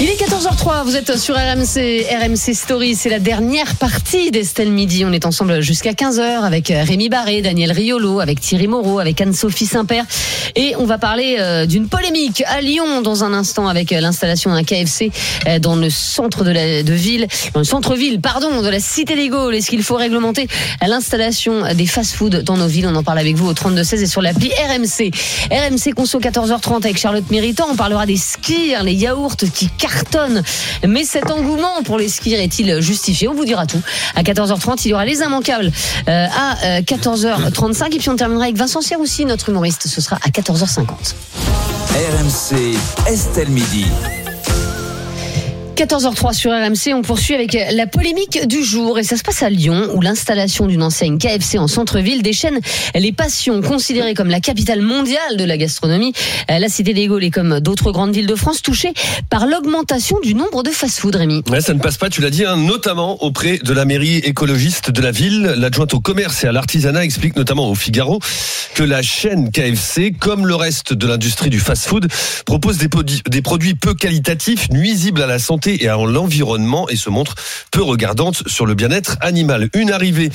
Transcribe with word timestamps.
Il 0.00 0.10
est 0.10 0.20
14h03, 0.20 0.84
vous 0.84 0.96
êtes 0.96 1.16
sur 1.16 1.36
RMC, 1.36 2.04
RMC 2.10 2.52
Story, 2.52 2.96
c'est 2.96 3.08
la 3.08 3.20
dernière 3.20 3.76
partie 3.76 4.32
d'Estelle 4.32 4.72
Midi. 4.72 5.04
On 5.04 5.12
est 5.12 5.24
ensemble 5.24 5.60
jusqu'à 5.60 5.92
15h 5.92 6.42
avec 6.42 6.68
Rémi 6.68 7.08
Barré, 7.08 7.42
Daniel 7.42 7.70
Riolo, 7.70 8.18
avec 8.18 8.40
Thierry 8.40 8.66
Moreau, 8.66 8.98
avec 8.98 9.20
Anne-Sophie 9.20 9.66
Saint-Père. 9.66 10.04
Et 10.56 10.74
on 10.78 10.84
va 10.84 10.98
parler 10.98 11.36
euh, 11.38 11.64
d'une 11.66 11.88
polémique 11.88 12.42
à 12.46 12.60
Lyon 12.60 13.02
dans 13.02 13.22
un 13.22 13.32
instant 13.32 13.68
avec 13.68 13.92
euh, 13.92 14.00
l'installation 14.00 14.50
d'un 14.52 14.64
KFC 14.64 15.12
euh, 15.46 15.60
dans 15.60 15.76
le 15.76 15.88
centre 15.90 16.44
de 16.44 16.50
la 16.50 16.82
ville, 16.82 17.28
dans 17.54 17.60
le 17.60 17.64
centre-ville, 17.64 18.20
pardon, 18.20 18.62
de 18.62 18.68
la 18.68 18.80
Cité 18.80 19.14
des 19.14 19.28
Gaules. 19.28 19.54
Est-ce 19.54 19.70
qu'il 19.70 19.82
faut 19.84 19.96
réglementer 19.96 20.48
l'installation 20.84 21.72
des 21.72 21.86
fast-food 21.86 22.42
dans 22.42 22.56
nos 22.56 22.66
villes? 22.66 22.88
On 22.88 22.96
en 22.96 23.04
parle 23.04 23.20
avec 23.20 23.36
vous 23.36 23.46
au 23.46 23.54
32-16 23.54 24.02
et 24.02 24.06
sur 24.06 24.22
l'appli 24.22 24.50
RMC. 24.50 25.12
RMC 25.50 25.94
Conso 25.94 26.18
14h30 26.18 26.78
avec 26.78 26.98
Charlotte 26.98 27.30
Méritant. 27.30 27.68
On 27.70 27.76
parlera 27.76 28.06
des 28.06 28.16
skis, 28.16 28.74
les 28.82 28.94
yaourts 28.94 29.36
qui 29.36 29.68
Mais 30.86 31.04
cet 31.04 31.30
engouement 31.30 31.82
pour 31.84 31.98
les 31.98 32.08
skiers 32.08 32.42
est-il 32.42 32.80
justifié 32.80 33.28
On 33.28 33.34
vous 33.34 33.44
dira 33.44 33.66
tout. 33.66 33.80
À 34.14 34.22
14h30, 34.22 34.82
il 34.84 34.88
y 34.88 34.94
aura 34.94 35.04
les 35.04 35.20
immanquables 35.20 35.70
euh, 36.08 36.26
à 36.26 36.80
14h35. 36.80 37.94
Et 37.94 37.98
puis 37.98 38.08
on 38.08 38.16
terminera 38.16 38.44
avec 38.44 38.56
Vincent 38.56 38.80
aussi, 38.98 39.24
notre 39.24 39.48
humoriste. 39.48 39.86
Ce 39.86 40.00
sera 40.00 40.16
à 40.16 40.28
14h50. 40.28 41.14
RMC, 41.94 42.76
Estelle 43.06 43.50
Midi. 43.50 43.86
14h03 45.74 46.34
sur 46.34 46.52
RMC, 46.52 46.94
on 46.94 47.02
poursuit 47.02 47.34
avec 47.34 47.58
la 47.72 47.88
polémique 47.88 48.46
du 48.46 48.62
jour 48.62 48.96
et 49.00 49.02
ça 49.02 49.16
se 49.16 49.22
passe 49.22 49.42
à 49.42 49.50
Lyon 49.50 49.88
où 49.94 50.00
l'installation 50.00 50.68
d'une 50.68 50.84
enseigne 50.84 51.18
KFC 51.18 51.58
en 51.58 51.66
centre-ville 51.66 52.22
déchaîne 52.22 52.60
les 52.94 53.10
passions 53.10 53.60
considérées 53.60 54.14
comme 54.14 54.28
la 54.28 54.38
capitale 54.38 54.82
mondiale 54.82 55.36
de 55.36 55.42
la 55.42 55.56
gastronomie. 55.56 56.12
La 56.48 56.68
cité 56.68 56.94
des 56.94 57.08
Gaules 57.08 57.24
est 57.24 57.30
comme 57.30 57.58
d'autres 57.58 57.90
grandes 57.90 58.14
villes 58.14 58.28
de 58.28 58.36
France 58.36 58.62
touchées 58.62 58.92
par 59.30 59.48
l'augmentation 59.48 60.20
du 60.20 60.36
nombre 60.36 60.62
de 60.62 60.70
fast-food, 60.70 61.16
Rémi. 61.16 61.42
Ça 61.58 61.74
ne 61.74 61.80
passe 61.80 61.96
pas, 61.96 62.08
tu 62.08 62.20
l'as 62.20 62.30
dit, 62.30 62.44
hein, 62.44 62.56
notamment 62.56 63.20
auprès 63.24 63.58
de 63.58 63.72
la 63.72 63.84
mairie 63.84 64.18
écologiste 64.18 64.92
de 64.92 65.02
la 65.02 65.10
ville. 65.10 65.54
L'adjointe 65.56 65.92
au 65.94 66.00
commerce 66.00 66.44
et 66.44 66.46
à 66.46 66.52
l'artisanat 66.52 67.04
explique 67.04 67.34
notamment 67.34 67.68
au 67.68 67.74
Figaro 67.74 68.20
que 68.76 68.84
la 68.84 69.02
chaîne 69.02 69.50
KFC, 69.50 70.12
comme 70.12 70.46
le 70.46 70.54
reste 70.54 70.92
de 70.92 71.06
l'industrie 71.08 71.50
du 71.50 71.58
fast-food, 71.58 72.06
propose 72.46 72.78
des 72.78 73.42
produits 73.42 73.74
peu 73.74 73.94
qualitatifs, 73.94 74.70
nuisibles 74.70 75.22
à 75.22 75.26
la 75.26 75.40
santé 75.40 75.63
et 75.72 75.88
à 75.88 75.96
l'environnement 75.96 76.88
et 76.88 76.96
se 76.96 77.10
montre 77.10 77.34
peu 77.70 77.82
regardante 77.82 78.46
sur 78.48 78.66
le 78.66 78.74
bien-être 78.74 79.16
animal. 79.20 79.68
Une 79.74 79.90
arrivée 79.90 80.30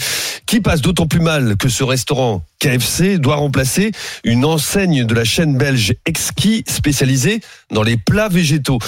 qui 0.45 0.61
passe 0.61 0.81
d'autant 0.81 1.07
plus 1.07 1.19
mal 1.19 1.57
que 1.57 1.69
ce 1.69 1.83
restaurant 1.83 2.43
KFC 2.59 3.17
doit 3.17 3.35
remplacer 3.35 3.91
une 4.23 4.45
enseigne 4.45 5.05
de 5.05 5.13
la 5.13 5.23
chaîne 5.23 5.57
belge 5.57 5.93
Exquis 6.05 6.63
spécialisée 6.67 7.41
dans 7.71 7.83
les 7.83 7.97
plats 7.97 8.29
végétaux. 8.29 8.79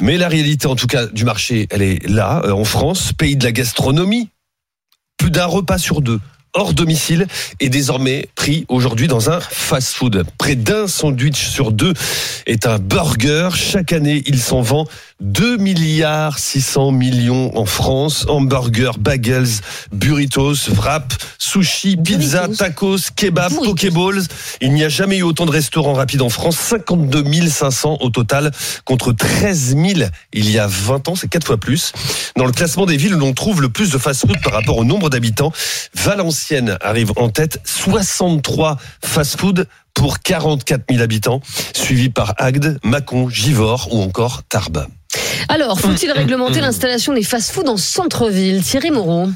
Mais 0.00 0.16
la 0.16 0.28
réalité 0.28 0.66
en 0.66 0.76
tout 0.76 0.86
cas 0.86 1.06
du 1.06 1.24
marché, 1.24 1.66
elle 1.70 1.82
est 1.82 2.06
là, 2.08 2.42
euh, 2.44 2.52
en 2.52 2.64
France, 2.64 3.12
pays 3.12 3.36
de 3.36 3.44
la 3.44 3.52
gastronomie. 3.52 4.28
Plus 5.16 5.30
d'un 5.30 5.46
repas 5.46 5.78
sur 5.78 6.00
deux 6.00 6.20
hors 6.54 6.74
domicile 6.74 7.26
est 7.60 7.68
désormais 7.68 8.28
pris 8.34 8.64
aujourd'hui 8.68 9.06
dans 9.06 9.30
un 9.30 9.40
fast-food. 9.40 10.24
Près 10.38 10.56
d'un 10.56 10.86
sandwich 10.86 11.48
sur 11.48 11.72
deux 11.72 11.94
est 12.46 12.66
un 12.66 12.78
burger. 12.78 13.50
Chaque 13.54 13.92
année, 13.92 14.22
il 14.26 14.38
s'en 14.38 14.60
vend 14.60 14.86
2 15.20 15.56
milliards 15.56 16.38
600 16.38 16.92
millions 16.92 17.56
en 17.56 17.66
France. 17.66 18.24
Hamburgers, 18.28 18.98
bagels, 18.98 19.48
burritos, 19.92 20.70
wrap, 20.74 21.12
sushi, 21.38 21.96
pizza, 21.96 22.48
tacos, 22.48 23.10
kebab, 23.14 23.52
pokeballs. 23.52 24.22
Il 24.60 24.72
n'y 24.72 24.84
a 24.84 24.88
jamais 24.88 25.18
eu 25.18 25.22
autant 25.22 25.46
de 25.46 25.50
restaurants 25.50 25.94
rapides 25.94 26.22
en 26.22 26.28
France. 26.28 26.56
52 26.56 27.48
500 27.48 27.98
au 28.00 28.10
total 28.10 28.52
contre 28.84 29.12
13 29.12 29.76
000 29.76 30.10
il 30.32 30.50
y 30.50 30.58
a 30.58 30.66
20 30.66 31.08
ans. 31.08 31.14
C'est 31.16 31.28
quatre 31.28 31.46
fois 31.46 31.58
plus. 31.58 31.92
Dans 32.36 32.44
le 32.44 32.52
classement 32.52 32.86
des 32.86 32.96
villes 32.96 33.14
où 33.14 33.18
l'on 33.18 33.34
trouve 33.34 33.60
le 33.60 33.68
plus 33.68 33.90
de 33.90 33.98
fast-food 33.98 34.40
par 34.42 34.52
rapport 34.52 34.76
au 34.76 34.84
nombre 34.84 35.10
d'habitants, 35.10 35.52
Valenciennes 35.94 36.78
arrive 36.80 37.12
en 37.16 37.28
tête. 37.28 37.60
63 37.64 38.76
fast-food 39.02 39.66
pour 39.94 40.20
44 40.20 40.84
000 40.88 41.02
habitants, 41.02 41.40
suivi 41.74 42.08
par 42.08 42.34
Agde, 42.38 42.78
Mâcon, 42.84 43.28
Givors 43.28 43.92
ou 43.92 44.00
encore 44.00 44.44
Tarbes. 44.48 44.86
Alors, 45.48 45.80
faut-il 45.80 46.12
réglementer 46.12 46.60
l'installation 46.60 47.14
des 47.14 47.22
fast-foods 47.22 47.68
en 47.68 47.76
centre-ville? 47.76 48.62
Thierry 48.62 48.90
Moreau 48.90 49.28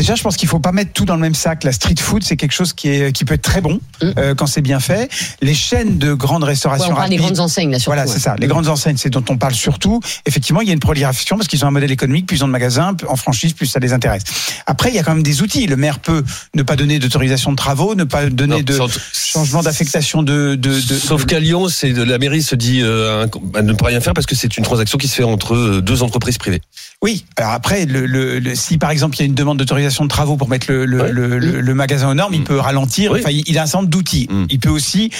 Déjà, 0.00 0.14
je 0.14 0.22
pense 0.22 0.38
qu'il 0.38 0.48
faut 0.48 0.60
pas 0.60 0.72
mettre 0.72 0.94
tout 0.94 1.04
dans 1.04 1.14
le 1.14 1.20
même 1.20 1.34
sac. 1.34 1.62
La 1.62 1.72
street 1.72 1.96
food, 2.00 2.22
c'est 2.22 2.38
quelque 2.38 2.52
chose 2.52 2.72
qui, 2.72 2.88
est, 2.88 3.12
qui 3.12 3.26
peut 3.26 3.34
être 3.34 3.42
très 3.42 3.60
bon 3.60 3.80
mm. 4.00 4.12
euh, 4.16 4.34
quand 4.34 4.46
c'est 4.46 4.62
bien 4.62 4.80
fait. 4.80 5.10
Les 5.42 5.52
chaînes 5.52 5.98
de 5.98 6.14
grande 6.14 6.42
restauration 6.42 6.94
ouais, 6.94 7.02
on 7.04 7.06
les 7.06 7.16
grandes 7.16 7.38
enseignes, 7.38 7.70
là, 7.70 7.78
surtout. 7.78 7.94
Voilà, 7.96 8.10
c'est 8.10 8.18
ça. 8.18 8.34
Les 8.38 8.46
grandes 8.46 8.68
enseignes, 8.68 8.96
c'est 8.96 9.10
dont 9.10 9.22
on 9.28 9.36
parle 9.36 9.52
surtout. 9.52 10.00
Effectivement, 10.24 10.62
il 10.62 10.68
y 10.68 10.70
a 10.70 10.72
une 10.72 10.80
prolifération 10.80 11.36
parce 11.36 11.48
qu'ils 11.48 11.66
ont 11.66 11.68
un 11.68 11.72
modèle 11.72 11.90
économique, 11.90 12.24
plus 12.24 12.38
ils 12.38 12.44
ont 12.44 12.46
de 12.46 12.52
magasins, 12.52 12.96
en 13.06 13.16
franchise, 13.16 13.52
plus 13.52 13.66
ça 13.66 13.78
les 13.78 13.92
intéresse. 13.92 14.22
Après, 14.64 14.88
il 14.88 14.94
y 14.94 14.98
a 14.98 15.02
quand 15.02 15.12
même 15.12 15.22
des 15.22 15.42
outils. 15.42 15.66
Le 15.66 15.76
maire 15.76 15.98
peut 15.98 16.24
ne 16.54 16.62
pas 16.62 16.76
donner 16.76 16.98
d'autorisation 16.98 17.50
de 17.50 17.56
travaux, 17.56 17.94
ne 17.94 18.04
pas 18.04 18.30
donner 18.30 18.62
de 18.62 18.78
changement 19.12 19.62
d'affectation 19.62 20.22
de, 20.22 20.54
de, 20.54 20.80
de, 20.80 20.94
Sauf 20.98 21.26
qu'à 21.26 21.40
Lyon, 21.40 21.68
c'est 21.68 21.92
la 21.92 22.16
mairie 22.16 22.42
se 22.42 22.54
dit 22.54 22.80
euh, 22.80 23.26
ne 23.62 23.72
peut 23.74 23.84
rien 23.84 24.00
faire 24.00 24.14
parce 24.14 24.26
que 24.26 24.34
c'est 24.34 24.56
une 24.56 24.64
transaction 24.64 24.96
qui 24.96 25.08
se 25.08 25.14
fait 25.14 25.24
entre 25.24 25.54
euh, 25.54 25.82
deux 25.82 26.02
entreprises 26.02 26.38
privées. 26.38 26.62
Oui. 27.02 27.24
Alors 27.36 27.52
après, 27.52 27.86
le, 27.86 28.06
le, 28.06 28.54
si 28.54 28.76
par 28.76 28.90
exemple 28.90 29.16
il 29.16 29.20
y 29.20 29.22
a 29.22 29.26
une 29.26 29.34
demande 29.34 29.58
d'autorisation 29.58 30.04
de 30.04 30.10
travaux 30.10 30.36
pour 30.36 30.48
mettre 30.48 30.70
le, 30.70 30.84
le, 30.84 31.74
magasin 31.74 32.10
aux 32.10 32.14
normes, 32.14 32.34
il 32.34 32.42
mm. 32.42 32.44
peut 32.44 32.58
ralentir. 32.58 33.12
Enfin, 33.12 33.30
il 33.30 33.58
a 33.58 33.62
un 33.62 33.66
centre 33.66 33.88
d'outils. 33.88 34.28
Mm. 34.30 34.44
Il 34.50 34.60
peut 34.60 34.68
aussi 34.68 35.10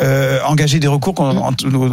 euh, 0.00 0.38
engager 0.44 0.80
des 0.80 0.86
recours 0.86 1.14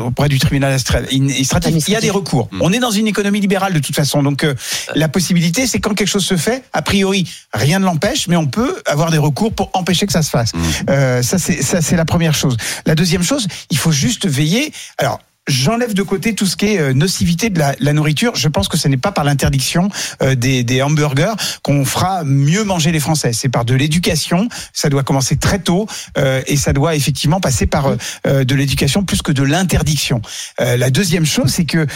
auprès 0.05 0.29
du 0.29 0.39
tribunal 0.39 0.73
administratif. 0.73 1.87
Il 1.87 1.93
y 1.93 1.95
a 1.95 2.01
des 2.01 2.09
recours. 2.09 2.47
Mm. 2.51 2.61
On 2.61 2.73
est 2.73 2.79
dans 2.79 2.91
une 2.91 3.07
économie 3.07 3.39
libérale 3.39 3.73
de 3.73 3.79
toute 3.79 3.95
façon. 3.95 4.23
Donc 4.23 4.43
euh, 4.43 4.53
la 4.95 5.07
possibilité, 5.07 5.65
c'est 5.65 5.79
quand 5.79 5.93
quelque 5.93 6.07
chose 6.07 6.25
se 6.25 6.37
fait, 6.37 6.63
a 6.73 6.81
priori, 6.81 7.29
rien 7.53 7.79
ne 7.79 7.85
l'empêche, 7.85 8.27
mais 8.27 8.35
on 8.35 8.47
peut 8.47 8.81
avoir 8.85 9.11
des 9.11 9.17
recours 9.17 9.53
pour 9.53 9.69
empêcher 9.73 10.05
que 10.05 10.13
ça 10.13 10.21
se 10.21 10.29
fasse. 10.29 10.51
Euh, 10.89 11.21
ça, 11.21 11.37
c'est 11.37 11.61
ça, 11.61 11.81
c'est 11.81 11.95
la 11.95 12.05
première 12.05 12.33
chose. 12.33 12.57
La 12.85 12.95
deuxième 12.95 13.23
chose, 13.23 13.47
il 13.71 13.77
faut 13.77 13.91
juste 13.91 14.27
veiller. 14.27 14.71
Alors 14.97 15.19
j'enlève 15.47 15.93
de 15.93 16.03
côté 16.03 16.35
tout 16.35 16.45
ce 16.45 16.55
qui 16.55 16.67
est 16.67 16.79
euh, 16.79 16.93
nocivité 16.93 17.49
de 17.49 17.59
la, 17.59 17.75
la 17.79 17.93
nourriture. 17.93 18.35
Je 18.35 18.47
pense 18.47 18.67
que 18.67 18.77
ce 18.77 18.87
n'est 18.87 18.97
pas 18.97 19.11
par 19.11 19.23
l'interdiction 19.23 19.89
euh, 20.21 20.35
des, 20.35 20.63
des, 20.63 20.81
hamburgers 20.81 21.33
qu'on 21.63 21.85
fera 21.85 22.23
mieux 22.23 22.63
manger 22.63 22.91
les 22.91 22.99
Français. 22.99 23.33
C'est 23.33 23.49
par 23.49 23.65
de 23.65 23.73
l'éducation. 23.73 24.49
Ça 24.73 24.89
doit 24.89 25.03
commencer 25.03 25.37
très 25.37 25.59
tôt 25.59 25.87
euh, 26.17 26.41
et 26.47 26.57
ça 26.57 26.73
doit 26.73 26.95
effectivement 26.95 27.39
passer 27.39 27.65
par 27.65 27.95
de 28.25 28.55
l'éducation 28.55 29.03
plus 29.03 29.21
que 29.21 29.31
de 29.31 29.43
l'interdiction. 29.43 30.21
la 30.59 30.89
deuxième 30.89 31.25
chose, 31.25 31.49
c'est 31.49 31.65
que 31.65 31.87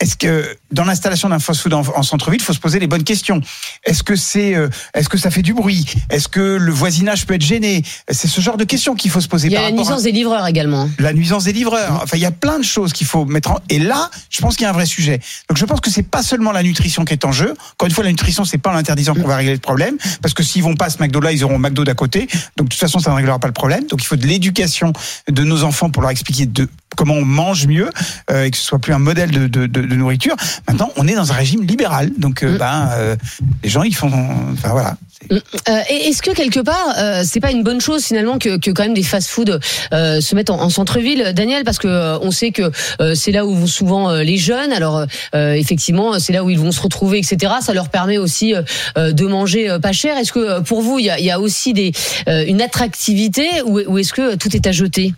est-ce 0.00 0.16
que 0.16 0.56
dans 0.70 0.84
l'installation 0.84 1.28
d'un 1.28 1.38
fast-food 1.38 1.74
en, 1.74 2.02
centre-ville, 2.02 2.40
il 2.40 2.44
faut 2.44 2.52
se 2.52 2.60
poser 2.60 2.78
les 2.78 2.86
bonnes 2.86 3.04
questions. 3.04 3.40
Est-ce 3.84 4.02
que 4.02 4.16
c'est, 4.16 4.54
est-ce 4.94 5.08
que 5.08 5.18
ça 5.18 5.30
fait 5.30 5.42
du 5.42 5.54
bruit? 5.54 5.86
Est-ce 6.10 6.28
que 6.28 6.40
le 6.40 6.72
voisinage 6.72 7.26
peut 7.26 7.34
être 7.34 7.44
gêné? 7.44 7.82
C'est 8.10 8.28
ce 8.28 8.40
genre 8.40 8.56
de 8.56 8.64
questions 8.64 8.94
qu'il 8.94 9.10
faut 9.10 9.20
se 9.20 9.28
poser. 9.28 9.48
Il 9.48 9.52
y 9.52 9.56
a 9.56 9.62
la 9.62 9.72
nuisance 9.72 10.02
des 10.02 10.12
livreurs 10.12 10.46
également. 10.46 10.88
La 10.98 11.12
nuisance 11.12 11.44
des 11.44 11.52
livreurs. 11.52 12.00
Enfin, 12.02 12.16
il 12.16 12.22
y 12.22 12.26
a 12.26 12.32
plein 12.32 12.58
de 12.58 12.65
choses 12.66 12.92
qu'il 12.92 13.06
faut 13.06 13.24
mettre 13.24 13.50
en. 13.50 13.58
Et 13.68 13.78
là, 13.78 14.10
je 14.30 14.40
pense 14.40 14.56
qu'il 14.56 14.64
y 14.64 14.66
a 14.66 14.70
un 14.70 14.74
vrai 14.74 14.86
sujet. 14.86 15.20
Donc, 15.48 15.58
je 15.58 15.64
pense 15.64 15.80
que 15.80 15.90
c'est 15.90 16.02
pas 16.02 16.22
seulement 16.22 16.52
la 16.52 16.62
nutrition 16.62 17.04
qui 17.04 17.12
est 17.12 17.24
en 17.24 17.32
jeu. 17.32 17.54
Encore 17.72 17.86
une 17.86 17.94
fois, 17.94 18.04
la 18.04 18.10
nutrition, 18.10 18.44
c'est 18.44 18.58
pas 18.58 18.70
en 18.70 18.74
l'interdisant 18.74 19.14
qu'on 19.14 19.28
va 19.28 19.36
régler 19.36 19.54
le 19.54 19.60
problème, 19.60 19.96
parce 20.22 20.34
que 20.34 20.42
s'ils 20.42 20.62
vont 20.62 20.74
pas 20.74 20.86
à 20.86 20.90
ce 20.90 21.02
McDo 21.02 21.20
là, 21.20 21.32
ils 21.32 21.44
auront 21.44 21.58
McDo 21.58 21.84
d'à 21.84 21.94
côté. 21.94 22.28
Donc, 22.56 22.68
de 22.68 22.72
toute 22.72 22.80
façon, 22.80 22.98
ça 22.98 23.10
ne 23.10 23.16
réglera 23.16 23.38
pas 23.38 23.48
le 23.48 23.54
problème. 23.54 23.86
Donc, 23.86 24.02
il 24.02 24.06
faut 24.06 24.16
de 24.16 24.26
l'éducation 24.26 24.92
de 25.28 25.44
nos 25.44 25.64
enfants 25.64 25.90
pour 25.90 26.02
leur 26.02 26.10
expliquer 26.10 26.46
de 26.46 26.68
comment 26.96 27.14
on 27.14 27.24
mange 27.24 27.66
mieux 27.66 27.90
euh, 28.30 28.44
et 28.44 28.50
que 28.50 28.56
ce 28.56 28.64
soit 28.64 28.78
plus 28.78 28.92
un 28.92 28.98
modèle 28.98 29.30
de, 29.30 29.46
de, 29.46 29.66
de, 29.66 29.94
nourriture. 29.94 30.34
Maintenant, 30.66 30.90
on 30.96 31.06
est 31.06 31.14
dans 31.14 31.30
un 31.30 31.34
régime 31.34 31.62
libéral, 31.62 32.10
donc 32.18 32.42
euh, 32.42 32.54
mm. 32.54 32.58
ben 32.58 32.88
euh, 32.92 33.16
les 33.62 33.68
gens 33.68 33.82
ils 33.82 33.94
font, 33.94 34.10
enfin 34.52 34.70
voilà, 34.70 34.96
et 35.30 36.08
Est-ce 36.08 36.22
que 36.22 36.30
quelque 36.30 36.60
part, 36.60 36.94
c'est 37.24 37.40
pas 37.40 37.50
une 37.50 37.62
bonne 37.62 37.80
chose 37.80 38.04
finalement 38.04 38.38
que, 38.38 38.58
que 38.58 38.70
quand 38.70 38.84
même 38.84 38.94
des 38.94 39.02
fast-food 39.02 39.60
se 39.90 40.34
mettent 40.34 40.50
en, 40.50 40.60
en 40.60 40.70
centre-ville, 40.70 41.32
Daniel, 41.34 41.64
parce 41.64 41.78
que 41.78 42.18
on 42.22 42.30
sait 42.30 42.52
que 42.52 42.70
c'est 43.14 43.32
là 43.32 43.46
où 43.46 43.54
vont 43.54 43.66
souvent 43.66 44.12
les 44.12 44.36
jeunes. 44.36 44.72
Alors 44.72 45.04
effectivement, 45.32 46.18
c'est 46.20 46.32
là 46.32 46.44
où 46.44 46.50
ils 46.50 46.58
vont 46.58 46.70
se 46.70 46.80
retrouver, 46.80 47.18
etc. 47.18 47.54
Ça 47.60 47.72
leur 47.72 47.88
permet 47.88 48.18
aussi 48.18 48.54
de 48.96 49.26
manger 49.26 49.76
pas 49.82 49.92
cher. 49.92 50.16
Est-ce 50.16 50.32
que 50.32 50.60
pour 50.60 50.82
vous, 50.82 50.98
il 50.98 51.06
y 51.06 51.10
a, 51.10 51.18
il 51.18 51.24
y 51.24 51.30
a 51.30 51.40
aussi 51.40 51.72
des 51.72 51.92
une 52.26 52.60
attractivité 52.60 53.48
ou, 53.64 53.80
ou 53.86 53.98
est-ce 53.98 54.12
que 54.12 54.36
tout 54.36 54.54
est 54.54 54.66
à 54.66 54.72
jeter? 54.72 55.14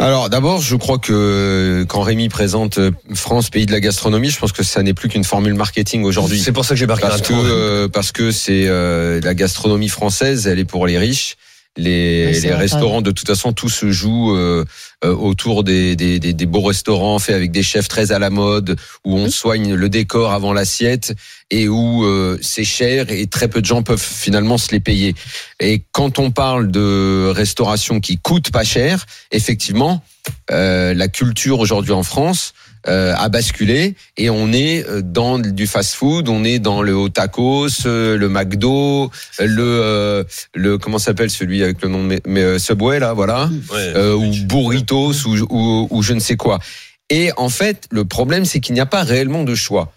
Alors 0.00 0.30
d'abord, 0.30 0.60
je 0.60 0.76
crois 0.76 0.98
que 0.98 1.84
quand 1.88 2.02
Rémi 2.02 2.28
présente 2.28 2.78
euh, 2.78 2.92
France 3.14 3.50
pays 3.50 3.66
de 3.66 3.72
la 3.72 3.80
gastronomie, 3.80 4.30
je 4.30 4.38
pense 4.38 4.52
que 4.52 4.62
ça 4.62 4.80
n'est 4.84 4.94
plus 4.94 5.08
qu'une 5.08 5.24
formule 5.24 5.54
marketing 5.54 6.04
aujourd'hui. 6.04 6.38
C'est 6.38 6.52
pour 6.52 6.64
ça 6.64 6.74
que 6.74 6.78
j'ai 6.78 6.86
marqué 6.86 7.02
Parce 7.02 7.20
que 7.20 7.32
euh, 7.34 7.88
parce 7.88 8.12
que 8.12 8.30
c'est 8.30 8.66
euh, 8.68 9.20
la 9.20 9.34
gastronomie 9.34 9.88
française, 9.88 10.46
elle 10.46 10.60
est 10.60 10.64
pour 10.64 10.86
les 10.86 10.98
riches. 10.98 11.36
Les, 11.78 12.32
Oui, 12.34 12.40
les 12.40 12.54
restaurants, 12.54 13.02
de 13.02 13.12
toute 13.12 13.26
façon, 13.26 13.52
tout 13.52 13.68
se 13.68 13.90
joue 13.90 14.36
euh, 14.36 14.64
euh, 15.04 15.14
autour 15.14 15.62
des, 15.62 15.94
des, 15.94 16.18
des, 16.18 16.32
des 16.32 16.46
beaux 16.46 16.62
restaurants 16.62 17.20
faits 17.20 17.36
avec 17.36 17.52
des 17.52 17.62
chefs 17.62 17.86
très 17.86 18.10
à 18.10 18.18
la 18.18 18.30
mode, 18.30 18.76
où 19.04 19.16
on 19.16 19.30
soigne 19.30 19.74
le 19.74 19.88
décor 19.88 20.32
avant 20.32 20.52
l'assiette 20.52 21.14
et 21.50 21.68
où 21.68 22.04
euh, 22.04 22.36
c'est 22.42 22.64
cher 22.64 23.10
et 23.10 23.26
très 23.28 23.46
peu 23.46 23.60
de 23.60 23.66
gens 23.66 23.82
peuvent 23.84 24.02
finalement 24.02 24.58
se 24.58 24.72
les 24.72 24.80
payer. 24.80 25.14
Et 25.60 25.84
quand 25.92 26.18
on 26.18 26.32
parle 26.32 26.70
de 26.72 27.30
restauration 27.32 28.00
qui 28.00 28.18
coûte 28.18 28.50
pas 28.50 28.64
cher, 28.64 29.06
effectivement, 29.30 30.02
euh, 30.50 30.94
la 30.94 31.08
culture 31.08 31.60
aujourd'hui 31.60 31.92
en 31.92 32.02
France 32.02 32.52
euh, 32.88 33.14
a 33.16 33.28
basculé 33.28 33.94
et 34.16 34.30
on 34.30 34.52
est 34.52 34.86
euh, 34.88 35.02
dans 35.02 35.38
du 35.38 35.66
fast-food, 35.66 36.28
on 36.28 36.42
est 36.44 36.58
dans 36.58 36.82
le 36.82 36.94
hot 36.94 37.10
tacos, 37.10 37.68
euh, 37.86 38.16
le 38.16 38.28
McDo, 38.28 39.10
euh, 39.40 39.46
le 39.46 40.26
le 40.54 40.78
comment 40.78 40.98
s'appelle 40.98 41.30
celui 41.30 41.62
avec 41.62 41.82
le 41.82 41.88
nom 41.88 42.06
de 42.06 42.20
mais, 42.26 42.58
Subway 42.58 42.98
là, 42.98 43.12
voilà, 43.12 43.50
Ouais. 43.72 44.12
ou 44.12 44.30
burritos 44.46 45.12
ou, 45.26 45.36
ou 45.50 45.88
ou 45.90 46.02
je 46.02 46.14
ne 46.14 46.20
sais 46.20 46.36
quoi. 46.36 46.58
Et 47.10 47.30
en 47.36 47.48
fait, 47.48 47.84
le 47.90 48.04
problème 48.04 48.44
c'est 48.44 48.60
qu'il 48.60 48.74
n'y 48.74 48.80
a 48.80 48.86
pas 48.86 49.02
réellement 49.02 49.44
de 49.44 49.54
choix. 49.54 49.92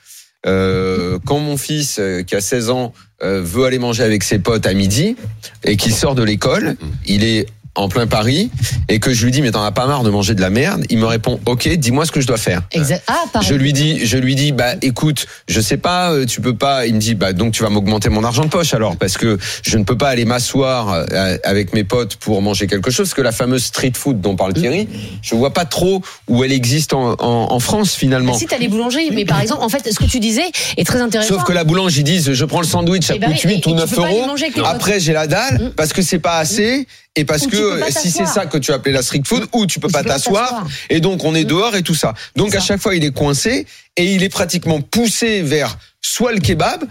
Euh, 0.47 1.19
quand 1.25 1.37
mon 1.37 1.55
fils 1.55 1.97
euh, 1.99 2.23
qui 2.23 2.35
a 2.35 2.41
16 2.41 2.71
ans 2.71 2.93
euh, 3.21 3.41
veut 3.43 3.65
aller 3.65 3.77
manger 3.77 4.01
avec 4.03 4.23
ses 4.23 4.39
potes 4.39 4.65
à 4.65 4.73
midi 4.73 5.15
et 5.63 5.77
qu'il 5.77 5.93
sort 5.93 6.15
de 6.15 6.23
l'école, 6.23 6.75
il 7.05 7.23
est 7.23 7.45
en 7.75 7.87
plein 7.87 8.05
Paris 8.07 8.51
et 8.89 8.99
que 8.99 9.13
je 9.13 9.23
lui 9.23 9.31
dis 9.31 9.41
mais 9.41 9.51
t'en 9.51 9.63
as 9.63 9.71
pas 9.71 9.87
marre 9.87 10.03
de 10.03 10.09
manger 10.09 10.35
de 10.35 10.41
la 10.41 10.49
merde, 10.49 10.83
il 10.89 10.97
me 10.97 11.05
répond 11.05 11.39
OK, 11.45 11.67
dis-moi 11.69 12.05
ce 12.05 12.11
que 12.11 12.19
je 12.21 12.27
dois 12.27 12.37
faire. 12.37 12.61
Exact. 12.71 13.03
Ah, 13.07 13.23
pareil. 13.31 13.47
Je 13.47 13.55
lui 13.55 13.71
dis, 13.73 14.05
je 14.05 14.17
lui 14.17 14.35
dis, 14.35 14.51
bah 14.51 14.73
écoute, 14.81 15.25
je 15.47 15.61
sais 15.61 15.77
pas, 15.77 16.11
euh, 16.11 16.25
tu 16.25 16.41
peux 16.41 16.55
pas. 16.55 16.85
Il 16.85 16.95
me 16.95 16.99
dit, 16.99 17.15
bah 17.15 17.31
donc 17.33 17.53
tu 17.53 17.63
vas 17.63 17.69
m'augmenter 17.69 18.09
mon 18.09 18.23
argent 18.23 18.43
de 18.43 18.49
poche 18.49 18.73
alors, 18.73 18.97
parce 18.97 19.17
que 19.17 19.37
je 19.63 19.77
ne 19.77 19.83
peux 19.83 19.97
pas 19.97 20.09
aller 20.09 20.25
m'asseoir 20.25 20.91
euh, 20.91 21.37
avec 21.43 21.73
mes 21.73 21.83
potes 21.85 22.17
pour 22.17 22.41
manger 22.41 22.67
quelque 22.67 22.91
chose. 22.91 23.07
Parce 23.07 23.13
que 23.13 23.21
la 23.21 23.31
fameuse 23.31 23.63
street 23.63 23.93
food 23.95 24.19
dont 24.19 24.35
parle 24.35 24.53
Thierry, 24.53 24.89
je 25.21 25.35
vois 25.35 25.53
pas 25.53 25.65
trop 25.65 26.01
où 26.27 26.43
elle 26.43 26.51
existe 26.51 26.93
en, 26.93 27.13
en, 27.13 27.53
en 27.53 27.59
France 27.59 27.93
finalement. 27.95 28.33
Si 28.33 28.47
t'as 28.47 28.57
les 28.57 28.67
boulangeries, 28.67 29.11
mais 29.13 29.23
par 29.25 29.39
exemple, 29.39 29.63
en 29.63 29.69
fait, 29.69 29.89
ce 29.91 29.97
que 29.99 30.05
tu 30.05 30.19
disais 30.19 30.43
est 30.77 30.85
très 30.85 30.99
intéressant. 30.99 31.35
Sauf 31.35 31.43
que 31.45 31.53
la 31.53 31.63
boulange, 31.63 31.97
ils 31.97 32.03
disent, 32.03 32.33
je 32.33 32.45
prends 32.45 32.61
le 32.61 32.67
sandwich, 32.67 33.05
ça 33.05 33.13
Eh 33.15 33.19
ben 33.19 33.31
coûte 33.31 33.41
oui, 33.45 33.51
8 33.51 33.53
et- 33.53 33.55
ou 33.55 33.57
et 33.57 33.61
tu 33.61 33.73
9 33.73 33.89
peux 33.89 33.95
pas 33.95 34.07
aller 34.07 34.19
euros. 34.19 34.65
Après, 34.65 34.99
j'ai 34.99 35.13
la 35.13 35.27
dalle, 35.27 35.59
Mm. 35.61 35.69
parce 35.75 35.93
que 35.93 36.01
c'est 36.01 36.19
pas 36.19 36.37
assez, 36.37 36.87
et 37.15 37.25
parce 37.25 37.45
Ou 37.45 37.49
que 37.49 37.91
si 37.91 38.09
c'est 38.09 38.25
ça 38.25 38.45
que 38.45 38.57
tu 38.57 38.71
appelais 38.71 38.93
la 38.93 39.03
street 39.03 39.23
food, 39.25 39.45
ou 39.53 39.65
tu 39.65 39.79
peux 39.79 39.87
Ou 39.87 39.91
pas 39.91 40.03
t'asseoir, 40.03 40.65
et 40.89 41.01
donc 41.01 41.25
on 41.25 41.35
est 41.35 41.43
dehors 41.43 41.75
et 41.75 41.83
tout 41.83 41.95
ça. 41.95 42.13
Donc 42.35 42.55
à 42.55 42.59
ça. 42.59 42.67
chaque 42.67 42.81
fois, 42.81 42.95
il 42.95 43.03
est 43.03 43.13
coincé, 43.13 43.67
et 43.97 44.13
il 44.13 44.23
est 44.23 44.29
pratiquement 44.29 44.81
poussé 44.81 45.41
vers 45.41 45.77
soit 45.99 46.31
le 46.31 46.39
kebab, 46.39 46.85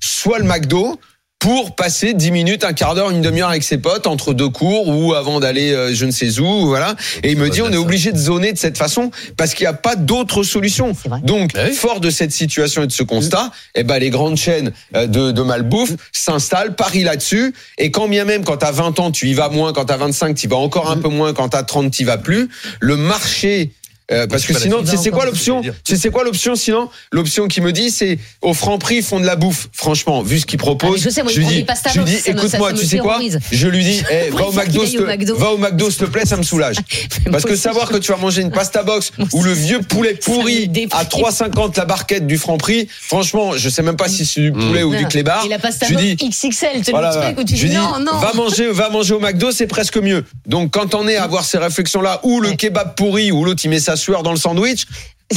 soit 0.00 0.38
le 0.38 0.44
McDo, 0.44 0.98
pour 1.38 1.76
passer 1.76 2.14
10 2.14 2.30
minutes, 2.30 2.64
un 2.64 2.72
quart 2.72 2.94
d'heure, 2.94 3.10
une 3.10 3.20
demi-heure 3.20 3.50
avec 3.50 3.62
ses 3.62 3.78
potes 3.78 4.06
entre 4.06 4.32
deux 4.32 4.48
cours 4.48 4.88
ou 4.88 5.14
avant 5.14 5.38
d'aller 5.38 5.72
euh, 5.72 5.94
je 5.94 6.04
ne 6.06 6.10
sais 6.10 6.38
où, 6.40 6.66
voilà. 6.66 6.96
Et 7.22 7.32
il 7.32 7.38
me 7.38 7.50
dit 7.50 7.60
on 7.62 7.70
est 7.70 7.76
obligé 7.76 8.10
de 8.10 8.16
zoner 8.18 8.52
de 8.52 8.58
cette 8.58 8.78
façon 8.78 9.10
parce 9.36 9.54
qu'il 9.54 9.64
n'y 9.64 9.68
a 9.68 9.74
pas 9.74 9.96
d'autre 9.96 10.42
solution. 10.42 10.92
Donc, 11.22 11.52
Bah 11.54 11.60
oui. 11.68 11.74
fort 11.74 12.00
de 12.00 12.10
cette 12.10 12.32
situation 12.32 12.82
et 12.82 12.86
de 12.86 12.92
ce 12.92 13.02
constat, 13.02 13.50
eh 13.74 13.84
ben 13.84 13.98
les 13.98 14.10
grandes 14.10 14.36
chaînes 14.38 14.72
euh, 14.96 15.06
de, 15.06 15.30
de 15.30 15.42
malbouffe 15.42 15.92
s'installent, 16.10 16.74
parient 16.74 17.04
là-dessus. 17.04 17.54
Et 17.78 17.90
quand 17.90 18.08
bien 18.08 18.24
même, 18.24 18.42
quand 18.42 18.56
t'as 18.56 18.72
20 18.72 18.98
ans, 18.98 19.10
tu 19.12 19.28
y 19.28 19.34
vas 19.34 19.48
moins, 19.50 19.72
quand 19.72 19.84
t'as 19.84 19.98
25, 19.98 20.34
tu 20.34 20.46
y 20.46 20.48
vas 20.48 20.56
encore 20.56 20.90
un 20.90 20.96
peu 20.96 21.08
moins, 21.08 21.32
quand 21.34 21.50
t'as 21.50 21.62
30, 21.62 21.90
tu 21.90 22.02
y 22.02 22.04
vas 22.06 22.18
plus. 22.18 22.48
Le 22.80 22.96
marché 22.96 23.70
euh, 24.12 24.26
parce 24.26 24.44
que 24.44 24.54
sinon, 24.58 24.82
tu 24.82 24.88
sais 24.90 24.96
c'est 24.96 25.10
quoi 25.10 25.24
l'option. 25.24 25.62
Tu 25.62 25.70
sais 25.84 25.96
c'est 25.96 26.10
quoi 26.10 26.22
l'option 26.24 26.54
sinon 26.54 26.88
L'option 27.12 27.48
qui 27.48 27.60
me 27.60 27.72
dit 27.72 27.90
c'est 27.90 28.18
au 28.42 28.54
franc 28.54 28.78
prix 28.78 28.96
ils 28.96 29.02
font 29.02 29.18
de 29.20 29.26
la 29.26 29.36
bouffe. 29.36 29.68
Franchement, 29.72 30.22
vu 30.22 30.38
ce 30.40 30.46
qu'ils 30.46 30.58
Ah, 30.60 30.64
proposent, 30.64 31.02
je 31.02 31.08
sais, 31.10 31.22
moi, 31.22 31.32
lui 31.40 31.46
dis, 31.46 31.66
je 31.92 31.98
lui 32.00 32.04
dis 32.04 32.16
ça 32.16 32.30
écoute-moi, 32.30 32.70
ça- 32.70 32.76
ça 32.76 32.80
tu 32.82 32.86
sais 32.86 32.98
quoi. 32.98 33.18
Je 33.50 33.68
lui 33.68 33.82
dis, 33.84 34.02
eh, 34.10 34.30
va 34.30 34.46
au 34.48 34.52
McDo, 34.52 34.86
s'il 34.86 35.00
au 35.00 35.02
te- 35.02 35.08
McDo. 35.08 35.36
va 35.36 35.50
au 35.50 35.58
McDo, 35.58 35.90
s'il 35.90 36.00
te 36.00 36.04
plaît, 36.10 36.24
ça 36.24 36.36
me 36.36 36.42
soulage. 36.42 36.76
Parce 37.32 37.44
que 37.44 37.56
savoir 37.56 37.88
que 37.88 37.96
tu 37.96 38.12
vas 38.12 38.18
manger 38.18 38.42
une 38.42 38.50
pasta 38.52 38.82
box 38.82 39.10
ou 39.32 39.42
le 39.42 39.52
vieux 39.52 39.80
poulet 39.80 40.16
Ça 40.20 40.30
pourri 40.32 40.70
à 40.92 41.04
3,50 41.04 41.76
la 41.76 41.84
barquette 41.84 42.26
du 42.26 42.38
franc 42.38 42.56
prix, 42.58 42.88
franchement, 43.00 43.52
je 43.56 43.68
sais 43.68 43.82
même 43.82 43.96
pas 43.96 44.08
si 44.08 44.24
c'est 44.24 44.40
du 44.40 44.52
poulet 44.52 44.82
ou 44.82 44.94
du 44.94 45.02
Non. 45.02 45.08
clébar. 45.08 45.44
Et 45.44 45.48
la 45.48 45.58
pasta 45.58 45.86
Je 45.86 45.94
lui 45.94 46.14
box 46.14 46.16
dis, 46.16 46.28
XXL, 46.28 46.82
c'est 46.84 46.90
voilà, 46.92 47.14
le 47.14 47.20
truc 47.34 47.38
où 47.40 47.44
tu 47.44 47.54
dis 47.54 47.74
non, 47.74 47.98
non. 48.00 48.18
va 48.18 48.32
manger, 48.34 48.70
va 48.70 48.88
manger 48.88 49.14
au 49.14 49.20
McDo, 49.20 49.50
c'est 49.50 49.66
presque 49.66 49.96
mieux. 49.98 50.24
Donc 50.46 50.70
quand 50.72 50.94
on 50.94 51.08
est 51.08 51.16
à 51.16 51.24
avoir 51.24 51.44
ces 51.44 51.58
réflexions-là, 51.58 52.20
ou 52.22 52.40
le 52.40 52.52
kebab 52.52 52.94
pourri, 52.94 53.32
ou 53.32 53.44
l'autre 53.44 53.62
il 53.64 53.70
met 53.70 53.80
sueur 53.96 54.22
dans 54.22 54.30
le 54.30 54.36
sandwich, 54.36 54.86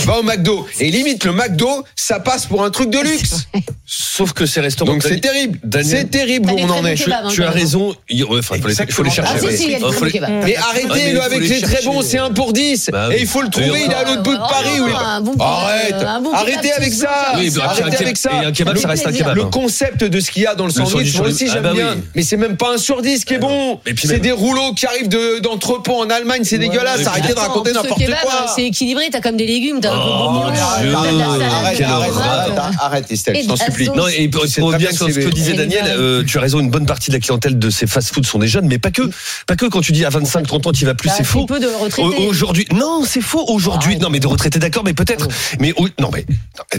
va 0.05 0.19
au 0.19 0.23
McDo. 0.23 0.67
Et 0.79 0.91
limite 0.91 1.23
le 1.25 1.31
McDo, 1.31 1.83
ça 1.95 2.19
passe 2.19 2.45
pour 2.45 2.63
un 2.63 2.69
truc 2.69 2.89
de 2.89 2.99
luxe. 2.99 3.47
Sauf 3.85 4.33
que 4.33 4.45
ces 4.45 4.59
restaurants. 4.61 4.91
Donc 4.93 5.01
c'est 5.03 5.19
terrible. 5.19 5.59
C'est 5.83 6.11
terrible 6.11 6.51
où 6.51 6.55
on 6.59 6.67
très 6.67 6.79
en 6.79 6.85
est. 6.85 7.07
hein, 7.11 7.27
Tu 7.31 7.43
as 7.43 7.49
raison. 7.49 7.95
Il 8.09 8.23
enfin, 8.25 8.57
faut 8.61 8.67
les- 8.67 8.75
faut 8.91 9.03
les 9.03 9.09
chercher. 9.09 9.33
Ah, 9.39 9.43
ouais. 9.43 9.57
si, 9.57 9.75
Oh, 9.81 9.89
très 9.91 10.09
les-. 10.09 10.19
Mais 10.19 10.27
Ouais, 10.27 10.41
mais 10.45 10.55
arrêtez-le 10.57 11.19
faut 11.19 11.25
avec 11.25 11.39
les 11.41 11.61
très 11.61 11.71
chercher. 11.77 11.85
bons, 11.87 12.01
c'est 12.03 12.17
un 12.19 12.29
pour 12.31 12.53
10. 12.53 12.89
Bah 12.91 13.09
Et 13.11 13.21
il 13.21 13.27
faut 13.27 13.41
le 13.41 13.49
trouver, 13.49 13.83
il 13.85 13.91
est 13.91 13.95
à 13.95 14.03
l'autre 14.03 14.21
bout 14.23 14.33
de 14.35 14.39
Ah, 14.41 14.47
Paris. 14.47 14.79
Arrête 15.39 15.95
Arrêtez 16.33 16.71
avec 16.73 16.93
ça 16.93 17.09
Arrêtez 17.33 17.47
un 17.61 17.67
kebab- 17.89 18.01
avec 18.01 18.17
ça 18.17 18.29
et 18.41 18.45
un 18.45 18.51
kebab, 18.51 18.77
ça 18.77 18.87
reste 18.89 19.07
un 19.07 19.11
kebab. 19.11 19.35
le 19.35 19.43
hein. 19.43 19.49
concept 19.51 20.03
de 20.03 20.19
ce 20.19 20.29
qu'il 20.31 20.43
y 20.43 20.47
a 20.47 20.55
dans 20.55 20.65
le 20.65 20.71
sandwich, 20.71 21.15
moi 21.17 21.27
aussi 21.27 21.47
j'aime 21.47 21.57
Ah 21.65 21.69
bah 21.69 21.73
bien. 21.73 21.97
Mais 22.15 22.21
c'est 22.21 22.37
même 22.37 22.57
pas 22.57 22.73
un 22.73 22.77
sur 22.77 23.01
10 23.01 23.25
qui 23.25 23.33
est 23.35 23.39
bon. 23.39 23.79
C'est 24.03 24.19
des 24.19 24.31
rouleaux 24.31 24.73
qui 24.73 24.85
arrivent 24.85 25.09
de- 25.09 25.39
d'entrepôt 25.39 25.95
en 25.95 26.09
Allemagne, 26.09 26.41
c'est 26.43 26.57
dégueulasse. 26.59 27.07
Arrêtez 27.07 27.33
de 27.33 27.39
raconter 27.39 27.71
n'importe 27.73 28.05
quoi. 28.05 28.45
C'est 28.55 28.65
équilibré, 28.65 29.09
t'as 29.11 29.21
comme 29.21 29.37
des 29.37 29.47
légumes, 29.47 29.78
Oh, 29.85 30.49
salade, 31.77 32.61
Arrête, 32.79 33.11
Estelle, 33.11 33.37
je 33.41 33.47
t'en 33.47 33.55
supplie. 33.55 33.89
Non, 33.89 34.07
et 34.07 34.27
pour, 34.29 34.43
bien 34.77 34.91
sur 34.91 35.09
ce 35.09 35.19
que 35.19 35.29
disait 35.29 35.53
Daniel, 35.53 35.83
euh, 35.87 36.23
tu 36.23 36.37
as 36.37 36.41
raison, 36.41 36.59
une 36.59 36.69
bonne 36.69 36.85
partie 36.85 37.09
de 37.11 37.15
la 37.15 37.19
clientèle 37.19 37.57
de 37.57 37.69
ces 37.69 37.87
fast-foods 37.87 38.23
sont 38.25 38.39
des 38.39 38.47
jeunes, 38.47 38.67
mais 38.67 38.77
pas 38.79 38.91
que. 38.91 39.03
Pas 39.47 39.55
que 39.55 39.65
quand 39.65 39.81
tu 39.81 39.91
dis 39.91 40.05
à 40.05 40.09
25, 40.09 40.45
30 40.47 40.67
ans, 40.67 40.71
tu 40.71 40.85
vas 40.85 40.93
plus, 40.95 41.09
c'est 41.15 41.23
faux. 41.23 41.45
Aujourd'hui, 42.27 42.65
non, 42.73 43.03
c'est 43.05 43.21
faux. 43.21 43.45
Aujourd'hui, 43.47 43.91
Arrête. 43.91 44.01
non, 44.01 44.09
mais 44.09 44.19
de 44.19 44.27
retraités, 44.27 44.59
d'accord, 44.59 44.83
mais 44.83 44.93
peut-être. 44.93 45.27
Mais 45.59 45.73
non, 45.99 46.11
mais 46.13 46.25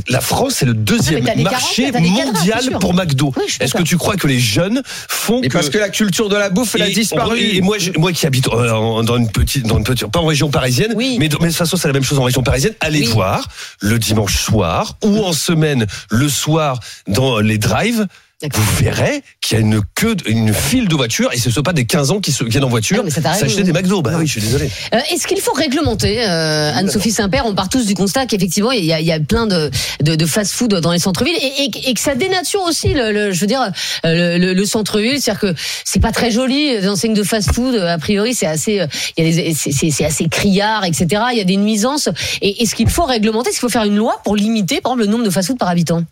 la 0.09 0.21
France 0.21 0.55
c'est 0.59 0.67
le 0.67 0.75
deuxième 0.75 1.27
Ah, 1.29 1.41
marché 1.41 1.91
40, 1.91 1.93
t'as 1.93 2.01
des 2.01 2.17
cadres, 2.17 2.33
mondial 2.39 2.79
pour 2.81 2.95
McDo. 2.95 3.33
Est-ce 3.61 3.75
que 3.75 3.83
tu 3.83 3.97
crois 3.97 4.17
que 4.17 4.27
les 4.27 4.39
jeunes 4.39 4.83
font 5.09 5.41
parce 5.53 5.69
que 5.71 5.79
la 5.79 5.89
culture 5.89 6.29
de 6.29 6.37
la 6.37 6.49
bouffe, 6.51 6.75
elle 6.75 6.83
a 6.83 6.89
et- 6.89 6.93
disparu. 6.93 7.39
Et 7.41 7.61
moi, 7.61 7.77
moi 7.99 8.13
qui 8.13 8.27
habite 8.27 8.49
euh, 8.49 9.03
dans 9.03 9.17
une 9.17 9.31
petite, 9.31 9.67
dans 9.67 9.79
une 9.79 9.85
petite, 9.85 10.07
pas 10.09 10.21
en 10.21 10.27
région 10.27 10.51
parisienne, 10.51 10.93
Oui. 10.97 11.17
mais, 11.19 11.29
de, 11.29 11.37
mais 11.41 11.47
de 11.47 11.51
toute 11.51 11.57
façon 11.59 11.77
c'est 11.77 11.89
la 11.89 11.93
même 11.95 12.05
chose 12.05 12.19
en 12.19 12.23
région 12.25 12.43
parisienne. 12.43 12.73
Allez 12.91 13.07
Oui. 13.07 13.13
voir 13.13 13.47
le 13.81 14.01
dimanche 14.01 14.37
soir 14.37 14.97
ou 15.05 15.23
en 15.25 15.33
semaine 15.33 15.87
le 16.11 16.29
soir 16.29 16.81
dans 17.07 17.39
les 17.39 17.57
drives. 17.57 18.09
Vous 18.55 18.77
verrez 18.83 19.23
qu'il 19.43 19.59
y 19.59 19.61
a 19.61 19.61
une 19.61 19.83
queue, 19.95 20.17
une 20.27 20.55
file 20.55 20.89
de 20.89 20.95
voitures 20.95 21.31
et 21.33 21.37
ce 21.37 21.51
ne 21.51 21.55
sont 21.55 21.63
pas 21.63 21.75
des 21.75 21.85
15 21.85 22.11
ans 22.11 22.21
qui 22.21 22.33
se 22.33 22.43
viennent 22.43 22.65
en 22.65 22.71
voiture 22.71 23.05
Ah, 23.25 23.35
s'acheter 23.35 23.63
des 23.65 23.73
McDo. 23.73 24.01
Bah 24.01 24.13
oui, 24.19 24.27
je 24.27 24.33
suis 24.33 24.41
désolé. 24.41 24.71
Euh, 24.95 24.99
Est-ce 25.13 25.27
qu'il 25.27 25.41
faut 25.43 25.53
réglementer, 25.53 26.25
euh, 26.27 26.73
Anne-Sophie 26.75 27.11
Saint-Père 27.13 27.45
On 27.45 27.55
part 27.55 27.69
tous 27.69 27.85
du 27.85 27.93
constat 27.95 28.25
qu'effectivement, 28.25 28.71
il 28.73 28.85
y 28.85 28.93
a, 28.95 29.01
il 29.01 29.07
y 29.07 29.13
a 29.13 29.21
plein 29.21 29.47
de, 29.47 29.71
de, 30.03 30.15
de 30.15 30.27
fast-food 30.27 30.73
dans 30.77 30.93
les 30.93 30.99
centres-villes 30.99 31.37
et, 31.37 31.65
et- 31.65 31.91
et 31.91 31.95
que 31.95 32.01
ça 32.01 32.15
dénature 32.15 32.63
aussi, 32.63 32.95
le, 32.95 33.13
le- 33.13 33.33
je 33.33 33.41
veux 33.41 33.47
dire, 33.47 33.61
euh, 34.07 34.39
le, 34.39 34.47
le- 34.47 34.55
le 34.55 34.65
centre-ville. 34.65 35.21
C'est-à-dire 35.21 35.41
que 35.41 35.55
c'est 35.85 36.01
pas 36.01 36.13
très 36.13 36.31
joli, 36.31 36.71
les 36.81 36.89
enseignes 36.89 37.15
de 37.15 37.23
fast-food. 37.23 37.75
A 37.75 37.99
priori, 37.99 38.33
c'est 38.35 38.47
assez, 38.47 38.81
euh, 38.81 38.87
a 39.19 39.23
des, 39.23 39.53
c'est- 39.55 39.73
c'est 39.73 39.91
c'est 39.91 40.05
assez 40.07 40.29
criard, 40.29 40.85
etc. 40.87 41.07
Il 41.33 41.37
y 41.39 41.43
a 41.43 41.45
des 41.45 41.57
nuisances. 41.59 42.09
Et 42.41 42.63
est-ce 42.63 42.75
qu'il 42.75 42.89
faut 42.89 43.05
réglementer 43.05 43.51
Est-ce 43.51 43.59
qu'il 43.61 43.69
faut 43.69 43.73
faire 43.73 43.85
une 43.85 43.97
loi 43.97 44.19
pour 44.25 44.35
limiter, 44.35 44.81
par 44.81 44.93
exemple, 44.93 45.05
le 45.05 45.13
nombre 45.13 45.25
de 45.25 45.31
fast-food 45.31 45.59
par 45.59 45.69
habitant 45.69 46.03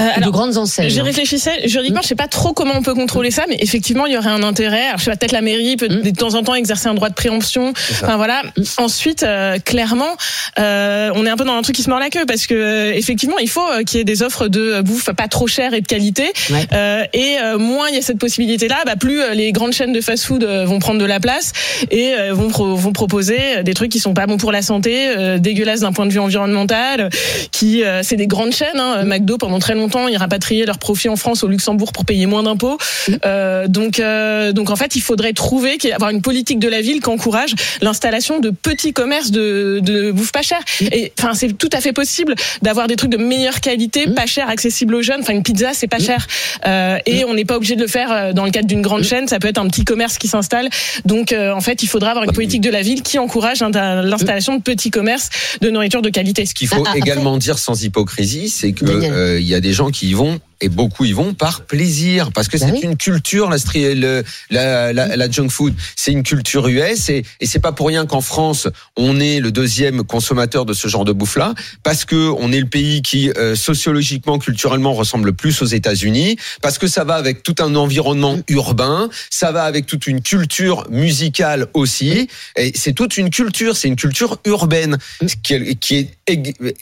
Euh, 0.00 0.20
de 0.20 0.28
grandes 0.30 0.56
enseignes. 0.56 0.90
Je 0.90 1.00
réfléchissais, 1.00 1.68
juridiquement, 1.68 2.00
je 2.02 2.08
sais 2.08 2.16
pas 2.16 2.26
trop 2.26 2.52
comment 2.52 2.74
on 2.76 2.82
peut 2.82 2.94
contrôler 2.94 3.30
ça, 3.30 3.44
mais 3.48 3.56
effectivement, 3.60 4.06
il 4.06 4.12
y 4.14 4.16
aurait 4.16 4.30
un 4.30 4.42
intérêt. 4.42 4.86
Alors, 4.88 4.98
je 4.98 5.04
sais 5.04 5.10
pas, 5.12 5.16
peut-être 5.16 5.30
la 5.32 5.40
mairie 5.40 5.76
peut 5.76 5.88
Mm. 5.88 6.02
de 6.02 6.10
temps 6.10 6.34
en 6.34 6.42
temps 6.42 6.56
exercer 6.56 6.88
un 6.88 6.94
droit 6.94 7.10
de 7.10 7.14
préemption. 7.14 7.72
Enfin 7.92 8.16
voilà. 8.16 8.42
Ensuite, 8.76 9.22
euh, 9.22 9.58
clairement, 9.60 10.16
euh, 10.58 11.10
on 11.14 11.24
est 11.26 11.30
un 11.30 11.36
peu 11.36 11.44
dans 11.44 11.54
un 11.54 11.62
truc 11.62 11.76
qui 11.76 11.82
se 11.84 11.90
mord 11.90 12.00
la 12.00 12.10
queue 12.10 12.26
parce 12.26 12.48
que 12.48 12.54
euh, 12.54 12.92
effectivement, 12.92 13.38
il 13.38 13.48
faut 13.48 13.62
euh, 13.70 13.84
qu'il 13.84 13.98
y 13.98 14.00
ait 14.00 14.04
des 14.04 14.22
offres 14.24 14.48
de 14.48 14.80
bouffe 14.80 15.10
pas 15.12 15.28
trop 15.28 15.46
chères 15.46 15.74
et 15.74 15.80
de 15.80 15.86
qualité. 15.86 16.32
Ouais. 16.50 16.66
Euh, 16.72 17.04
et 17.12 17.36
euh, 17.40 17.58
moins 17.58 17.88
il 17.88 17.94
y 17.94 17.98
a 17.98 18.02
cette 18.02 18.18
possibilité-là, 18.18 18.78
bah, 18.86 18.96
plus 18.96 19.20
euh, 19.20 19.34
les 19.34 19.52
grandes 19.52 19.72
chaînes 19.74 19.92
de 19.92 20.00
fast-food 20.00 20.42
euh, 20.42 20.64
vont 20.64 20.80
prendre 20.80 20.98
de 21.00 21.04
la 21.04 21.20
place 21.20 21.52
et 21.92 22.14
euh, 22.14 22.32
vont 22.34 22.48
pro- 22.48 22.74
vont 22.74 22.92
proposer 22.92 23.62
des 23.62 23.74
trucs 23.74 23.92
qui 23.92 24.00
sont 24.00 24.12
pas 24.14 24.26
bons 24.26 24.38
pour 24.38 24.50
la 24.50 24.62
santé, 24.62 25.06
euh, 25.16 25.38
dégueulasses 25.38 25.80
d'un 25.80 25.92
point 25.92 26.06
de 26.06 26.12
vue 26.12 26.18
environnemental, 26.18 27.10
qui 27.52 27.84
euh, 27.84 28.02
c'est 28.02 28.16
des 28.16 28.26
grandes 28.26 28.52
chaînes. 28.52 28.80
Hein, 28.80 29.04
McDo 29.04 29.38
pendant 29.38 29.60
très 29.60 29.74
longtemps 29.74 29.83
longtemps, 29.84 30.08
ils 30.08 30.16
rapatriaient 30.16 30.66
leurs 30.66 30.78
profits 30.78 31.08
en 31.08 31.16
France, 31.16 31.44
au 31.44 31.48
Luxembourg 31.48 31.92
pour 31.92 32.04
payer 32.04 32.26
moins 32.26 32.42
d'impôts. 32.42 32.78
Euh, 33.24 33.68
donc, 33.68 34.00
euh, 34.00 34.52
donc 34.52 34.70
en 34.70 34.76
fait, 34.76 34.96
il 34.96 35.00
faudrait 35.02 35.32
trouver 35.32 35.76
qu'il 35.78 35.88
y 35.88 35.90
ait- 35.90 35.94
avoir 35.94 36.10
une 36.10 36.22
politique 36.22 36.58
de 36.58 36.68
la 36.68 36.80
ville 36.80 37.00
qui 37.00 37.08
encourage 37.10 37.54
l'installation 37.82 38.40
de 38.40 38.50
petits 38.50 38.92
commerces 38.92 39.30
de, 39.30 39.80
de 39.82 40.10
bouffe 40.10 40.32
pas 40.32 40.42
cher. 40.42 40.58
Et 40.80 41.12
enfin, 41.18 41.34
c'est 41.34 41.52
tout 41.56 41.68
à 41.72 41.80
fait 41.80 41.92
possible 41.92 42.34
d'avoir 42.62 42.86
des 42.86 42.96
trucs 42.96 43.10
de 43.10 43.16
meilleure 43.16 43.60
qualité, 43.60 44.06
pas 44.06 44.26
cher, 44.26 44.48
accessible 44.48 44.94
aux 44.94 45.02
jeunes. 45.02 45.20
Enfin, 45.20 45.34
une 45.34 45.42
pizza, 45.42 45.70
c'est 45.74 45.86
pas 45.86 45.98
cher. 45.98 46.26
Euh, 46.66 46.98
et 47.06 47.24
on 47.24 47.34
n'est 47.34 47.44
pas 47.44 47.56
obligé 47.56 47.76
de 47.76 47.82
le 47.82 47.86
faire 47.88 48.10
euh, 48.12 48.32
dans 48.32 48.44
le 48.44 48.50
cadre 48.50 48.66
d'une 48.66 48.82
grande 48.82 49.02
chaîne. 49.04 49.28
Ça 49.28 49.38
peut 49.38 49.48
être 49.48 49.58
un 49.58 49.68
petit 49.68 49.84
commerce 49.84 50.18
qui 50.18 50.28
s'installe. 50.28 50.68
Donc, 51.04 51.32
euh, 51.32 51.52
en 51.52 51.60
fait, 51.60 51.82
il 51.82 51.88
faudra 51.88 52.10
avoir 52.10 52.24
une 52.24 52.32
politique 52.32 52.60
de 52.62 52.70
la 52.70 52.82
ville 52.82 53.02
qui 53.02 53.18
encourage 53.18 53.60
l'installation 53.62 54.56
de 54.56 54.62
petits 54.62 54.90
commerces 54.90 55.28
de 55.60 55.70
nourriture 55.70 56.02
de 56.02 56.10
qualité. 56.10 56.46
Ce 56.46 56.54
qu'il 56.54 56.68
faut 56.68 56.82
Ah, 56.86 56.92
ah, 56.94 56.98
également 56.98 57.36
dire 57.38 57.58
sans 57.58 57.82
hypocrisie, 57.82 58.48
c'est 58.48 58.72
que 58.72 58.84
euh, 58.86 59.40
il 59.40 59.46
y 59.46 59.54
a 59.54 59.60
des 59.60 59.72
gens 59.74 59.90
qui 59.90 60.08
y 60.10 60.14
vont 60.14 60.40
et 60.60 60.68
beaucoup 60.68 61.04
y 61.04 61.12
vont 61.12 61.34
par 61.34 61.62
plaisir 61.66 62.30
parce 62.32 62.48
que 62.48 62.56
Bah 62.56 62.66
c'est 62.66 62.72
oui. 62.72 62.80
une 62.82 62.96
culture 62.96 63.50
la, 63.50 63.56
le- 63.74 64.24
la, 64.50 64.92
la, 64.92 65.16
la 65.16 65.30
junk 65.30 65.48
food, 65.50 65.74
c'est 65.96 66.12
une 66.12 66.22
culture 66.22 66.68
US 66.68 67.08
et, 67.10 67.24
et 67.40 67.46
c'est 67.46 67.58
pas 67.58 67.72
pour 67.72 67.88
rien 67.88 68.06
qu'en 68.06 68.20
France 68.20 68.68
on 68.96 69.18
est 69.20 69.40
le 69.40 69.50
deuxième 69.50 70.04
consommateur 70.04 70.64
de 70.64 70.72
ce 70.72 70.86
genre 70.88 71.04
de 71.04 71.12
bouffe 71.12 71.36
là 71.36 71.54
parce 71.82 72.04
que 72.04 72.30
on 72.38 72.52
est 72.52 72.60
le 72.60 72.68
pays 72.68 73.02
qui 73.02 73.30
euh, 73.30 73.56
sociologiquement 73.56 74.38
culturellement 74.38 74.94
ressemble 74.94 75.26
le 75.26 75.32
plus 75.34 75.60
aux 75.60 75.66
États-Unis 75.66 76.36
parce 76.62 76.78
que 76.78 76.86
ça 76.86 77.02
va 77.04 77.14
avec 77.16 77.42
tout 77.42 77.56
un 77.58 77.74
environnement 77.74 78.38
urbain, 78.48 79.08
ça 79.30 79.50
va 79.52 79.64
avec 79.64 79.86
toute 79.86 80.06
une 80.06 80.22
culture 80.22 80.86
musicale 80.88 81.66
aussi 81.74 82.28
et 82.56 82.72
c'est 82.76 82.92
toute 82.92 83.16
une 83.16 83.28
culture, 83.30 83.76
c'est 83.76 83.88
une 83.88 83.96
culture 83.96 84.38
urbaine 84.46 84.98
qui 85.42 85.54
est, 85.54 86.08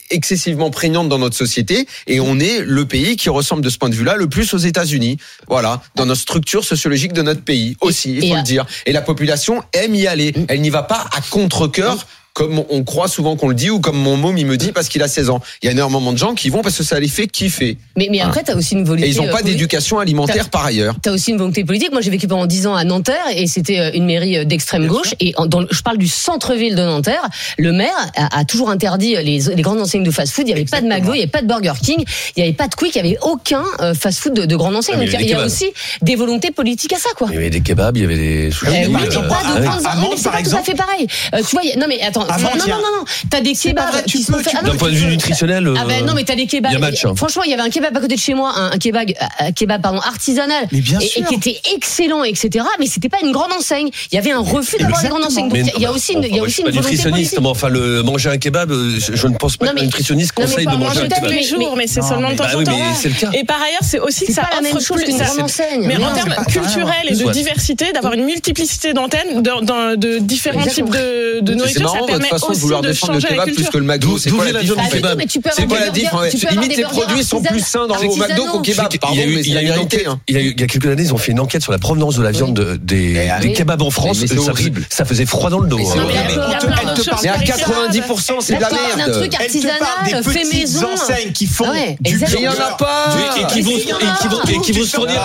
excessivement 0.09 0.69
prégnante 0.71 1.09
dans 1.09 1.19
notre 1.19 1.35
société 1.35 1.87
et 2.07 2.19
on 2.19 2.39
est 2.39 2.59
le 2.61 2.85
pays 2.85 3.15
qui 3.15 3.29
ressemble 3.29 3.61
de 3.61 3.69
ce 3.69 3.77
point 3.77 3.89
de 3.89 3.95
vue-là 3.95 4.15
le 4.15 4.27
plus 4.27 4.53
aux 4.53 4.57
États-Unis. 4.57 5.17
Voilà, 5.47 5.81
dans 5.95 6.05
notre 6.05 6.21
structure 6.21 6.63
sociologique 6.63 7.13
de 7.13 7.21
notre 7.21 7.41
pays 7.41 7.77
aussi, 7.81 8.11
il 8.13 8.23
et 8.23 8.27
faut 8.29 8.35
à- 8.35 8.37
le 8.37 8.43
dire. 8.43 8.65
Et 8.85 8.91
la 8.91 9.01
population 9.01 9.63
aime 9.73 9.95
y 9.95 10.07
aller. 10.07 10.33
Elle 10.47 10.61
n'y 10.61 10.69
va 10.69 10.83
pas 10.83 11.07
à 11.15 11.21
contre-cœur. 11.21 12.07
Comme 12.33 12.63
on 12.71 12.83
croit 12.83 13.07
souvent 13.07 13.35
qu'on 13.35 13.47
le 13.47 13.53
dit, 13.53 13.69
ou 13.69 13.79
comme 13.79 13.95
mon 13.97 14.17
môme 14.17 14.39
il 14.39 14.47
me 14.47 14.57
dit 14.57 14.71
parce 14.71 14.89
qu'il 14.89 15.03
a 15.03 15.07
16 15.07 15.29
ans. 15.29 15.39
Il 15.61 15.67
y 15.67 15.69
a 15.69 15.71
énormément 15.71 16.11
de 16.11 16.17
gens 16.17 16.33
qui 16.33 16.49
vont 16.49 16.63
parce 16.63 16.75
que 16.75 16.83
ça 16.83 16.99
les 16.99 17.07
fait 17.07 17.27
kiffer. 17.27 17.77
Mais, 17.95 18.07
mais 18.09 18.21
après, 18.21 18.41
t'as 18.41 18.55
aussi 18.55 18.73
une 18.73 18.85
volonté. 18.85 19.05
Et 19.07 19.11
ils 19.11 19.17
n'ont 19.17 19.27
euh, 19.27 19.31
pas 19.31 19.43
d'éducation 19.43 19.99
alimentaire 19.99 20.49
par 20.49 20.65
ailleurs. 20.65 20.95
T'as 20.99 21.11
aussi 21.11 21.29
une 21.29 21.37
volonté 21.37 21.63
politique. 21.63 21.91
Moi, 21.91 22.01
j'ai 22.01 22.09
vécu 22.09 22.27
pendant 22.27 22.47
10 22.47 22.65
ans 22.65 22.73
à 22.75 22.83
Nanterre 22.85 23.23
et 23.35 23.45
c'était 23.45 23.79
euh, 23.79 23.91
une 23.93 24.05
mairie 24.05 24.37
euh, 24.39 24.45
d'extrême 24.45 24.87
gauche. 24.87 25.13
Et 25.19 25.33
en- 25.37 25.45
dans, 25.45 25.63
je 25.69 25.81
parle 25.83 25.99
du 25.99 26.07
centre-ville 26.07 26.73
de 26.75 26.81
Nanterre. 26.81 27.21
Le 27.59 27.71
maire 27.71 27.93
a, 28.15 28.39
a 28.39 28.45
toujours 28.45 28.71
interdit 28.71 29.15
les, 29.23 29.39
les 29.55 29.61
grandes 29.61 29.79
enseignes 29.79 30.01
de 30.03 30.09
fast-food. 30.09 30.47
Il 30.47 30.53
n'y 30.55 30.59
avait 30.59 30.65
pas 30.65 30.81
de 30.81 30.87
McDo, 30.87 31.11
il 31.13 31.17
n'y 31.17 31.21
avait 31.23 31.27
pas 31.31 31.43
de 31.43 31.47
Burger 31.47 31.73
King, 31.83 32.03
il 32.35 32.39
n'y 32.41 32.43
avait 32.49 32.53
pas 32.57 32.67
de 32.67 32.73
Quick, 32.73 32.95
il 32.95 33.03
n'y 33.03 33.09
avait 33.09 33.19
aucun 33.21 33.63
euh, 33.81 33.93
fast-food 33.93 34.33
de, 34.33 34.45
de 34.45 34.55
grande 34.55 34.75
enseigne. 34.75 34.95
Ah, 34.97 35.05
Donc 35.05 35.13
il 35.21 35.29
y 35.29 35.33
a 35.33 35.45
aussi 35.45 35.71
des 36.01 36.15
volontés 36.15 36.49
politiques 36.49 36.93
à 36.93 36.97
ça, 36.97 37.09
quoi. 37.15 37.27
Il 37.29 37.35
y 37.35 37.37
avait 37.37 37.51
des 37.51 37.61
kebabs, 37.61 37.95
il 37.95 38.01
y 38.01 38.05
avait 38.05 38.17
des 38.17 38.49
sushis. 38.49 38.71
Eh 38.73 39.03
exemple, 39.03 39.27
pas 39.27 39.35
à- 39.35 39.59
de 39.59 39.59
c'est 39.59 39.65
par 39.65 39.81
pas 39.81 39.95
tout 40.15 40.29
à 40.33 40.39
exemple 40.39 40.65
fait 40.65 40.73
pareil. 40.75 41.05
Euh, 41.35 41.37
tu 41.47 41.51
vois, 41.55 41.61
il 41.63 41.69
y 41.69 41.73
a- 41.73 41.75
non 41.75 41.85
mais 41.87 42.01
attends, 42.01 42.22
non, 42.27 42.37
non, 42.43 42.63
a- 42.63 42.67
non, 42.67 42.97
non, 42.99 43.05
t'as 43.29 43.41
des 43.41 43.53
kebabs 43.53 43.89
vrai, 43.91 44.03
tu 44.07 44.17
qui 44.17 44.23
sont 44.23 44.33
faits. 44.37 44.53
Ah 44.57 44.61
non, 44.63 44.71
D'un 44.71 44.77
point 44.77 44.89
de 44.89 44.95
vue 44.95 45.07
nutritionnel, 45.07 45.73
Ah 45.77 45.85
ben 45.85 46.05
non 46.05 46.13
mais 46.15 46.23
t'as 46.23 46.35
des 46.35 46.47
kebabs. 46.47 46.71
il 46.71 46.75
y 46.75 46.77
a 46.77 46.79
match, 46.79 47.05
hein. 47.05 47.13
Franchement, 47.15 47.43
il 47.43 47.51
y 47.51 47.53
avait 47.53 47.61
un 47.63 47.69
kebab 47.69 47.95
à 47.95 47.99
côté 47.99 48.15
de 48.15 48.19
chez 48.19 48.33
moi, 48.33 48.53
un, 48.55 48.77
kebab, 48.77 49.11
un 49.39 49.51
kebab 49.51 49.81
pardon 49.81 49.99
artisanal, 49.99 50.67
Mais 50.71 50.81
bien 50.81 50.99
et, 50.99 51.07
sûr. 51.07 51.21
et 51.21 51.25
qui 51.25 51.35
était 51.35 51.61
excellent, 51.75 52.23
etc. 52.23 52.65
Mais 52.79 52.87
c'était 52.87 53.09
pas 53.09 53.17
une 53.23 53.31
grande 53.31 53.51
enseigne. 53.53 53.89
Il 54.11 54.15
y 54.15 54.17
avait 54.17 54.31
un 54.31 54.39
refus 54.39 54.77
d'avoir 54.77 55.01
des 55.01 55.09
grandes 55.09 55.23
enseignes. 55.25 55.49
Donc 55.49 55.53
Mais 55.53 55.71
il 55.75 55.81
y 55.81 55.85
a 55.85 55.91
aussi 55.91 56.13
une, 56.13 56.23
il 56.23 56.35
y 56.35 56.39
a 56.39 56.43
aussi 56.43 56.49
je 56.49 56.53
suis 56.53 56.61
une 56.63 56.67
pas 56.67 56.71
volonté 56.71 56.91
nutritionniste, 56.91 57.39
mais 57.41 57.47
enfin, 57.47 57.69
le, 57.69 58.03
manger 58.03 58.29
un 58.29 58.37
kebab, 58.37 58.71
euh, 58.71 58.97
je, 58.99 59.27
ne 59.27 59.35
pense 59.37 59.57
pas 59.57 59.67
Non, 59.67 59.73
que 59.73 59.81
nutritionniste 59.81 60.33
non, 60.37 60.45
conseille 60.45 60.65
de 60.65 60.71
manger 60.75 60.99
un 60.99 61.01
peut-être, 61.03 61.15
tous 61.21 61.27
kebab. 61.27 61.31
les 61.31 61.43
jours, 61.43 61.75
mais 61.77 61.87
c'est 61.87 62.01
Non, 62.01 62.07
seulement 62.09 62.29
de 62.31 62.35
temps 62.35 62.43
Bah 62.45 62.59
en 62.59 62.63
temps. 62.63 62.71
mais 62.77 62.83
c'est 62.99 63.09
le 63.09 63.15
cas. 63.15 63.29
Et 63.33 63.43
par 63.43 63.61
ailleurs, 63.61 63.81
c'est 63.83 63.99
aussi 63.99 64.25
que 64.25 64.33
ça 64.33 64.43
pas 64.43 64.55
la 64.55 64.61
même 64.61 64.75
offre 64.75 64.85
chose 64.85 64.97
plus- 64.97 65.05
qu'une 65.05 65.17
ça- 65.17 65.25
grande 65.25 65.41
enseigne. 65.41 65.85
Mais 65.87 65.97
Non, 65.97 66.07
en 66.07 66.13
termes 66.13 66.35
culturels 66.47 67.07
et 67.09 67.15
de 67.15 67.31
diversité, 67.31 67.91
d'avoir 67.93 68.13
une 68.13 68.25
multiplicité 68.25 68.93
d'antennes, 68.93 69.41
de, 69.41 70.19
différents 70.19 70.65
types 70.65 70.89
de, 70.89 71.53
nourriture, 71.53 71.89
ça 71.89 72.12
votre 72.13 72.27
façon 72.27 72.51
de 72.51 72.57
vouloir 72.57 72.81
défendre 72.81 73.13
le 73.13 73.21
kebab 73.21 73.51
plus 73.51 73.69
que 73.69 73.77
le 73.77 73.83
McDo. 73.83 74.07
D'où- 74.07 74.17
C'est 74.17 74.29
quoi 74.31 74.51
la 74.51 74.61
C'est 74.61 75.67
quoi 75.67 75.79
la 75.79 75.89
différence 75.89 76.33
Limite, 76.33 76.77
burgers 76.77 76.83
produits 76.83 77.23
sont 77.23 77.41
plus 77.41 77.59
sains 77.65 77.87
dans, 77.87 77.95
au 77.97 78.15
McDo 78.15 78.45
qu'au 78.45 78.61
kebab. 78.61 78.89
Pardon, 78.99 79.15
il 79.15 79.19
y 79.19 79.23
a 79.23 79.41
il 79.41 79.53
y 79.53 79.57
a 79.57 79.61
une 79.61 79.79
enquête, 79.79 80.07
il 80.27 80.37
y 80.37 80.55
quelques 80.55 80.85
années, 80.85 81.03
ils 81.03 81.13
ont 81.13 81.17
fait 81.17 81.31
une 81.31 81.39
enquête 81.39 81.61
sur 81.63 81.71
la 81.71 81.79
provenance 81.79 82.15
de 82.15 82.23
la 82.23 82.31
viande 82.31 82.53
de- 82.53 82.75
des, 82.75 83.53
kebabs 83.55 83.81
en 83.81 83.91
France. 83.91 84.19
Mais 84.21 84.27
c'est 84.27 84.37
horrible. 84.37 84.83
ça 84.89 85.05
faisait 85.05 85.25
froid 85.25 85.49
dans 85.49 85.59
le 85.59 85.67
dos. 85.67 85.77
Mais 85.77 85.85
c'est 85.85 85.99
hein. 85.99 86.07
À 86.07 86.69
par 86.69 86.91
exemple. 86.91 87.43
90%, 87.45 88.33
c'est 88.41 88.55
de 88.55 88.61
la 88.61 88.69
merde. 88.69 89.11
truc 89.11 89.33
Elle 89.39 89.51
te 89.51 89.67
parle 89.67 90.05
des 90.05 90.13
artisanal, 90.13 90.23
fait 90.23 90.39
petites 90.41 90.53
maison. 90.53 90.87
enseignes 90.93 91.31
qui 91.33 91.45
font 91.47 91.71
du 91.99 92.23
il 92.35 92.41
y 92.41 92.47
en 92.47 92.51
a 92.51 92.75
pas. 92.77 93.15
Et, 93.39 93.53
qui 93.53 93.61
vont, 93.61 93.71
et 93.71 93.81
qui 93.81 94.27
vont, 94.27 94.41
et 94.47 94.61
qui 94.61 94.71
vont 94.71 94.83
se 94.83 94.95
fournir, 94.95 95.19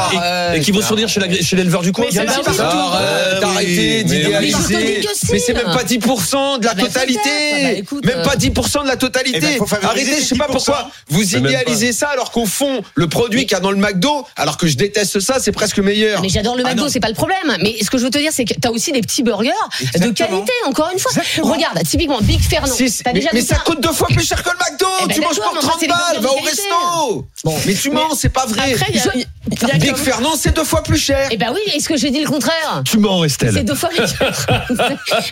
et, 0.54 0.60
qui 0.60 0.72
vont 0.72 0.80
se 0.80 0.86
fournir 0.86 1.08
chez 1.08 1.56
l'éleveur 1.56 1.82
du 1.82 1.92
coin. 1.92 2.06
Mais 2.10 2.12
c'est 2.12 4.04
d'idéaliser. 4.04 5.00
Mais 5.32 5.54
même 5.54 5.74
pas 5.74 5.84
10% 5.84 6.60
de 6.60 6.64
la 6.64 6.74
bah, 6.82 6.88
totalité. 6.88 7.20
Ah 7.28 7.56
bah, 7.62 7.70
écoute, 7.72 8.04
Même 8.06 8.18
euh, 8.18 8.24
pas 8.24 8.36
10% 8.36 8.82
de 8.82 8.86
la 8.86 8.92
Eh 8.92 8.96
ben, 8.96 8.96
totalité. 8.98 9.56
faut 9.56 9.66
favoriser 9.66 10.06
Arrêtez, 10.10 10.22
je 10.22 10.26
sais 10.26 10.34
pas 10.36 10.46
les 10.46 10.52
10%. 10.54 10.56
pourquoi 10.56 10.90
vous 11.08 11.34
idéalisez 11.36 11.92
ça 11.92 12.08
alors 12.08 12.30
qu'au 12.30 12.46
fond, 12.46 12.82
le 12.94 13.08
produit 13.08 13.42
qu'il 13.42 13.52
y 13.52 13.54
a 13.54 13.60
dans 13.60 13.70
le 13.70 13.76
McDo, 13.76 14.26
alors 14.36 14.56
que 14.56 14.66
je 14.66 14.76
déteste 14.76 15.20
ça, 15.20 15.36
c'est 15.40 15.52
presque 15.52 15.78
meilleur. 15.78 16.20
Mais 16.22 16.28
j'adore 16.28 16.56
le 16.56 16.62
Ah 16.64 16.70
McDo, 16.70 16.84
non. 16.84 16.88
c'est 16.90 17.00
pas 17.00 17.08
le 17.08 17.14
problème. 17.14 17.56
Mais 17.62 17.76
ce 17.82 17.90
que 17.90 17.98
je 17.98 18.04
veux 18.04 18.10
te 18.10 18.18
dire, 18.18 18.30
c'est 18.32 18.44
que 18.44 18.54
t'as 18.54 18.70
aussi 18.70 18.92
des 18.92 19.00
petits 19.00 19.22
burgers 19.22 19.50
de 19.94 20.10
qualité, 20.10 20.52
encore 20.66 20.90
une 20.92 20.98
fois. 20.98 21.10
Exactement. 21.12 21.52
Regarde, 21.52 21.82
typiquement, 21.88 22.20
Big 22.20 22.40
Fernand. 22.40 22.74
Si, 22.74 22.88
si, 22.90 23.02
T'as 23.02 23.12
mais 23.12 23.40
ça 23.42 23.56
coûte 23.56 23.80
deux 23.82 23.92
fois 23.92 24.08
plus 24.08 24.26
cher 24.26 24.42
que 24.42 24.50
le 24.50 24.56
McDo. 24.56 24.86
Eh 25.02 25.06
ben 25.06 25.14
tu 25.14 25.20
manges 25.20 25.36
pour 25.36 25.52
mais 25.52 25.58
enfin, 25.58 25.68
30 25.68 25.76
c'est 25.80 25.86
des 25.86 25.92
balles, 25.92 26.18
va 26.20 26.32
au 26.32 26.40
resto. 26.40 27.26
Mais 27.66 27.74
tu 27.74 27.90
mens, 27.90 28.14
c'est 28.18 28.28
pas 28.28 28.46
vrai. 28.46 28.72
Après, 28.74 28.86
il 28.90 28.96
y 28.96 29.00
a- 29.00 29.12
il 29.14 29.20
y 29.68 29.70
a 29.70 29.74
Big 29.78 29.90
comme- 29.92 29.96
Fernand, 30.00 30.32
c'est 30.38 30.54
deux 30.54 30.64
fois 30.64 30.82
plus 30.82 30.98
cher. 30.98 31.28
Eh 31.30 31.36
ben 31.36 31.52
oui, 31.54 31.60
est-ce 31.74 31.88
que 31.88 31.96
j'ai 31.96 32.10
dit 32.10 32.20
le 32.20 32.28
contraire? 32.28 32.82
Tu 32.84 32.98
mens, 32.98 33.20
C'est 33.28 33.46
Estelle. 33.46 33.64
deux 33.64 33.74
fois 33.74 33.88
plus 33.88 34.06
cher. 34.06 34.46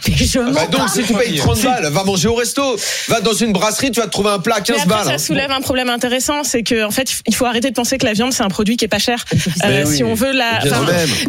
Mais 0.08 0.14
je 0.16 0.38
mens 0.38 0.52
Bah 0.52 0.66
donc 0.70 0.88
si 0.88 1.02
tu 1.04 1.12
payes 1.14 1.35
30 1.38 1.62
balles, 1.62 1.86
va 1.92 2.04
manger 2.04 2.28
au 2.28 2.34
resto. 2.34 2.76
Va 3.08 3.20
dans 3.20 3.32
une 3.32 3.52
brasserie, 3.52 3.90
tu 3.90 4.00
vas 4.00 4.06
te 4.06 4.12
trouver 4.12 4.30
un 4.30 4.38
plat 4.38 4.56
à 4.56 4.58
Mais 4.60 4.64
15 4.64 4.76
après, 4.76 4.88
balles. 4.88 5.04
ça 5.06 5.12
hein. 5.14 5.18
soulève 5.18 5.50
un 5.50 5.60
problème 5.60 5.88
intéressant, 5.90 6.44
c'est 6.44 6.62
que 6.62 6.84
en 6.84 6.90
fait, 6.90 7.10
il 7.26 7.34
faut 7.34 7.44
arrêter 7.46 7.70
de 7.70 7.74
penser 7.74 7.98
que 7.98 8.04
la 8.06 8.12
viande 8.12 8.32
c'est 8.32 8.42
un 8.42 8.48
produit 8.48 8.76
qui 8.76 8.84
est 8.84 8.88
pas 8.88 8.98
cher. 8.98 9.24
Euh, 9.64 9.84
oui. 9.86 9.96
Si 9.96 10.04
on 10.04 10.14
veut 10.14 10.32
la, 10.32 10.60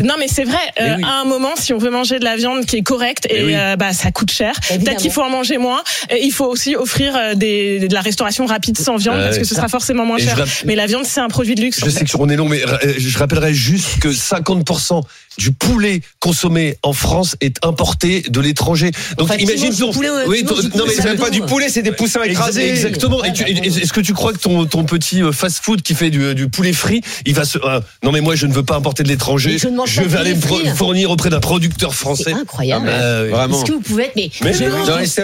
non 0.03 0.15
mais 0.19 0.27
c'est 0.27 0.43
vrai. 0.43 0.57
euh, 0.81 0.95
oui. 0.97 1.03
À 1.05 1.21
un 1.21 1.25
moment, 1.25 1.51
si 1.57 1.73
on 1.73 1.77
veut 1.77 1.89
manger 1.89 2.19
de 2.19 2.23
la 2.25 2.35
viande 2.35 2.65
qui 2.65 2.77
est 2.77 2.81
correcte, 2.83 3.25
et 3.29 3.43
oui. 3.43 3.55
euh, 3.55 3.75
bah 3.77 3.93
ça 3.93 4.11
coûte 4.11 4.31
cher. 4.31 4.53
Peut-être 4.67 4.97
qu'il 4.97 5.11
faut 5.11 5.21
en 5.23 5.29
manger 5.29 5.57
moins. 5.57 5.81
Et 6.09 6.23
il 6.25 6.31
faut 6.31 6.45
aussi 6.45 6.75
offrir 6.75 7.15
euh, 7.15 7.33
des, 7.35 7.87
de 7.87 7.93
la 7.93 8.01
restauration 8.01 8.45
rapide 8.45 8.77
sans 8.77 8.97
viande 8.97 9.19
parce 9.21 9.37
que 9.37 9.43
ce 9.45 9.55
sera 9.55 9.67
forcément 9.69 10.05
moins 10.05 10.17
Et 10.17 10.23
cher. 10.23 10.37
rapp- 10.37 10.47
Mais 10.65 10.75
la 10.75 10.85
viande 10.87 11.05
c'est 11.05 11.19
un 11.21 11.29
produit 11.29 11.55
de 11.55 11.61
luxe. 11.61 11.79
Je 11.83 11.89
sais 11.89 12.05
qu'on 12.05 12.27
est 12.29 12.35
long, 12.35 12.47
mais 12.49 12.61
je 12.97 13.17
rappellerai 13.17 13.53
juste 13.53 13.99
que 13.99 14.09
50% 14.09 15.01
du 15.37 15.51
poulet 15.51 16.01
consommé 16.19 16.77
en 16.81 16.93
France 16.93 17.35
est 17.41 17.63
importé 17.63 18.21
de 18.21 18.39
l'étranger. 18.41 18.91
Donc 19.17 19.29
imagine 19.39 19.69
ton- 19.75 19.91
poulet, 19.97 20.09
oui, 20.27 20.43
ton- 20.45 20.55
non 20.77 20.85
mais 20.87 20.93
C'est 20.93 21.15
pas 21.19 21.29
du 21.29 21.41
poulet, 21.41 21.69
c'est 21.69 21.81
des 21.81 21.91
poussins 21.91 22.23
écrasés. 22.23 22.69
Exactement. 22.69 23.23
Et 23.23 23.33
tu- 23.33 23.43
et- 23.43 23.67
Est-ce 23.67 23.93
que 23.93 24.01
tu 24.01 24.13
crois 24.13 24.33
que 24.33 24.37
ton, 24.39 24.65
ton 24.65 24.83
petit 24.83 25.21
euh, 25.21 25.31
fast-food 25.31 25.81
qui 25.81 25.93
fait 25.95 26.09
du, 26.09 26.33
du 26.35 26.47
poulet 26.49 26.73
frit, 26.73 27.01
il 27.25 27.33
va 27.33 27.45
se 27.45 27.57
ah, 27.63 27.81
non 28.03 28.11
mais 28.11 28.21
moi 28.21 28.35
je 28.35 28.45
ne 28.47 28.53
veux 28.53 28.63
pas 28.63 28.75
importer 28.75 29.03
de 29.03 29.09
l'étranger. 29.09 29.51
Mais 29.53 29.57
je 29.57 29.67
ne 29.67 29.75
mange 29.75 29.95
pas 29.95 30.03
de 30.03 30.07
vais 30.07 30.17
aller 30.17 30.35
me 30.35 30.75
fournir 30.75 31.11
auprès 31.11 31.29
d'un 31.29 31.39
producteur 31.39 31.93
français. 31.93 32.31
incroyable. 32.33 32.89
Ah, 32.91 33.21
oui. 33.23 33.29
Vraiment. 33.29 33.57
Est-ce 33.57 33.65
que 33.65 33.73
vous 33.73 33.81
pouvez 33.81 34.05
être. 34.05 34.15
Mais, 34.15 34.29
Mais 34.43 34.49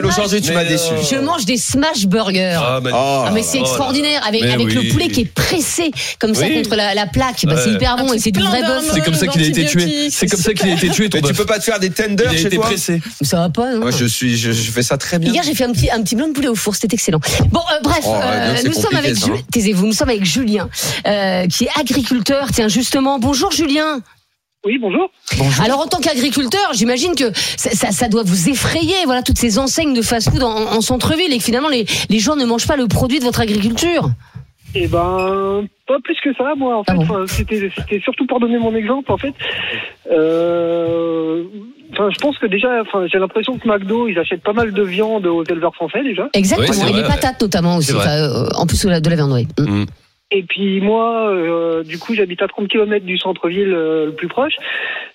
aujourd'hui, 0.06 0.42
tu 0.42 0.50
Mais 0.50 0.56
m'as 0.56 0.64
déçu. 0.66 0.92
je 1.12 1.18
mange 1.18 1.46
des 1.46 1.58
smash 1.58 2.06
burgers. 2.06 2.58
Ah. 2.60 2.80
Oh 2.86 3.24
Ah 3.28 3.32
mais 3.34 3.44
c'est 3.44 3.60
extraordinaire 3.60 4.22
avec, 4.28 4.42
Mais 4.42 4.56
le 4.58 4.90
poulet 4.92 5.08
qui 5.10 5.22
est 5.22 5.34
pressé 5.34 5.92
comme 6.20 6.34
ça 6.34 6.50
contre 6.50 6.76
la, 6.76 6.94
la 6.94 7.06
plaque. 7.06 7.46
Bah, 7.46 7.56
c'est 7.64 7.72
hyper 7.72 7.96
bon 7.98 8.14
et 8.14 8.20
c'est 8.20 8.32
du 8.32 8.42
vrai 8.42 8.62
bœuf. 8.62 8.84
C'est 8.94 9.02
comme 9.04 9.14
ça 9.14 9.28
qu'il 9.28 9.42
a 9.44 9.46
été 9.48 9.66
tué. 9.66 10.10
C'est 10.10 10.28
comme 10.28 10.40
ça 10.40 10.54
qu'il 10.54 10.70
a 10.70 10.74
été 10.74 10.90
tué 10.90 11.10
Mais 11.14 11.22
tu 11.22 11.34
peux 11.34 11.46
pas 11.46 11.60
te 11.60 11.64
faire 11.64 11.80
des 11.80 11.90
tenders 11.90 12.30
a 12.30 12.36
chez 12.36 12.50
toi 12.50 12.66
pressé. 12.66 13.02
Ça 13.22 13.38
va 13.38 13.50
pas. 13.50 13.74
non 13.74 13.80
Moi 13.82 13.92
je 13.92 14.06
suis 14.06 14.38
je, 14.64 14.72
fais 14.72 14.84
ça 14.84 14.98
très 14.98 15.20
bien. 15.20 15.32
Hier, 15.34 15.44
j'ai 15.44 15.56
fait 15.56 15.66
un 15.66 15.72
petit, 15.72 15.90
un 15.92 16.02
petit 16.02 16.16
blanc 16.16 16.28
de 16.28 16.34
poulet 16.34 16.48
au 16.48 16.56
four, 16.56 16.76
c'était 16.76 16.96
excellent. 16.96 17.20
Bon, 17.52 17.60
euh, 17.60 17.80
bref, 17.84 18.04
Oh, 18.06 18.14
euh, 18.22 18.56
nous 18.66 18.74
sommes 18.74 18.96
avec 18.96 19.16
ça, 19.16 19.28
hein. 19.28 19.38
taisez-vous, 19.52 19.86
nous 19.86 19.94
sommes 19.94 20.10
avec 20.10 20.26
Julien, 20.26 20.70
euh, 21.08 21.48
qui 21.48 21.66
est 21.66 21.80
agriculteur. 21.80 22.48
Tiens, 22.52 22.68
justement, 22.68 23.20
bonjour 23.20 23.52
Julien. 23.52 24.02
Oui, 24.66 24.78
bonjour. 24.80 25.12
Alors, 25.62 25.82
en 25.82 25.88
tant 25.88 26.00
qu'agriculteur, 26.00 26.74
j'imagine 26.74 27.16
que 27.16 27.32
ça, 27.58 27.72
ça, 27.72 27.92
ça 27.92 28.08
doit 28.08 28.24
vous 28.24 28.50
effrayer, 28.50 28.96
voilà, 29.06 29.22
toutes 29.22 29.38
ces 29.38 29.60
enseignes 29.60 29.94
de 29.94 30.02
fast-food 30.02 30.42
en, 30.42 30.74
en 30.74 30.82
centre-ville 30.82 31.34
et 31.34 31.38
que 31.38 31.44
finalement 31.44 31.68
les, 31.68 31.86
les 32.10 32.20
gens 32.20 32.38
ne 32.38 32.46
mangent 32.46 32.68
pas 32.68 32.78
le 32.78 32.88
produit 32.88 33.20
de 33.20 33.26
votre 33.26 33.42
agriculture. 33.42 34.10
Eh 34.76 34.88
ben, 34.88 35.66
pas 35.88 35.98
plus 36.04 36.18
que 36.24 36.34
ça, 36.36 36.54
moi. 36.58 36.78
En 36.78 36.84
fait, 36.84 36.92
Ah 36.94 36.96
bon 36.96 37.04
Enfin, 37.04 37.24
c'était, 37.28 37.70
c'était 37.76 38.00
surtout 38.00 38.26
pour 38.26 38.40
donner 38.40 38.58
mon 38.58 38.74
exemple. 38.76 39.12
En 39.12 39.18
fait, 39.18 39.34
Euh, 40.12 41.44
enfin, 41.92 42.10
je 42.12 42.20
pense 42.20 42.38
que 42.38 42.46
déjà, 42.48 42.82
enfin, 42.82 43.06
j'ai 43.12 43.20
l'impression 43.20 43.58
que 43.58 43.68
McDo, 43.68 44.08
ils 44.08 44.18
achètent 44.20 44.44
pas 44.44 44.54
mal 44.54 44.72
de 44.74 44.84
viande 44.84 45.26
aux 45.28 45.44
éleveurs 45.44 45.76
français 45.76 46.04
déjà. 46.04 46.28
Exactement, 46.34 46.68
Oui, 46.70 46.76
c'est 46.76 46.90
et 46.90 46.92
vrai, 46.92 47.02
les 47.02 47.08
patates 47.08 47.42
notamment 47.42 47.78
aussi, 47.78 47.88
C'est 47.88 47.94
vrai. 47.94 48.04
enfin, 48.06 48.18
euh, 48.18 48.50
en 48.56 48.66
plus 48.66 48.84
de 48.84 48.90
la, 48.90 49.00
de 49.00 49.10
la 49.10 49.16
viande, 49.16 49.32
oui. 49.32 49.48
Mm. 49.60 49.86
Et 50.36 50.42
puis 50.42 50.82
moi, 50.82 51.30
euh, 51.30 51.84
du 51.84 52.00
coup, 52.00 52.16
j'habite 52.16 52.42
à 52.42 52.48
30 52.48 52.68
km 52.68 53.06
du 53.06 53.20
centre-ville 53.20 53.72
euh, 53.72 54.08
le 54.08 54.14
plus 54.14 54.28
proche. 54.28 54.56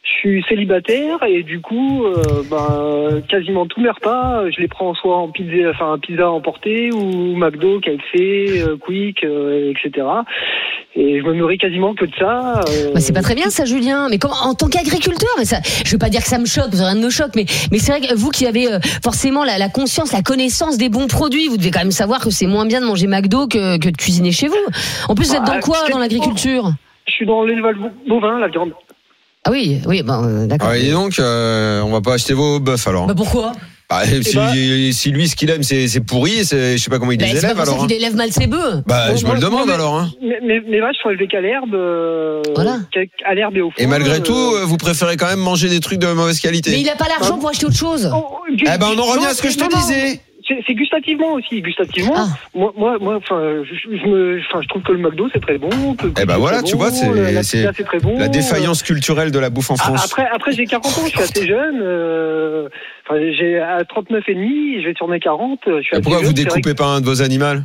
Je 0.04 0.10
suis 0.20 0.44
célibataire 0.48 1.22
et 1.24 1.42
du 1.42 1.60
coup, 1.60 2.04
euh, 2.04 2.42
ben, 2.48 3.20
quasiment 3.28 3.66
tous 3.66 3.80
mes 3.80 3.90
repas, 3.90 4.48
je 4.48 4.60
les 4.60 4.68
prends 4.68 4.94
soit 4.94 5.16
en 5.16 5.28
pizza, 5.28 5.70
enfin 5.70 5.98
pizza 5.98 6.30
emportée 6.30 6.90
ou 6.92 7.36
McDo, 7.36 7.80
KFC, 7.80 8.62
euh, 8.62 8.76
Quick, 8.76 9.24
etc. 9.24 10.06
Et 10.94 11.20
je 11.20 11.24
me 11.24 11.34
nourris 11.34 11.58
quasiment 11.58 11.94
que 11.94 12.06
de 12.06 12.14
ça. 12.16 12.62
Bah, 12.94 13.00
c'est 13.00 13.12
pas 13.12 13.20
très 13.20 13.34
bien 13.34 13.50
ça, 13.50 13.64
Julien. 13.64 14.08
Mais 14.08 14.18
en 14.24 14.54
tant 14.54 14.68
qu'agriculteur, 14.68 15.30
mais 15.36 15.44
ça, 15.44 15.58
je 15.84 15.90
veux 15.92 15.98
pas 15.98 16.08
dire 16.08 16.22
que 16.22 16.28
ça 16.28 16.38
me 16.38 16.46
choque, 16.46 16.72
rien 16.72 16.94
ne 16.94 17.04
me 17.04 17.10
choque, 17.10 17.32
mais, 17.34 17.44
mais 17.70 17.78
c'est 17.78 17.92
vrai 17.92 18.00
que 18.00 18.14
vous 18.14 18.30
qui 18.30 18.46
avez 18.46 18.66
forcément 19.02 19.44
la, 19.44 19.68
conscience, 19.68 20.12
la 20.12 20.22
connaissance 20.22 20.78
des 20.78 20.88
bons 20.88 21.06
produits, 21.06 21.48
vous 21.48 21.56
devez 21.56 21.70
quand 21.70 21.80
même 21.80 21.90
savoir 21.90 22.20
que 22.20 22.30
c'est 22.30 22.46
moins 22.46 22.66
bien 22.66 22.80
de 22.80 22.86
manger 22.86 23.06
McDo 23.06 23.46
que 23.46 23.78
de 23.78 23.96
cuisiner 23.96 24.32
chez 24.32 24.48
vous. 24.48 24.56
En 25.08 25.14
plus, 25.14 25.26
vous 25.28 25.34
êtes 25.34 25.44
dans 25.44 25.54
Bah, 25.54 25.60
quoi 25.60 25.88
dans 25.90 25.98
l'agriculture 25.98 26.72
Je 27.06 27.12
suis 27.12 27.26
dans 27.26 27.42
l'élevage 27.44 27.76
bovin, 28.08 28.38
la 28.38 28.48
viande. 28.48 28.72
Ah 29.44 29.50
oui, 29.50 29.80
oui, 29.86 30.02
bon, 30.02 30.24
euh, 30.24 30.46
d'accord. 30.46 30.68
Ah, 30.72 30.76
et 30.78 30.90
donc, 30.90 31.18
euh, 31.18 31.80
on 31.82 31.90
va 31.90 32.00
pas 32.00 32.14
acheter 32.14 32.34
vos 32.34 32.60
bœufs 32.60 32.86
alors. 32.86 33.06
Bah 33.06 33.14
pourquoi 33.16 33.52
Bah, 33.88 34.02
si, 34.04 34.34
bah- 34.36 34.52
si 34.92 35.10
lui, 35.10 35.28
ce 35.28 35.36
qu'il 35.36 35.48
aime, 35.48 35.62
c'est 35.62 36.00
pourri, 36.04 36.44
c'est- 36.44 36.76
je 36.76 36.82
sais 36.82 36.90
pas 36.90 36.98
comment 36.98 37.12
il 37.12 37.18
bah, 37.18 37.24
les 37.26 37.32
pas 37.32 37.38
élève 37.38 37.58
alors. 37.60 37.82
hein. 37.82 37.86
qu'il 37.86 37.96
élève 37.96 38.14
mal 38.14 38.30
ses 38.30 38.46
bœufs. 38.46 38.82
Bah, 38.86 39.14
je 39.16 39.24
me 39.24 39.32
le 39.32 39.38
demande 39.40 39.68
mais- 39.68 39.72
alors. 39.72 39.96
Hein. 39.96 40.10
Mes, 40.20 40.38
mes- 40.46 40.60
mes 40.60 40.80
vaches 40.80 40.96
sont 41.02 41.08
élevées 41.08 41.28
qu'à 41.28 41.40
l'herbe, 41.40 41.72
euh, 41.72 42.42
Voilà. 42.54 42.80
à 43.24 43.34
l'herbe 43.34 43.56
et 43.56 43.62
au 43.62 43.70
foin. 43.70 43.82
Et 43.82 43.86
malgré 43.86 44.16
euh, 44.16 44.20
tout, 44.20 44.52
vous 44.66 44.76
préférez 44.76 45.16
quand 45.16 45.28
même 45.28 45.38
manger 45.38 45.70
des 45.70 45.80
trucs 45.80 46.00
de 46.00 46.08
mauvaise 46.08 46.40
qualité. 46.40 46.72
Mais 46.72 46.80
il 46.82 46.88
a 46.90 46.96
pas 46.96 47.08
l'argent 47.08 47.38
pour 47.38 47.48
acheter 47.48 47.64
autre 47.64 47.76
chose. 47.76 48.10
oh, 48.14 48.26
gu- 48.54 48.64
Eh 48.66 48.76
ben, 48.76 48.88
on 48.94 48.98
en 48.98 49.04
revient 49.04 49.26
à 49.26 49.32
ce 49.34 49.40
que 49.40 49.48
je 49.48 49.56
te 49.56 49.62
non, 49.62 49.70
non. 49.72 49.78
disais. 49.80 50.20
C'est 50.48 50.60
c'est 50.66 50.74
gustativement 50.74 51.34
aussi, 51.34 51.60
gustativement. 51.60 52.14
Ah. 52.16 52.26
Moi, 52.54 52.72
moi, 52.76 52.96
moi, 53.00 53.16
enfin, 53.16 53.38
je, 53.64 53.96
je 53.96 54.06
me, 54.08 54.40
enfin, 54.48 54.60
je 54.62 54.68
trouve 54.68 54.82
que 54.82 54.92
le 54.92 54.98
McDo 54.98 55.28
c'est 55.32 55.40
très 55.40 55.58
bon. 55.58 55.68
que 55.94 56.06
Eh 56.20 56.24
ben 56.24 56.38
voilà, 56.38 56.62
tu 56.62 56.72
bon, 56.72 56.78
vois, 56.78 56.90
c'est- 56.90 57.12
la 57.32 57.42
c'est 57.42 57.58
pizza, 57.58 57.72
c'est 57.76 57.84
très 57.84 57.98
bon. 58.00 58.18
La 58.18 58.28
défaillance 58.28 58.82
culturelle 58.82 59.30
de 59.30 59.38
la 59.38 59.50
bouffe 59.50 59.70
en 59.70 59.74
Ah, 59.74 59.84
France. 59.84 60.04
Après, 60.06 60.26
après 60.34 60.52
j'ai 60.52 60.64
40 60.64 60.86
ans, 60.86 61.02
je 61.04 61.10
suis 61.10 61.20
assez 61.20 61.46
jeune. 61.46 61.80
Euh, 61.82 62.68
enfin, 63.06 63.20
j'ai 63.38 63.58
à 63.60 63.84
39 63.84 64.24
et 64.28 64.34
demi, 64.34 64.80
je 64.82 64.88
vais 64.88 64.94
tourner 64.94 65.20
40. 65.20 65.60
Je 65.66 65.82
suis 65.82 66.00
pourquoi 66.00 66.18
vous 66.20 66.24
jeune, 66.26 66.32
découpez 66.34 66.74
pas 66.74 66.86
un 66.86 67.00
de 67.00 67.06
vos 67.06 67.20
animaux? 67.22 67.60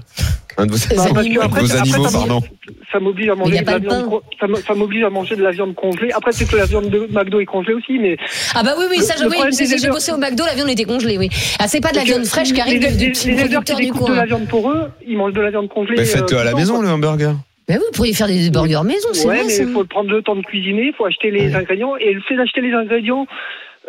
Un 0.57 0.65
de 0.65 0.72
vos, 0.72 0.77
Bah, 0.95 1.19
animaux. 1.19 1.41
après, 1.41 1.62
vos 1.62 1.65
après, 1.72 1.79
animaux, 1.81 2.07
ça 2.07 2.17
pardon. 2.19 2.33
m'oblige- 2.36 2.50
Ça 2.91 3.00
m'oblige 3.00 3.29
à 3.29 3.36
manger 3.36 3.60
de 3.62 3.65
la 3.65 3.79
viande. 3.79 4.22
Ça 4.67 4.75
m'oblige 4.75 5.03
à 5.03 5.10
manger 5.10 5.36
de 5.36 5.41
la 5.43 5.51
viande 5.51 5.74
congelée. 5.75 6.12
Après, 6.13 6.31
c'est 6.31 6.45
que 6.50 6.55
la 6.55 6.65
viande 6.65 6.89
de 6.89 7.07
McDo 7.12 7.39
est 7.39 7.45
congelée 7.45 7.74
aussi, 7.74 7.98
mais 8.00 8.17
Ah 8.53 8.62
bah 8.63 8.75
oui, 8.77 8.86
oui, 8.91 9.00
ça, 9.00 9.15
Le- 9.24 9.29
oui, 9.31 9.38
j'ai 9.57 9.63
éleveurs- 9.74 9.93
bossé 9.93 10.12
au 10.12 10.17
McDo, 10.17 10.43
la 10.45 10.53
viande 10.53 10.69
était 10.69 10.83
congelée, 10.83 11.17
oui. 11.17 11.29
Ah, 11.60 11.67
c'est 11.67 11.81
pas 11.81 11.91
de 11.91 11.98
la 11.98 12.03
viande 12.03 12.25
fraîche 12.25 12.53
qui 12.53 12.62
arrive 12.62 12.81
les, 12.81 12.91
du 12.91 13.05
les- 13.05 13.12
petit 13.12 13.27
les 13.29 13.33
éleveurs 13.41 13.63
qui 13.63 13.74
producteur 13.74 13.77
du 13.77 13.83
découpent 13.86 14.10
de 14.10 14.13
la 14.13 14.17
coin. 14.19 14.25
viande 14.38 14.48
pour 14.48 14.69
eux, 14.69 14.83
ils 15.07 15.17
mangent 15.17 15.33
de 15.33 15.41
la 15.41 15.50
viande 15.50 15.69
congelée. 15.69 15.95
Mais 15.98 16.05
faites-le 16.05 16.38
euh, 16.38 16.41
à 16.41 16.43
la 16.43 16.53
maison, 16.53 16.81
le 16.81 16.89
hamburger. 16.89 17.33
Mais 17.69 17.77
oui, 17.77 17.83
vous 17.88 17.95
pourriez 17.95 18.13
faire 18.13 18.27
des 18.27 18.50
burgers 18.50 18.81
maison, 18.83 19.07
c'est 19.13 19.25
Ouais, 19.27 19.38
vrai 19.38 19.45
mais 19.48 19.55
il 19.57 19.67
faut 19.72 19.86
prendre 19.86 20.10
le 20.12 20.22
temps 20.22 20.36
de 20.36 20.41
cuisiner, 20.41 20.88
il 20.88 20.93
faut 20.98 21.05
acheter 21.05 21.31
les 21.31 21.55
ingrédients. 21.55 21.95
Et 21.98 22.13
le 22.13 22.22
fait 22.22 22.36
d'acheter 22.36 22.60
les 22.62 22.74
ingrédients 22.74 23.25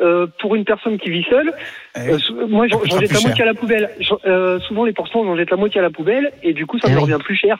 euh, 0.03 0.27
pour 0.41 0.55
une 0.55 0.65
personne 0.65 0.99
qui 0.99 1.11
vit 1.11 1.25
seule, 1.31 1.53
Eh 1.97 2.11
euh, 2.11 2.19
moi 2.49 2.67
j'en 2.69 2.83
jette 2.85 3.13
la 3.13 3.19
cher. 3.19 3.27
moitié 3.29 3.43
à 3.43 3.47
la 3.47 3.55
poubelle. 3.55 3.91
J'en- 4.01 4.19
euh, 4.27 4.59
souvent 4.61 4.85
les 4.85 4.93
portions, 4.93 5.25
j'en 5.25 5.37
jette 5.37 5.51
la 5.51 5.57
moitié 5.57 5.79
à 5.81 5.83
la 5.83 5.91
poubelle 5.91 6.33
et 6.43 6.53
du 6.53 6.67
coup 6.67 6.79
ça 6.79 6.89
me 6.89 6.95
oui. 6.97 7.03
revient 7.03 7.19
plus 7.23 7.37
cher. 7.37 7.59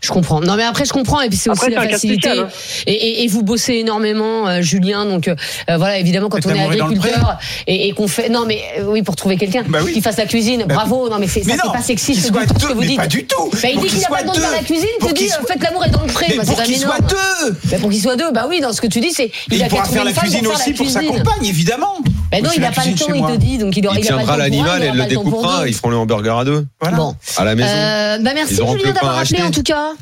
Je 0.00 0.10
comprends. 0.12 0.40
Non, 0.40 0.56
mais 0.56 0.62
après, 0.64 0.84
je 0.84 0.92
comprends. 0.92 1.20
Et 1.20 1.28
puis, 1.28 1.36
c'est 1.38 1.50
aussi 1.50 1.70
la 1.70 1.88
facilité. 1.88 2.28
spécial, 2.28 2.46
hein. 2.46 2.82
et, 2.86 2.92
et, 2.92 3.24
et 3.24 3.26
vous 3.28 3.42
bossez 3.42 3.74
énormément, 3.74 4.46
euh, 4.48 4.60
Julien. 4.62 5.04
Donc, 5.06 5.28
euh, 5.28 5.34
euh, 5.70 5.76
voilà, 5.76 5.98
évidemment, 5.98 6.28
quand 6.28 6.44
Mais 6.46 6.52
on 6.52 6.72
est 6.72 6.76
le 6.76 6.82
agriculteur 6.84 7.38
et, 7.66 7.88
et 7.88 7.92
qu'on 7.92 8.06
fait. 8.08 8.28
Non, 8.28 8.44
mais 8.46 8.62
euh, 8.78 8.84
oui, 8.86 9.02
pour 9.02 9.16
trouver 9.16 9.36
quelqu'un 9.36 9.64
Bah 9.68 9.80
oui. 9.84 9.92
qui 9.92 10.00
fasse 10.00 10.16
la 10.16 10.26
cuisine. 10.26 10.64
Bah, 10.66 10.74
Bravo. 10.76 11.08
Non, 11.08 11.18
mais 11.18 11.26
c'est 11.26 11.42
ça, 11.42 11.56
pas 11.72 11.82
sexiste 11.82 12.20
qu'il 12.22 12.30
du 12.32 12.38
soit 12.38 12.46
tout 12.46 12.60
ce 12.60 12.66
que 12.66 12.72
vous 12.74 12.80
mais 12.80 12.86
dites. 12.86 12.96
pas 12.96 13.06
du 13.06 13.24
tout. 13.26 13.50
Bah, 13.52 13.58
il 13.72 13.78
dit 13.80 13.86
qu'il 13.86 13.98
qu'il 13.98 14.04
a 14.04 14.08
pas 14.08 14.18
soit 14.18 14.26
besoin 14.26 14.34
de 14.34 14.40
faire 14.40 14.52
la 14.52 14.62
cuisine. 14.64 14.88
Il 15.00 15.06
te 15.06 15.12
dit, 15.12 15.14
qu'il 15.24 15.30
soit- 15.30 15.46
faites 15.48 15.62
l'amour 15.62 15.84
et 15.86 15.90
dans 15.90 16.02
le 16.02 16.06
pré. 16.12 16.34
Bah, 16.36 16.42
c'est 16.44 16.52
pour 16.54 16.62
qu'ils 16.62 16.76
soient 16.78 16.96
énorme. 16.96 17.10
deux 17.10 17.56
Bah, 17.64 17.76
pour 17.80 17.90
qu'il 17.90 18.00
soit 18.02 18.16
deux. 18.16 18.30
Bah 18.32 18.46
oui, 18.48 18.60
dans 18.60 18.72
ce 18.72 18.80
que 18.80 18.86
tu 18.86 19.00
dis, 19.00 19.12
c'est. 19.12 19.30
Il 19.50 19.58
pourra 19.68 19.82
trouver 19.82 19.96
faire 19.96 20.04
la 20.04 20.10
une 20.10 20.16
femme 20.16 20.24
cuisine 20.24 20.46
aussi 20.46 20.70
la 20.70 20.76
pour 20.76 20.90
sa 20.90 21.02
compagne, 21.02 21.44
évidemment. 21.46 21.98
Bah 22.30 22.40
non, 22.40 22.50
il 22.54 22.60
fais 22.60 22.66
a 22.66 22.70
la 22.70 22.74
pas 22.74 22.84
le 22.84 22.94
temps, 22.94 23.14
il 23.14 23.22
te 23.22 23.36
dit. 23.36 23.58
Donc, 23.58 23.76
il 23.76 23.84
Il 23.84 23.98
il 23.98 24.04
tiendra 24.04 24.36
l'animal 24.36 24.82
et 24.82 24.90
le 24.90 25.06
découpera. 25.06 25.66
Ils 25.66 25.74
feront 25.74 25.90
le 25.90 25.96
hamburger 25.96 26.38
à 26.38 26.44
deux. 26.44 26.66
Voilà. 26.80 26.96
Bon. 26.96 27.16
À 27.36 27.44
la 27.44 27.54
maison. 27.54 27.68
Euh, 27.68 28.18
bah 28.18 28.32
merci 28.34 28.56
Julien 28.56 28.92
d'avoir 28.92 29.18
appelé 29.18 29.42
en 29.42 29.50
tout 29.50 29.62
cas. 29.62 29.92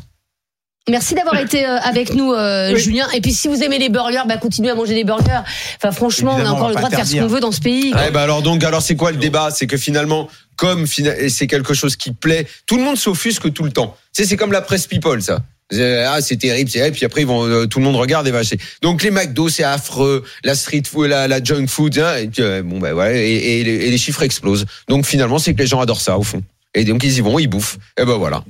Merci 0.89 1.15
d'avoir 1.15 1.37
été 1.41 1.67
euh, 1.67 1.79
avec 1.79 2.15
nous, 2.15 2.33
euh, 2.33 2.73
Oui. 2.73 2.81
Julien. 2.81 3.09
Et 3.15 3.21
puis, 3.21 3.33
si 3.33 3.49
vous 3.49 3.63
aimez 3.63 3.79
les 3.79 3.89
burgers, 3.89 4.23
bah 4.27 4.37
continuez 4.37 4.71
à 4.71 4.75
manger 4.75 4.95
des 4.95 5.05
burgers. 5.05 5.41
Enfin, 5.77 5.93
franchement, 5.93 6.37
Évidemment, 6.37 6.55
on 6.55 6.55
a 6.55 6.57
encore 6.57 6.67
on 6.67 6.71
le 6.71 6.75
droit 6.77 6.89
de 6.91 6.95
faire 6.95 7.07
ce 7.07 7.17
qu'on 7.17 7.27
veut 7.27 7.41
dans 7.41 7.53
ce 7.53 7.61
pays. 7.61 7.93
Ouais, 7.95 8.11
bah 8.11 8.23
alors 8.23 8.43
donc 8.43 8.63
alors 8.65 8.83
c'est 8.83 8.97
quoi 8.97 9.11
le 9.11 9.19
débat? 9.19 9.51
C'est 9.51 9.67
que 9.67 9.77
finalement 9.77 10.29
comme 10.57 10.87
c'est 10.87 11.47
quelque 11.47 11.75
chose 11.75 11.97
qui 11.97 12.13
plaît, 12.13 12.47
tout 12.67 12.77
le 12.77 12.83
monde 12.83 12.97
s'offusque 12.97 13.53
tout 13.53 13.63
le 13.63 13.73
temps. 13.73 13.95
C'est 14.13 14.37
comme 14.37 14.53
la 14.53 14.63
presse 14.63 14.87
people 14.87 15.23
ça. 15.23 15.41
Ah 15.73 16.21
c'est 16.21 16.37
terrible, 16.37 16.71
c'est 16.71 16.91
puis 16.93 17.05
après 17.05 17.23
ils 17.23 17.27
vont 17.27 17.45
euh, 17.45 17.67
tout 17.67 17.81
le 17.81 17.85
monde 17.85 17.97
regarde 17.97 18.27
et 18.29 18.31
va 18.31 18.39
acheter. 18.39 18.59
Donc 18.83 19.03
les 19.03 19.11
McDo 19.11 19.49
c'est 19.49 19.65
affreux, 19.65 20.25
la 20.45 20.55
street 20.55 20.83
food, 20.87 21.09
la, 21.09 21.43
junk 21.43 21.67
food, 21.67 21.99
hein, 21.99 22.17
et 22.19 22.31
euh, 22.39 22.63
bon 22.63 22.79
bah 22.79 22.95
ouais 22.95 23.29
et, 23.29 23.61
et 23.61 23.91
les 23.91 23.99
chiffres 23.99 24.23
explosent. 24.23 24.65
Donc 24.89 25.07
finalement 25.07 25.39
c'est 25.39 25.55
que 25.55 25.59
les 25.59 25.67
gens 25.67 25.81
adorent 25.81 26.01
ça 26.01 26.19
au 26.19 26.23
fond. 26.23 26.43
Et 26.75 26.85
donc 26.85 27.03
ils 27.03 27.17
y 27.17 27.21
vont, 27.21 27.39
ils 27.39 27.49
bouffent. 27.49 27.79
Et 27.99 28.05
ben 28.05 28.17
voilà. 28.17 28.45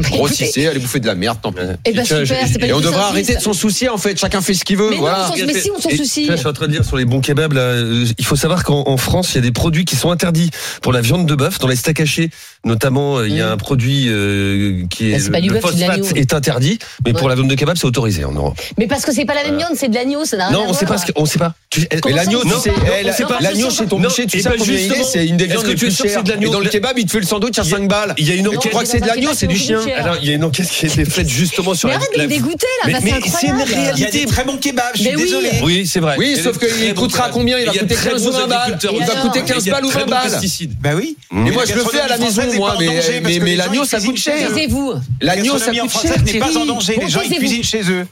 Grossissez, 0.00 0.66
allez 0.66 0.78
bouffer 0.80 1.00
de 1.00 1.06
la 1.06 1.14
merde, 1.14 1.38
tant 1.42 1.52
pis. 1.52 1.60
Et 1.84 1.92
bah 1.92 2.04
super, 2.04 2.26
c'est 2.50 2.58
pas 2.58 2.66
Et 2.66 2.72
on 2.72 2.80
devrait 2.80 3.00
arrêter 3.00 3.34
de 3.36 3.40
s'en 3.40 3.52
soucier 3.52 3.88
en 3.88 3.98
fait. 3.98 4.18
Chacun 4.18 4.40
fait 4.40 4.54
ce 4.54 4.64
qu'il 4.64 4.76
veut. 4.76 4.88
Mais 4.90 4.96
non, 4.96 5.02
voilà. 5.02 5.30
mais 5.46 5.54
si, 5.60 5.70
on 5.70 5.80
s'en 5.80 5.90
soucie. 5.90 6.26
là, 6.26 6.34
je 6.34 6.40
suis 6.40 6.48
en 6.48 6.52
train 6.52 6.66
de 6.66 6.72
dire 6.72 6.84
sur 6.84 6.96
les 6.96 7.04
bons 7.04 7.20
kebabs, 7.20 7.52
là, 7.52 7.60
euh, 7.60 8.06
il 8.18 8.24
faut 8.24 8.36
savoir 8.36 8.64
qu'en 8.64 8.84
en 8.86 8.96
France, 8.96 9.30
il 9.32 9.36
y 9.36 9.38
a 9.38 9.42
des 9.42 9.52
produits 9.52 9.84
qui 9.84 9.96
sont 9.96 10.10
interdits 10.10 10.50
pour 10.82 10.92
la 10.92 11.00
viande 11.00 11.26
de 11.26 11.34
bœuf, 11.34 11.58
dans 11.58 11.68
les 11.68 11.76
steaks 11.76 12.00
hachés. 12.00 12.30
Notamment, 12.64 13.18
euh, 13.18 13.28
il 13.28 13.36
y 13.36 13.40
a 13.40 13.48
Mm. 13.50 13.52
un 13.52 13.56
produit 13.56 14.06
euh, 14.08 14.84
qui 14.90 15.10
Bah, 15.10 15.16
est 15.16 15.20
c'est 15.20 15.30
pas 15.30 15.38
le 15.38 15.42
du 15.44 15.50
bœuf, 15.50 15.62
c'est 15.64 15.74
de 15.86 15.92
phosphate 16.02 16.16
est 16.16 16.32
interdit, 16.34 16.78
mais 17.04 17.12
pour 17.12 17.28
la 17.28 17.34
viande 17.34 17.48
de 17.48 17.54
kebab, 17.54 17.76
c'est 17.76 17.86
autorisé 17.86 18.24
en 18.24 18.32
Europe. 18.32 18.58
Mais 18.78 18.86
parce 18.86 19.04
que 19.04 19.12
c'est 19.12 19.24
pas 19.24 19.34
la 19.34 19.44
même 19.44 19.56
viande, 19.58 19.72
c'est 19.76 19.88
de 19.88 19.94
l'agneau, 19.94 20.24
ça 20.24 20.36
n'a 20.36 20.48
rien 20.48 20.58
Non, 20.58 20.64
à 20.64 20.68
on 20.68 20.72
sait 20.72 20.84
voir. 20.84 20.98
pas 20.98 21.06
ce 21.06 21.12
que, 21.12 21.12
on 21.16 21.24
sait 21.26 21.38
pas. 21.38 21.54
Tu- 21.70 21.86
Mais 22.04 22.12
l'agneau, 22.12 22.40
tu 22.42 22.48
on 22.48 22.58
sais, 22.60 22.70
sait 22.70 22.70
pas 22.70 22.80
eh, 23.00 23.04
Non, 23.04 23.10
la- 23.10 23.18
non, 23.20 23.36
l'agneau 23.40 23.60
non, 23.66 23.70
chez 23.70 23.86
ton 23.86 23.98
non, 23.98 24.08
boucher, 24.08 24.26
tu 24.26 24.40
sais 24.40 24.48
ben 24.48 24.56
combien 24.58 24.74
il 24.74 24.92
est 24.92 25.04
C'est 25.04 25.26
une 25.26 25.36
des 25.36 25.46
viandes 25.46 25.62
que 25.64 25.68
les 25.68 25.74
tu 25.76 25.84
es 25.84 25.88
plus 25.88 25.94
sûr 25.94 26.04
que 26.04 26.08
c'est 26.08 26.14
chères. 26.16 26.24
de 26.24 26.30
l'agneau 26.30 26.48
Et 26.48 26.52
dans 26.52 26.60
le 26.60 26.68
kebab, 26.68 26.98
il 26.98 27.04
te 27.06 27.10
fait 27.12 27.20
le 27.20 27.26
sandwich 27.26 27.58
à 27.58 27.62
Il 27.62 27.68
y 27.70 27.74
a- 27.74 27.76
5 27.76 27.88
balles. 27.88 28.14
Il 28.18 28.28
y 28.28 28.32
a 28.32 28.34
une 28.34 28.44
Non, 28.44 28.58
Tu 28.58 28.68
crois 28.70 28.82
que 28.82 28.88
c'est 28.88 29.00
de 29.00 29.06
l'agneau, 29.06 29.30
c'est 29.34 29.46
du 29.46 29.57
chien. 29.58 29.80
Alors, 29.96 30.16
il 30.22 30.28
y 30.28 30.32
a 30.32 30.34
une 30.34 30.44
enquête 30.44 30.68
qui 30.68 30.86
a 30.86 30.88
été 30.88 31.04
faite 31.04 31.28
justement 31.28 31.74
sur 31.74 31.88
Mais 31.88 31.94
la. 31.94 32.00
arrête 32.00 32.12
de 32.14 32.18
la- 32.18 32.24
me 32.24 32.28
dégoûter 32.30 32.66
là, 32.84 32.86
Mais- 32.86 32.92
bah, 32.92 32.98
c'est 33.02 33.08
une 33.08 33.14
incroyable. 33.16 33.62
Il 33.66 33.72
y 33.72 33.74
a 33.78 33.82
réalité. 33.94 34.20
des 34.20 34.26
très 34.26 34.44
bons 34.44 34.56
kebabs, 34.56 34.84
je 34.94 35.00
suis 35.00 35.10
Mais 35.10 35.16
oui. 35.16 35.22
désolé. 35.22 35.50
Oui, 35.62 35.86
c'est 35.86 36.00
vrai. 36.00 36.14
Oui, 36.18 36.36
sauf 36.42 36.58
qu'il 36.58 36.94
coûtera 36.94 37.28
combien? 37.30 37.58
Il 37.58 37.66
va 37.66 37.72
coûter 37.72 37.94
très 37.94 38.10
15 38.10 38.22
bons 38.24 38.28
ou 38.30 38.32
20 38.32 38.46
balles. 38.46 38.78
Il 38.82 38.98
va 39.04 39.14
coûter 39.16 39.40
Il 39.40 39.48
y 39.48 39.50
a 39.50 39.54
15 39.54 39.68
balles 39.68 39.84
ou 39.84 39.90
très 39.90 40.00
20 40.00 40.04
bons 40.06 40.10
balles. 40.10 40.40
Bah 40.80 40.90
oui. 40.96 41.16
Et 41.32 41.50
moi, 41.50 41.64
je 41.66 41.74
le 41.74 41.84
fais 41.84 42.00
à 42.00 42.08
la 42.08 42.18
maison, 42.18 42.42
moi, 42.56 42.76
mais, 42.78 43.56
l'agneau, 43.56 43.84
ça 43.84 44.00
coûte 44.00 44.16
cher. 44.16 44.48
Taisez-vous. 44.48 44.94
L'agneau, 45.20 45.54
La 45.54 45.58
ça 45.58 45.70
coûte 45.72 45.90
française 45.90 46.12
cher. 46.12 46.22
n'est 46.24 46.38
pas 46.38 46.56
en 46.58 46.66
danger. 46.66 46.96
Les 47.00 47.08
gens, 47.08 47.20
ils 47.20 47.28
taisez-vous. 47.28 47.40
cuisinent 47.40 47.64
chez 47.64 47.82
eux. 47.90 48.06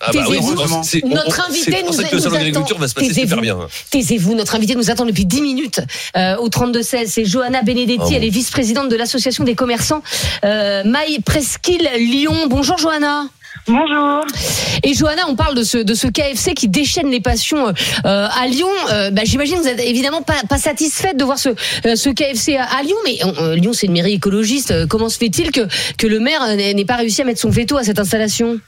Notre 1.04 1.46
invité 1.48 1.82
nous, 1.86 1.92
ça 1.92 2.04
que 2.04 2.10
le 2.10 2.16
nous 2.16 2.22
salon 2.22 2.22
de 2.22 2.26
attend. 2.26 2.32
l'agriculture 2.34 2.78
va 2.78 2.88
se 2.88 2.94
passer 2.94 3.06
super 3.08 3.22
Taisez-vous. 3.38 3.40
bien. 3.40 3.56
Taisez-vous, 3.90 4.34
notre 4.34 4.54
invité 4.54 4.74
nous 4.74 4.90
attend 4.90 5.04
depuis 5.04 5.24
10 5.26 5.40
minutes 5.42 5.80
euh, 6.16 6.36
au 6.36 6.48
32-16. 6.48 7.06
C'est 7.08 7.24
Johanna 7.24 7.62
Benedetti, 7.62 8.14
elle 8.14 8.24
est 8.24 8.28
vice-présidente 8.30 8.88
de 8.88 8.96
l'association 8.96 9.44
des 9.44 9.54
commerçants 9.54 10.02
Maille 10.42 11.20
Presqu'île 11.36 11.90
Lyon. 11.98 12.46
Bonjour 12.48 12.78
Johanna. 12.78 13.26
Bonjour. 13.66 14.24
Et 14.82 14.94
Johanna, 14.94 15.24
on 15.28 15.36
parle 15.36 15.54
de 15.54 15.64
ce, 15.64 15.76
de 15.76 15.92
ce 15.92 16.06
KFC 16.06 16.54
qui 16.54 16.66
déchaîne 16.66 17.10
les 17.10 17.20
passions 17.20 17.68
euh, 17.68 17.72
à 18.02 18.46
Lyon. 18.46 18.70
Euh, 18.90 19.10
bah, 19.10 19.20
J'imagine 19.26 19.56
que 19.56 19.60
vous 19.60 19.68
êtes 19.68 19.80
évidemment 19.80 20.22
pas, 20.22 20.40
pas 20.48 20.56
satisfaite 20.56 21.18
de 21.18 21.24
voir 21.24 21.38
ce, 21.38 21.50
euh, 21.50 21.94
ce 21.94 22.08
KFC 22.08 22.56
à, 22.56 22.64
à 22.64 22.82
Lyon, 22.82 22.96
mais 23.04 23.18
Lyon 23.54 23.74
c'est 23.74 23.84
une 23.84 23.92
mairie 23.92 24.14
écologiste. 24.14 24.86
Comment 24.86 25.10
se 25.10 25.18
fait-il 25.18 25.50
que, 25.50 25.68
que 25.98 26.06
le 26.06 26.20
maire 26.20 26.40
n'ait 26.56 26.84
pas 26.86 26.96
réussi 26.96 27.20
à 27.20 27.26
mettre 27.26 27.40
son 27.40 27.50
veto 27.50 27.76
à 27.76 27.84
cette 27.84 27.98
installation? 27.98 28.58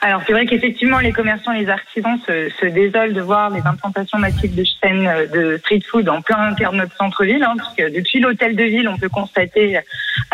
Alors 0.00 0.22
c'est 0.26 0.32
vrai 0.32 0.46
qu'effectivement 0.46 0.98
les 0.98 1.12
commerçants, 1.12 1.52
les 1.52 1.68
artisans 1.68 2.18
se, 2.26 2.50
se 2.50 2.66
désolent 2.66 3.12
de 3.12 3.20
voir 3.20 3.50
les 3.50 3.60
implantations 3.64 4.18
massives 4.18 4.54
de 4.54 4.64
chaînes 4.64 5.06
euh, 5.06 5.26
de 5.26 5.58
street 5.58 5.82
food 5.88 6.08
en 6.08 6.22
plein 6.22 6.54
cœur 6.54 6.72
de 6.72 6.78
notre 6.78 6.96
centre-ville, 6.96 7.42
hein, 7.42 7.54
parce 7.56 7.74
que 7.74 7.94
depuis 7.94 8.20
l'hôtel 8.20 8.56
de 8.56 8.64
ville, 8.64 8.88
on 8.88 8.96
peut 8.96 9.08
constater 9.08 9.78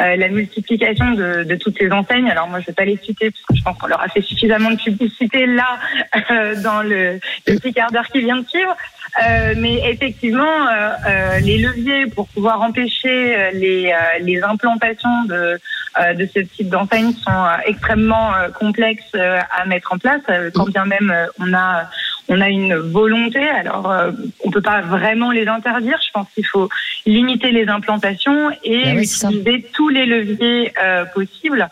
euh, 0.01 0.17
la 0.17 0.29
multiplication 0.29 1.13
de, 1.13 1.45
de 1.45 1.55
toutes 1.57 1.79
ces 1.79 1.91
enseignes. 1.91 2.31
Alors 2.31 2.49
moi 2.49 2.61
je 2.61 2.67
vais 2.67 2.73
pas 2.73 2.85
les 2.85 2.97
citer 2.97 3.31
parce 3.31 3.43
que 3.43 3.57
je 3.57 3.63
pense 3.63 3.79
qu'on 3.79 3.87
leur 3.87 4.01
a 4.01 4.09
fait 4.09 4.23
suffisamment 4.23 4.71
de 4.71 4.77
publicité 4.77 5.47
là 5.47 5.79
euh, 6.31 6.55
dans 6.63 6.83
le, 6.83 7.19
le 7.47 7.59
petit 7.59 7.73
quart 7.73 7.91
d'heure 7.91 8.09
qui 8.09 8.21
vient 8.21 8.37
de 8.37 8.49
suivre. 8.49 8.77
Euh, 9.25 9.55
mais 9.57 9.81
effectivement, 9.91 10.43
euh, 10.69 10.91
euh, 11.09 11.39
les 11.41 11.59
leviers 11.59 12.07
pour 12.07 12.29
pouvoir 12.29 12.61
empêcher 12.61 13.35
euh, 13.37 13.51
les, 13.53 13.91
euh, 13.91 14.19
les 14.21 14.43
implantations 14.43 15.25
de, 15.25 15.59
euh, 15.99 16.15
de 16.15 16.29
ce 16.35 16.41
type 16.41 16.69
d'enseigne 16.69 17.13
sont 17.13 17.31
euh, 17.31 17.57
extrêmement 17.65 18.35
euh, 18.35 18.51
complexes 18.51 19.05
euh, 19.15 19.39
à 19.57 19.65
mettre 19.65 19.95
en 19.95 19.99
place, 19.99 20.21
euh, 20.29 20.51
quand 20.55 20.69
bien 20.69 20.85
même 20.85 21.11
euh, 21.11 21.27
on 21.39 21.55
a 21.55 21.89
on 22.29 22.41
a 22.41 22.49
une 22.49 22.75
volonté. 22.75 23.49
Alors 23.49 23.91
euh, 23.91 24.11
on 24.45 24.51
peut 24.51 24.61
pas 24.61 24.83
vraiment 24.83 25.31
les 25.31 25.47
interdire. 25.47 25.99
Je 26.05 26.11
pense 26.13 26.27
qu'il 26.35 26.47
faut 26.47 26.69
limiter 27.07 27.53
les 27.53 27.69
implantations 27.69 28.51
et 28.65 28.97
oui, 28.97 29.07
ça. 29.07 29.29
utiliser 29.29 29.65
tous 29.73 29.89
les 29.89 30.05
leviers 30.05 30.73
euh, 30.83 31.05
possibles 31.07 31.69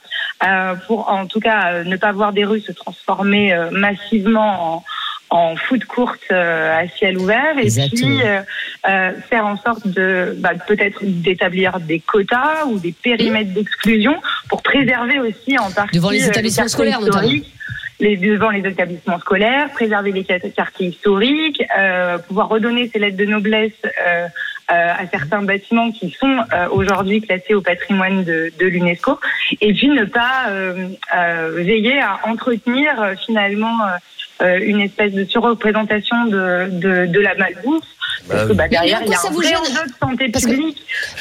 euh, 0.47 0.75
pour 0.87 1.11
en 1.11 1.27
tout 1.27 1.41
cas 1.41 1.73
euh, 1.73 1.85
ne 1.85 1.97
pas 1.97 2.13
voir 2.13 2.33
des 2.33 2.45
rues 2.45 2.61
se 2.61 2.73
transformer 2.73 3.53
euh, 3.53 3.71
massivement 3.71 4.77
en 4.77 4.85
en 5.35 5.57
food 5.57 5.85
court 5.85 6.15
euh, 6.31 6.79
à 6.81 6.87
ciel 6.87 7.19
ouvert 7.19 7.59
et 7.59 7.63
Exactement. 7.63 8.19
puis 8.19 8.23
euh, 8.25 8.41
euh, 8.89 9.11
faire 9.29 9.45
en 9.47 9.57
sorte 9.57 9.87
de 9.89 10.33
bah, 10.39 10.53
peut-être 10.69 11.01
d'établir 11.03 11.81
des 11.81 11.99
quotas 11.99 12.67
ou 12.67 12.79
des 12.79 12.93
périmètres 12.93 13.53
d'exclusion 13.53 14.15
pour 14.49 14.63
préserver 14.63 15.19
aussi 15.19 15.59
en 15.59 15.73
partie 15.73 15.97
Devant 15.99 16.11
les 16.11 16.25
euh, 16.25 16.29
établissements 16.29 16.63
quartiers 16.63 16.73
scolaires, 16.73 17.01
notamment. 17.01 17.29
les, 17.99 18.17
devant 18.17 18.51
les 18.51 18.61
établissements 18.69 19.19
scolaires, 19.19 19.71
préserver 19.71 20.13
les 20.13 20.23
quart- 20.23 20.39
quartiers 20.55 20.89
historiques, 20.89 21.63
euh, 21.77 22.19
pouvoir 22.19 22.49
redonner 22.49 22.89
ces 22.93 23.01
lettres 23.01 23.17
de 23.17 23.25
noblesse 23.25 23.73
euh, 23.85 24.29
euh, 24.71 25.03
à 25.03 25.05
certains 25.11 25.43
bâtiments 25.43 25.91
qui 25.91 26.11
sont 26.13 26.37
euh, 26.53 26.69
aujourd'hui 26.71 27.21
classés 27.21 27.55
au 27.55 27.61
patrimoine 27.61 28.23
de, 28.23 28.53
de 28.59 28.67
l'UNESCO, 28.67 29.19
et 29.61 29.73
puis 29.75 29.89
ne 29.89 30.05
pas 30.05 30.47
euh, 30.49 30.89
euh, 31.17 31.51
veiller 31.57 32.01
à 32.01 32.21
entretenir 32.25 33.03
euh, 33.03 33.15
finalement 33.27 33.79
une 34.63 34.81
espèce 34.81 35.13
de 35.13 35.25
surreprésentation 35.25 36.25
de, 36.27 36.69
de, 36.71 37.07
de 37.07 37.21
la 37.21 37.35
malbouffe. 37.37 37.85
Parce 38.29 38.49
que 38.49 38.53
bah, 38.55 38.69
derrière, 38.69 39.01
il 39.05 39.11
y 39.11 39.15
a 39.15 39.19
un 39.19 39.31
vrai 39.33 39.55
enjeu 39.55 39.87
de 39.87 39.93
santé 40.01 40.29
Parce 40.31 40.47
que- 40.47 40.53
publique 40.53 40.79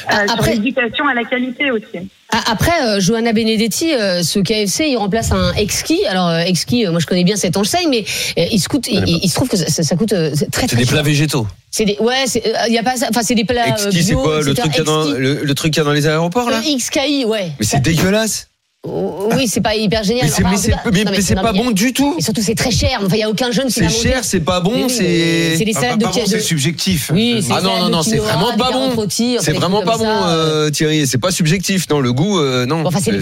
Ah, 0.08 0.20
euh, 0.22 0.26
sur 0.26 0.34
après- 0.34 0.52
l'éducation 0.54 1.06
à 1.06 1.12
la 1.12 1.24
qualité 1.24 1.70
aussi. 1.70 2.08
Ah, 2.32 2.40
Après, 2.50 2.72
euh, 2.82 2.98
Johanna 3.00 3.32
Benedetti, 3.34 3.92
euh, 3.92 4.22
ce 4.22 4.38
KFC, 4.40 4.88
il 4.88 4.96
remplace 4.96 5.30
un 5.30 5.52
exquis. 5.54 6.04
Alors, 6.06 6.28
euh, 6.28 6.38
exquis, 6.38 6.86
euh, 6.86 6.90
moi 6.92 7.00
je 7.00 7.06
connais 7.06 7.22
bien 7.24 7.36
cette 7.36 7.56
enseigne, 7.58 7.88
mais 7.90 8.04
euh, 8.38 8.46
il, 8.50 8.58
se 8.58 8.68
coûte, 8.68 8.88
il, 8.88 9.06
il- 9.06 9.20
il 9.22 9.28
se 9.28 9.34
trouve 9.34 9.48
que 9.48 9.56
ça, 9.56 9.96
coûte 9.96 10.14
euh, 10.14 10.30
très 10.50 10.66
très 10.66 10.68
C'est 10.68 10.76
des 10.76 10.86
plats 10.86 11.02
végétaux. 11.02 11.46
C'est 11.70 11.84
des, 11.84 11.96
ouais, 12.00 12.24
c'est, 12.26 12.46
euh, 12.46 12.52
il 12.68 12.72
y 12.74 12.78
a 12.78 12.82
pas 12.82 12.94
enfin 13.10 13.22
c'est 13.22 13.34
des 13.34 13.44
plats 13.44 13.64
euh, 13.66 13.90
Exquis, 13.90 14.02
c'est 14.02 14.14
quoi 14.14 14.40
le 14.40 14.54
truc, 14.54 14.70
qu'il 14.72 14.78
y 14.78 14.80
a 14.80 14.84
dans, 14.84 15.04
le, 15.04 15.44
le 15.44 15.54
truc 15.54 15.72
qu'il 15.74 15.80
y 15.80 15.82
a 15.82 15.84
dans 15.84 15.92
les 15.92 16.06
aéroports 16.06 16.48
là? 16.48 16.58
Euh, 16.66 16.76
XKI, 16.76 17.24
ouais. 17.26 17.52
Mais 17.60 17.66
c'est 17.66 17.80
dégueulasse. 17.82 18.48
Oui, 18.86 19.48
c'est 19.48 19.60
pas 19.62 19.74
hyper 19.74 20.02
génial. 20.04 20.26
Mais 20.52 20.56
c'est 20.56 21.34
Enfin, 21.34 21.42
pas 21.42 21.52
bon 21.52 21.70
du 21.70 21.92
tout. 21.92 22.14
Et 22.18 22.22
surtout, 22.22 22.42
c'est 22.42 22.54
très 22.54 22.70
cher. 22.70 23.00
Enfin, 23.02 23.14
il 23.16 23.20
y 23.20 23.22
a 23.22 23.30
aucun 23.30 23.50
jeune 23.50 23.66
qui 23.68 23.72
C'est 23.72 23.88
cher, 23.88 24.22
c'est 24.24 24.40
pas 24.40 24.60
bon, 24.60 24.88
c'est. 24.88 25.56
c'est 25.56 25.64
des 25.64 25.72
Ah, 25.76 25.80
salades 25.80 26.02
pas 26.02 26.10
de 26.10 26.26
c'est 26.26 26.40
subjectif. 26.40 27.10
Oui, 27.14 27.42
c'est 27.46 27.52
Ah 27.56 27.62
non, 27.62 27.78
non, 27.78 27.88
non, 27.88 28.02
c'est 28.02 28.18
vraiment 28.18 28.52
pas 28.56 28.70
bon. 28.72 29.06
C'est 29.40 29.52
vraiment 29.52 29.82
pas 29.82 29.96
bon, 29.96 30.06
euh, 30.26 30.70
Thierry. 30.70 31.06
C'est 31.06 31.18
pas 31.18 31.30
subjectif. 31.30 31.88
Non, 31.88 32.00
le 32.00 32.12
goût, 32.12 32.38
euh, 32.38 32.66
non. 32.66 32.84
Enfin, 32.86 32.98
c'est 33.02 33.12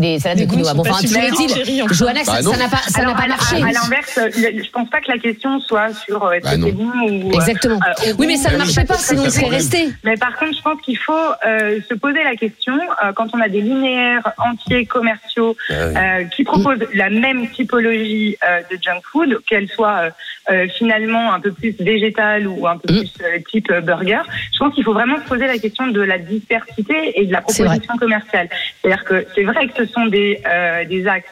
des, 0.00 0.18
salades 0.18 0.38
de 0.40 0.44
goûts 0.44 0.56
quinoa. 0.56 0.74
Bon, 0.74 0.82
enfin, 0.82 1.00
toujours. 1.00 1.92
Johanna, 1.92 2.24
ça 2.24 2.32
Bah 2.32 2.42
ça 2.42 2.56
n'a 2.56 2.68
pas, 2.68 2.78
ça 2.88 3.02
n'a 3.02 3.04
Alors, 3.08 3.16
pas 3.16 3.22
à- 3.24 3.28
marché. 3.28 3.56
À, 3.56 3.66
à 3.66 3.72
l'inverse, 3.72 4.18
je 4.36 4.70
pense 4.70 4.88
pas 4.90 5.00
que 5.00 5.10
la 5.12 5.18
question 5.18 5.60
soit 5.60 5.88
sur 6.04 6.24
euh, 6.24 6.32
est-ce 6.32 6.44
Bah 6.44 6.56
que 6.56 6.62
c'est 6.64 6.72
bon 6.72 6.90
ou. 7.08 7.30
euh, 7.30 7.34
Exactement. 7.34 7.78
euh, 8.06 8.12
Oui, 8.18 8.26
mais 8.26 8.36
ça 8.36 8.50
ne 8.50 8.54
euh, 8.54 8.58
marchait 8.58 8.84
pas, 8.84 8.94
c'est 8.98 9.14
sinon 9.14 9.24
il 9.26 9.30
serait 9.30 9.48
resté. 9.48 9.88
Mais 10.04 10.16
par 10.16 10.36
contre, 10.36 10.56
je 10.56 10.62
pense 10.62 10.80
qu'il 10.84 10.98
faut 10.98 11.12
euh, 11.46 11.78
se 11.88 11.94
poser 11.94 12.22
la 12.24 12.34
question 12.36 12.74
euh, 12.74 13.12
quand 13.14 13.26
on 13.34 13.40
a 13.40 13.48
des 13.48 13.60
linéaires 13.60 14.28
entiers 14.38 14.71
commerciaux 14.86 15.56
euh, 15.70 16.24
qui 16.24 16.44
proposent 16.44 16.84
la 16.94 17.10
même 17.10 17.48
typologie 17.50 18.36
euh, 18.42 18.60
de 18.70 18.78
junk 18.82 19.00
food, 19.10 19.38
qu'elle 19.46 19.68
soit 19.68 20.10
euh, 20.50 20.66
finalement 20.78 21.32
un 21.32 21.40
peu 21.40 21.52
plus 21.52 21.74
végétale 21.78 22.46
ou 22.46 22.66
un 22.66 22.76
peu 22.76 22.92
Mm. 22.92 22.96
plus 22.96 23.42
type 23.50 23.72
burger. 23.72 24.22
Je 24.52 24.58
pense 24.58 24.74
qu'il 24.74 24.84
faut 24.84 24.92
vraiment 24.92 25.16
se 25.16 25.28
poser 25.28 25.46
la 25.46 25.58
question 25.58 25.86
de 25.86 26.00
la 26.00 26.18
diversité 26.18 27.20
et 27.20 27.26
de 27.26 27.32
la 27.32 27.42
proposition 27.42 27.96
commerciale. 27.96 28.48
C'est-à-dire 28.80 29.04
que 29.04 29.26
c'est 29.34 29.44
vrai 29.44 29.68
que 29.68 29.84
ce 29.84 29.92
sont 29.92 30.06
des 30.06 30.40
des 30.88 31.06
axes 31.06 31.30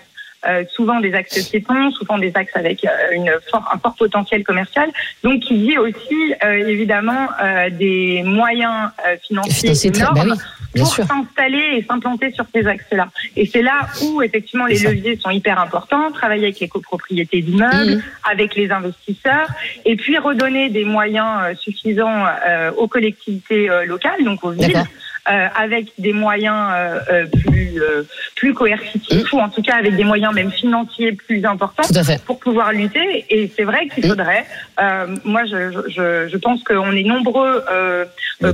euh, 0.48 0.64
souvent 0.74 1.00
des 1.00 1.12
axes 1.14 1.48
piétons, 1.50 1.90
souvent 1.92 2.18
des 2.18 2.32
axes 2.34 2.54
avec 2.56 2.84
euh, 2.84 2.88
une 3.12 3.30
fort, 3.50 3.68
un 3.72 3.78
fort 3.78 3.94
potentiel 3.94 4.42
commercial, 4.44 4.88
donc 5.22 5.40
qui 5.40 5.54
dit 5.58 5.76
aussi 5.78 6.34
euh, 6.44 6.68
évidemment 6.68 7.28
euh, 7.42 7.68
des 7.70 8.22
moyens 8.24 8.90
euh, 9.06 9.16
financiers 9.26 9.72
très- 9.72 9.88
énormes 9.88 10.14
bah 10.14 10.34
oui, 10.74 10.80
pour 10.82 10.88
s'installer 10.94 11.64
et 11.78 11.84
s'implanter 11.88 12.30
sur 12.32 12.44
ces 12.54 12.66
axes-là. 12.66 13.08
Et 13.36 13.44
c'est 13.44 13.62
là 13.62 13.88
où 14.02 14.22
effectivement 14.22 14.66
les 14.66 14.78
leviers 14.78 15.16
sont 15.16 15.30
hyper 15.30 15.58
importants, 15.60 16.10
travailler 16.12 16.44
avec 16.44 16.60
les 16.60 16.68
copropriétés 16.68 17.42
d'immeubles, 17.42 17.96
Mhm. 17.96 18.02
avec 18.30 18.54
les 18.54 18.70
investisseurs, 18.70 19.48
et 19.84 19.96
puis 19.96 20.16
redonner 20.18 20.68
des 20.70 20.84
moyens 20.84 21.58
suffisants 21.58 22.24
euh, 22.48 22.70
aux 22.76 22.88
collectivités 22.88 23.68
locales, 23.86 24.22
donc 24.24 24.44
aux 24.44 24.50
villes. 24.50 24.84
Euh, 25.30 25.46
avec 25.54 25.92
des 25.98 26.12
moyens 26.12 26.56
euh, 26.72 26.98
euh, 27.12 27.26
plus 27.26 27.80
euh, 27.80 28.02
plus 28.34 28.52
coercitifs 28.52 29.32
ou 29.32 29.38
en 29.38 29.48
tout 29.48 29.62
cas 29.62 29.76
avec 29.76 29.94
des 29.94 30.02
moyens 30.02 30.34
même 30.34 30.50
financiers 30.50 31.12
plus 31.12 31.44
importants 31.44 31.84
pour 32.26 32.40
pouvoir 32.40 32.72
lutter. 32.72 33.26
Et 33.30 33.48
c'est 33.54 33.62
vrai 33.62 33.86
qu'il 33.88 34.04
Mm. 34.06 34.08
faudrait. 34.08 34.44
moi, 35.24 35.42
je, 35.44 35.58
je, 35.96 36.28
je 36.32 36.36
pense 36.38 36.64
qu'on 36.64 36.92
est 36.96 37.04
nombreux 37.04 37.62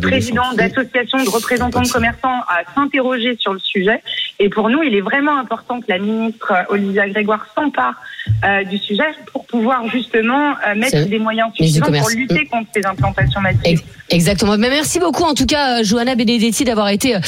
présidents 0.03 0.53
d'associations, 0.55 1.23
de 1.25 1.31
représentants 1.31 1.81
de 1.83 1.89
commerçants 1.89 2.41
à 2.49 2.59
s'interroger 2.75 3.37
sur 3.39 3.53
le 3.55 3.59
sujet. 3.61 4.03
Et 4.39 4.49
pour 4.51 4.69
nous, 4.69 4.83
il 4.83 4.95
est 4.95 5.01
vraiment 5.01 5.39
important 5.39 5.81
que 5.81 5.87
la 5.89 5.99
ministre 5.99 6.53
Olivia 6.69 7.09
Grégoire 7.09 7.47
s'empare 7.55 7.95
du 8.69 8.77
sujet 8.79 9.05
pour 9.33 9.47
pouvoir 9.47 9.89
justement 9.89 10.55
mettre 10.77 11.07
des 11.09 11.19
moyens 11.19 11.49
suffisants 11.55 11.87
pour 11.87 12.11
lutter 12.11 12.45
contre 12.47 12.69
ces 12.75 12.85
implantations 12.85 13.41
massives. 13.41 13.61
Ex- 13.65 13.83
Exactement. 14.09 14.57
Mais 14.57 14.69
merci 14.69 15.01
beaucoup 15.01 15.25
en 15.25 15.35
tout 15.35 15.47
cas, 15.47 15.83
Johanna 15.83 16.15
Benedetti, 16.15 16.65
d'avoir 16.67 16.91
été 16.91 17.15
euh, 17.15 17.21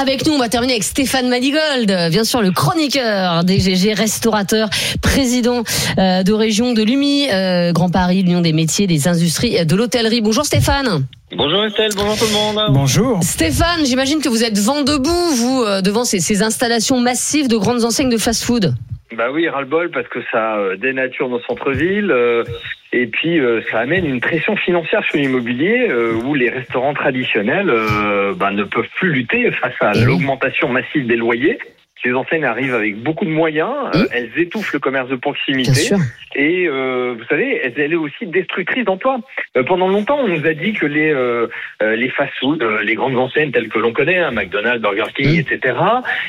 avec 0.00 0.26
nous. 0.26 0.34
On 0.34 0.38
va 0.38 0.48
terminer 0.48 0.74
avec 0.74 0.84
Stéphane 0.84 1.28
Manigold, 1.28 1.90
euh, 1.90 2.10
bien 2.10 2.24
sûr 2.24 2.42
le 2.42 2.50
chroniqueur 2.50 3.44
DGG, 3.44 3.94
restaurateur, 3.94 4.68
président 5.00 5.62
euh, 5.98 6.22
de 6.22 6.32
région 6.32 6.74
de 6.74 6.82
l'UMI, 6.82 7.28
Grand 7.72 7.90
Paris, 7.90 8.22
l'Union 8.22 8.40
des 8.42 8.52
métiers, 8.52 8.86
des 8.86 9.08
industries, 9.08 9.64
de 9.64 9.76
l'hôtellerie. 9.76 10.20
Bonjour 10.20 10.44
Stéphane. 10.44 11.06
Bonjour 11.34 11.64
Estelle, 11.64 11.92
bonjour 11.96 12.18
tout 12.18 12.26
le 12.26 12.32
monde. 12.32 12.74
Bonjour. 12.74 13.22
Stéphane, 13.22 13.86
j'imagine 13.86 14.20
que 14.20 14.28
vous 14.28 14.42
êtes 14.44 14.58
vent 14.58 14.82
debout, 14.82 15.30
vous, 15.36 15.64
devant 15.82 16.04
ces, 16.04 16.20
ces 16.20 16.42
installations 16.42 16.98
massives 16.98 17.48
de 17.48 17.56
grandes 17.56 17.84
enseignes 17.84 18.10
de 18.10 18.18
fast-food. 18.18 18.74
Bah 19.16 19.30
oui, 19.32 19.48
ras-le-bol 19.48 19.90
parce 19.90 20.08
que 20.08 20.20
ça 20.30 20.56
dénature 20.78 21.28
nos 21.28 21.40
centres-villes 21.40 22.12
euh, 22.12 22.44
et 22.92 23.06
puis 23.06 23.38
euh, 23.38 23.60
ça 23.70 23.80
amène 23.80 24.04
une 24.04 24.20
pression 24.20 24.56
financière 24.56 25.04
sur 25.04 25.18
l'immobilier 25.18 25.88
euh, 25.90 26.14
où 26.14 26.34
les 26.34 26.50
restaurants 26.50 26.94
traditionnels 26.94 27.70
euh, 27.70 28.34
bah, 28.34 28.50
ne 28.50 28.64
peuvent 28.64 28.88
plus 28.96 29.12
lutter 29.12 29.50
face 29.52 29.74
à 29.80 29.92
Eh 29.94 30.04
l'augmentation 30.04 30.68
massive 30.68 31.06
des 31.06 31.16
loyers. 31.16 31.58
Ces 32.02 32.12
enseignes 32.14 32.44
arrivent 32.44 32.74
avec 32.74 32.96
beaucoup 33.02 33.24
de 33.24 33.30
moyens, 33.30 33.74
euh, 33.94 34.06
elles 34.12 34.30
étouffent 34.36 34.72
le 34.72 34.78
commerce 34.78 35.08
de 35.08 35.16
proximité 35.16 35.90
et 36.34 36.66
euh, 36.68 37.14
vous 37.18 37.24
savez, 37.24 37.60
elles, 37.62 37.74
elles 37.76 37.92
est 37.92 37.96
aussi 37.96 38.24
destructrice 38.26 38.84
d'emplois. 38.84 39.18
Euh, 39.56 39.64
pendant 39.64 39.88
longtemps, 39.88 40.18
on 40.20 40.28
nous 40.28 40.46
a 40.46 40.54
dit 40.54 40.72
que 40.72 40.86
les 40.86 41.10
euh, 41.12 41.48
euh, 41.82 41.96
les 41.96 42.08
fast-food, 42.08 42.62
les 42.84 42.94
grandes 42.94 43.18
enseignes 43.18 43.50
telles 43.50 43.68
que 43.68 43.78
l'on 43.78 43.92
connaît, 43.92 44.18
hein, 44.18 44.30
McDonald's, 44.30 44.80
Burger 44.80 45.12
King, 45.14 45.36
Mm. 45.36 45.40
etc., 45.40 45.74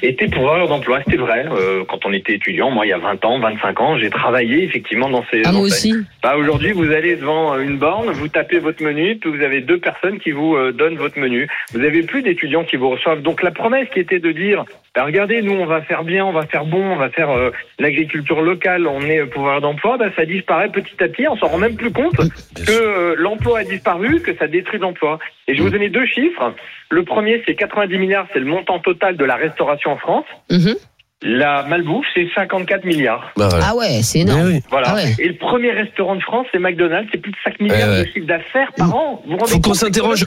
étaient 0.04 0.28
pourvoyeurs 0.28 0.68
d'emplois. 0.68 1.00
C'était 1.06 1.18
vrai. 1.18 1.46
Quand 1.88 2.06
on 2.06 2.14
était 2.14 2.34
étudiant, 2.34 2.70
moi, 2.72 2.86
il 2.86 2.90
y 2.90 2.94
a 2.94 2.98
20 2.98 3.24
ans, 3.26 3.40
25 3.40 3.80
ans, 3.82 3.98
j'ai 3.98 4.10
travaillé 4.10 4.64
effectivement 4.64 5.10
dans 5.10 5.24
ces 5.32 5.42
Ah, 5.46 5.52
moi 5.52 5.62
enseignes. 5.62 5.94
aussi. 5.94 6.06
Bah, 6.24 6.36
aujourd'hui, 6.38 6.72
vous 6.72 6.92
allez 6.92 7.16
devant 7.16 7.58
une 7.60 7.78
borne, 7.78 8.10
vous 8.12 8.28
tapez 8.28 8.60
votre 8.60 8.84
menu, 8.84 9.18
puis 9.18 9.30
vous 9.32 9.42
avez 9.44 9.62
deux 9.62 9.78
personnes 9.78 10.20
qui 10.20 10.32
vous 10.32 10.58
donnent 10.74 10.98
votre 10.98 11.20
menu. 11.20 11.48
Vous 11.74 11.82
avez 11.84 12.04
plus 12.04 12.22
d'étudiants 12.24 12.64
qui 12.64 12.76
vous 12.76 12.90
reçoivent. 12.90 13.22
Donc 13.22 13.42
la 13.44 13.52
promesse 13.52 13.88
qui 13.94 14.00
était 14.00 14.20
de 14.20 14.32
dire, 14.32 14.66
bah, 14.96 15.04
regardez, 15.06 15.42
nous 15.42 15.61
on 15.62 15.66
va 15.66 15.82
faire 15.82 16.04
bien, 16.04 16.26
on 16.26 16.32
va 16.32 16.46
faire 16.46 16.66
bon, 16.66 16.94
on 16.94 16.96
va 16.96 17.10
faire 17.10 17.30
euh, 17.30 17.52
l'agriculture 17.80 18.42
locale, 18.42 18.88
on 18.88 19.02
est 19.02 19.20
euh, 19.20 19.26
pouvoir 19.28 19.62
d'emploi, 19.62 19.98
bah, 19.98 20.10
ça 20.16 20.26
disparaît 20.26 20.70
petit 20.70 21.02
à 21.04 21.08
petit. 21.08 21.28
On 21.28 21.38
s'en 21.38 21.48
rend 21.48 21.58
même 21.58 21.76
plus 21.76 21.92
compte 21.92 22.16
que 22.18 22.72
euh, 22.72 23.16
l'emploi 23.18 23.60
a 23.60 23.64
disparu, 23.64 24.22
que 24.22 24.36
ça 24.36 24.48
détruit 24.48 24.80
l'emploi. 24.80 25.20
Et 25.48 25.54
je 25.54 25.60
vais 25.60 25.64
vous 25.64 25.70
donner 25.72 25.90
deux 25.90 26.06
chiffres. 26.06 26.54
Le 26.90 27.04
premier, 27.04 27.42
c'est 27.46 27.56
90 27.56 27.98
milliards, 27.98 28.28
c'est 28.34 28.40
le 28.40 28.46
montant 28.46 28.80
total 28.80 29.18
de 29.18 29.26
la 29.26 29.36
restauration 29.36 29.92
en 29.92 29.98
France. 29.98 30.26
Mhm. 30.50 30.76
La 31.24 31.64
malbouffe, 31.68 32.06
c'est 32.16 32.28
54 32.34 32.84
milliards. 32.84 33.32
Bah, 33.38 33.48
voilà. 33.48 33.66
Ah 33.70 33.76
ouais, 33.76 34.02
c'est 34.02 34.20
énorme. 34.22 34.42
Mais 34.48 34.54
oui. 34.56 34.60
Voilà. 34.72 34.88
Ah 34.90 34.96
ouais. 34.96 35.16
Et 35.20 35.28
le 35.28 35.36
premier 35.38 35.70
restaurant 35.72 36.16
de 36.16 36.22
France, 36.22 36.48
c'est 36.52 36.58
McDonald's, 36.58 37.10
c'est 37.12 37.20
plus 37.20 37.32
de 37.32 37.38
5 37.44 37.60
milliards 37.60 37.78
Ouais, 37.90 37.96
ouais. 38.00 38.06
de 38.06 38.12
chiffre 38.12 38.26
d'affaires 38.26 38.72
par 38.76 38.96
an. 38.96 39.22
Vous 39.26 39.34
vous 39.34 39.38
rendez 39.38 39.52
Faut 39.52 39.60
qu'on 39.60 39.74
s'interroge. 39.76 40.26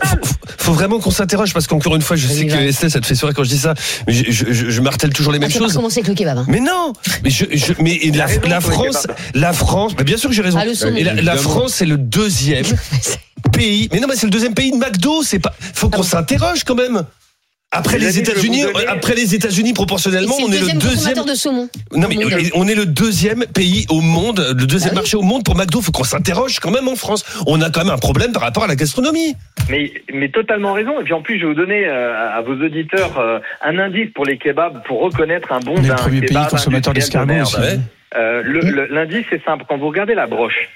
Faut, 0.59 0.73
vraiment 0.73 1.01
qu'on 1.01 1.11
s'interroge 1.11 1.53
parce 1.53 1.67
qu'encore 1.67 1.97
une 1.97 2.03
fois, 2.03 2.15
je 2.17 2.29
sais 2.29 2.47
que. 2.47 2.55
Estelle, 2.55 2.93
ça 2.93 3.01
te 3.01 3.07
fait 3.07 3.17
sourire 3.17 3.35
quand 3.35 3.43
je 3.43 3.49
dis 3.49 3.59
ça, 3.59 3.75
mais 4.07 4.13
je, 4.13 4.31
je, 4.31 4.53
je- 4.53 4.71
je 4.71 4.81
martèle 4.81 5.13
toujours 5.13 5.33
les 5.33 5.39
Ah, 5.39 5.41
mêmes 5.41 5.51
choses. 5.51 5.75
commencer 5.75 5.99
avec 5.99 6.09
le 6.09 6.15
kebab. 6.15 6.39
hein. 6.39 6.45
Mais 6.47 6.61
non, 6.61 6.93
mais 7.25 7.31
mais 7.81 7.99
la, 8.15 8.27
raison 8.27 8.41
la 8.49 8.61
France, 8.61 9.07
la 9.35 9.53
France, 9.53 9.97
bah 9.97 10.05
bien 10.05 10.17
sûr 10.17 10.31
que 10.31 10.37
j'ai 10.37 10.43
raison. 10.43 10.59
Ah. 10.61 10.89
Et 10.97 11.03
la, 11.03 11.15
la. 11.15 11.35
France 11.37 11.75
c'est 11.75 11.87
le 11.87 11.97
deuxième 11.99 12.65
pays. 13.53 13.89
Mais 13.93 13.99
non, 13.99 14.07
mais 14.09 14.15
c'est 14.15 14.27
le 14.27 14.31
deuxième 14.33 14.55
pays 14.55 14.71
de 14.71 14.77
McDo. 14.77 15.25
C'est 15.25 15.41
pas. 15.41 15.53
Faut 15.75 15.89
qu'on 15.91 16.05
s'interroge 16.05 16.63
quand 16.63 16.77
même. 16.77 17.03
Après 17.77 17.99
Les 17.99 18.07
les 18.07 18.19
États-Unis, 18.21 18.63
donner- 18.63 18.87
après 18.87 19.15
les 19.15 19.35
États-Unis 19.35 19.73
proportionnellement, 19.73 20.35
on 20.41 20.47
est 20.53 20.61
le 20.61 20.73
deuxième. 20.73 20.79
consommateur 20.81 21.25
de 21.25 21.35
saumon. 21.35 21.69
Non 21.93 22.07
mais 22.09 22.17
on 22.55 22.69
est 22.69 22.75
le 22.75 22.87
deuxième 22.87 23.45
pays 23.47 23.85
au 23.91 24.01
monde, 24.01 24.39
le 24.57 24.65
deuxième 24.67 24.91
Ah 24.93 24.95
oui. 24.95 25.01
marché 25.01 25.17
au 25.17 25.23
monde 25.23 25.45
pour 25.45 25.57
McDo. 25.57 25.81
Faut 25.81 25.91
qu'on 25.93 26.05
s'interroge 26.05 26.61
quand 26.61 26.71
même 26.71 26.87
en 26.89 26.95
France. 26.97 27.25
On 27.47 27.61
a 27.61 27.71
quand 27.71 27.85
même 27.85 27.93
un 27.93 27.99
problème 27.99 28.33
par 28.33 28.43
rapport 28.43 28.65
à 28.65 28.69
la 28.69 28.77
gastronomie. 28.77 29.35
Mais, 29.69 29.93
mais 30.13 30.29
totalement 30.29 30.73
raison. 30.73 31.01
Et 31.01 31.05
puis 31.05 31.13
en 31.15 31.23
plus, 31.23 31.37
je 31.39 31.43
vais 31.43 31.49
vous 31.49 31.55
donner 31.59 31.85
euh, 31.87 32.15
à 32.39 32.41
vos 32.43 32.55
auditeurs 32.55 33.19
euh, 33.19 33.39
un 33.63 33.79
indice 33.79 34.11
pour 34.15 34.25
les 34.25 34.39
kebabs 34.39 34.83
pour 34.87 35.01
reconnaître 35.03 35.51
un 35.53 35.61
bon 35.61 35.75
On 35.77 35.83
est 35.85 35.89
le 35.89 35.95
premier 35.97 36.21
pays 36.21 36.37
consommateur 36.49 36.93
d'escargots. 36.95 37.33
Euh, 38.17 38.87
L'indice, 38.91 39.25
c'est 39.31 39.43
simple. 39.45 39.65
Quand 39.69 39.77
vous 39.79 39.89
regardez 39.89 40.15
la 40.15 40.27
broche, 40.29 40.69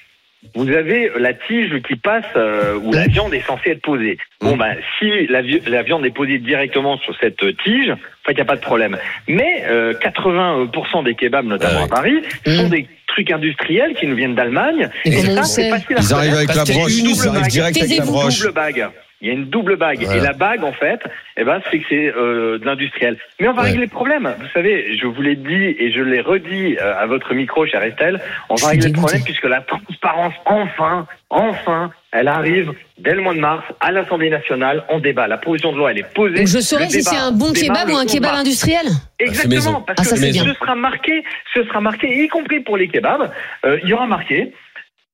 vous 0.55 0.69
avez 0.71 1.11
la 1.19 1.35
tige 1.35 1.81
qui 1.87 1.97
passe 1.97 2.25
euh, 2.37 2.75
où 2.83 2.93
la 2.93 3.07
viande 3.07 3.35
est 3.35 3.45
censée 3.47 3.71
être 3.71 3.83
posée. 3.83 4.19
Bon, 4.41 4.57
ben, 4.57 4.77
si 4.99 5.27
la, 5.27 5.43
vi- 5.43 5.61
la 5.67 5.83
viande 5.83 6.07
est 6.07 6.11
posée 6.15 6.39
directement 6.39 6.97
sur 6.99 7.15
cette 7.21 7.39
tige, 7.65 7.91
en 7.91 7.97
fait, 8.25 8.33
il 8.33 8.35
n'y 8.37 8.41
a 8.41 8.45
pas 8.45 8.57
de 8.57 8.61
problème. 8.61 8.97
Mais 9.27 9.65
euh, 9.69 9.95
80% 9.95 11.05
des 11.05 11.15
kebabs, 11.15 11.45
notamment 11.47 11.85
à 11.85 11.89
Paris, 11.89 12.23
sont 12.47 12.69
des 12.69 12.87
trucs 13.09 13.31
industriels 13.33 13.95
qui 13.95 14.07
nous 14.07 14.15
viennent 14.17 14.35
d'Allemagne. 14.37 14.89
Et 15.05 15.11
ça, 15.13 15.43
c'est 15.43 15.71
facile 15.71 15.97
à 15.97 16.01
Ils 16.01 16.15
arrivent 16.15 16.35
avec 16.35 16.55
la 16.55 16.65
broche, 16.65 16.93
ils 16.93 17.29
arrivent 17.29 17.49
direct 17.49 17.77
avec 17.83 17.99
la 17.99 18.05
broche. 18.05 18.41
double 18.41 18.53
bague. 18.55 18.89
Il 19.21 19.27
y 19.27 19.31
a 19.31 19.35
une 19.35 19.47
double 19.47 19.75
bague. 19.77 20.01
Et 20.03 20.21
la 20.21 20.33
bague, 20.33 20.63
en 20.63 20.73
fait, 20.73 21.01
eh 21.37 21.43
ben, 21.43 21.61
c'est 21.71 21.81
que 21.81 21.85
c'est 21.89 22.13
euh, 22.17 22.59
de 22.59 22.65
l'industriel. 22.65 23.17
Mais 23.41 23.49
on 23.49 23.53
va 23.53 23.63
Ouais. 23.63 23.71
régler 23.71 23.87
le 23.87 23.91
problème. 23.91 24.33
Vous 24.39 24.47
savez, 24.55 24.97
je 24.97 25.07
vous 25.07 25.21
l'ai 25.23 25.35
dit 25.35 25.75
et 25.79 25.91
je 25.91 26.01
l'ai 26.03 26.21
redit 26.21 26.77
euh, 26.81 26.95
à 26.97 27.07
votre 27.07 27.35
micro, 27.35 27.67
chère 27.67 27.83
Estelle, 27.83 28.21
on 28.49 28.55
va 28.55 28.69
régler 28.69 28.91
le 28.91 28.95
problème 28.95 29.23
puisque 29.25 29.45
la 29.47 29.61
transparence, 29.63 30.35
enfin, 30.45 31.07
enfin, 31.31 31.91
elle 32.13 32.29
arrive 32.29 32.73
dès 32.99 33.15
le 33.15 33.21
mois 33.23 33.35
de 33.35 33.41
mars 33.41 33.65
à 33.81 33.91
l'Assemblée 33.91 34.31
nationale 34.31 34.85
en 34.89 35.01
débat. 35.01 35.27
La 35.27 35.37
proposition 35.39 35.73
de 35.73 35.79
loi, 35.79 35.91
elle 35.91 35.99
est 35.99 36.15
posée. 36.15 36.37
Donc 36.37 36.47
je 36.47 36.61
saurais 36.61 36.85
Le 36.85 36.91
si 36.91 37.03
c'est 37.03 37.17
un 37.17 37.33
bon 37.33 37.53
kebab 37.53 37.89
ou 37.91 37.97
un 37.97 38.05
11 38.05 38.13
kebab 38.13 38.31
mars. 38.31 38.41
industriel. 38.43 38.87
Exactement, 39.19 39.55
maison. 39.57 39.81
parce 39.85 39.99
Ah, 39.99 40.03
que 40.05 40.09
ça, 40.11 40.17
ce 40.17 40.31
bien. 40.45 40.55
sera 40.55 40.75
marqué, 40.77 41.25
ce 41.55 41.65
sera 41.65 41.81
marqué, 41.81 42.07
y 42.25 42.29
compris 42.29 42.61
pour 42.61 42.77
les 42.77 42.87
kebabs, 42.87 43.31
euh, 43.65 43.79
il 43.83 43.89
y 43.89 43.93
aura 43.95 44.07
marqué 44.07 44.53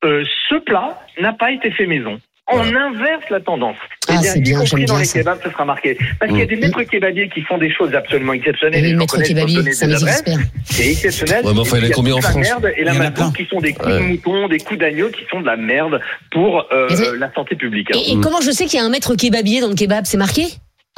euh, 0.05 0.23
ce 0.51 0.57
plat 0.57 0.99
n'a 1.19 1.33
pas 1.33 1.51
été 1.53 1.71
fait 1.71 1.87
maison. 1.87 2.21
On 2.53 2.61
inverse 2.61 3.25
la 3.31 3.41
tendance. 3.41 3.77
Ah, 4.07 4.17
Eh 4.19 4.21
bien, 4.21 4.33
c'est 4.33 4.39
y 4.39 4.43
bien, 4.43 4.59
compris 4.59 4.71
j'aime 4.81 4.85
dans 4.87 4.95
bien 4.95 5.01
les 5.01 5.05
ça. 5.07 5.19
kebabs, 5.21 5.39
ce 5.43 5.51
sera 5.51 5.65
marqué. 5.65 5.97
Parce 6.21 6.31
qu'il 6.31 6.41
y 6.41 6.43
a 6.43 6.47
des 6.47 6.57
maîtres 6.57 6.83
kebabiers 6.83 7.31
qui 7.31 7.41
font 7.41 7.57
des 7.57 7.73
choses 7.73 7.95
absolument 7.95 8.35
exceptionnelles. 8.35 8.83
Oui, 8.83 8.89
et 8.89 8.93
j'en 8.93 8.99
maître 8.99 9.13
connais, 9.15 9.25
je 9.25 9.29
peux 9.33 9.35
kebabier, 9.39 9.57
donner 9.57 9.73
ça 9.73 9.85
adresses. 9.87 10.01
désespère. 10.05 10.39
C'est 10.65 10.91
exceptionnel. 10.91 11.45
Ouais, 11.47 11.53
mais 11.55 11.61
enfin, 11.61 11.79
il 11.79 11.85
y 11.85 11.87
en 11.87 11.91
a 11.91 11.95
combien 11.95 12.15
en 12.17 12.21
France 12.21 12.37
merde 12.37 12.71
et 12.77 12.85
la 12.85 13.11
plein. 13.11 13.33
qui 13.33 13.47
sont 13.47 13.61
des 13.61 13.73
coups 13.73 13.87
Ouais. 13.89 13.99
de 13.99 14.05
mouton, 14.05 14.49
des 14.49 14.59
coups 14.59 14.79
d'agneau 14.79 15.09
qui 15.09 15.23
sont 15.31 15.41
de 15.41 15.47
la 15.47 15.57
merde 15.57 16.01
pour 16.33 16.67
euh, 16.71 17.17
la 17.19 17.33
santé 17.33 17.55
publique. 17.57 17.89
hein. 17.95 17.99
Et, 18.07 18.13
et 18.13 18.21
comment 18.21 18.43
je 18.43 18.51
sais 18.51 18.67
qu'il 18.67 18.79
y 18.79 18.83
a 18.83 18.85
un 18.85 18.91
maître 18.91 19.15
kebabier 19.15 19.63
dans 19.63 19.69
le 19.69 19.75
kebab? 19.75 20.05
C'est 20.05 20.19
marqué? 20.19 20.43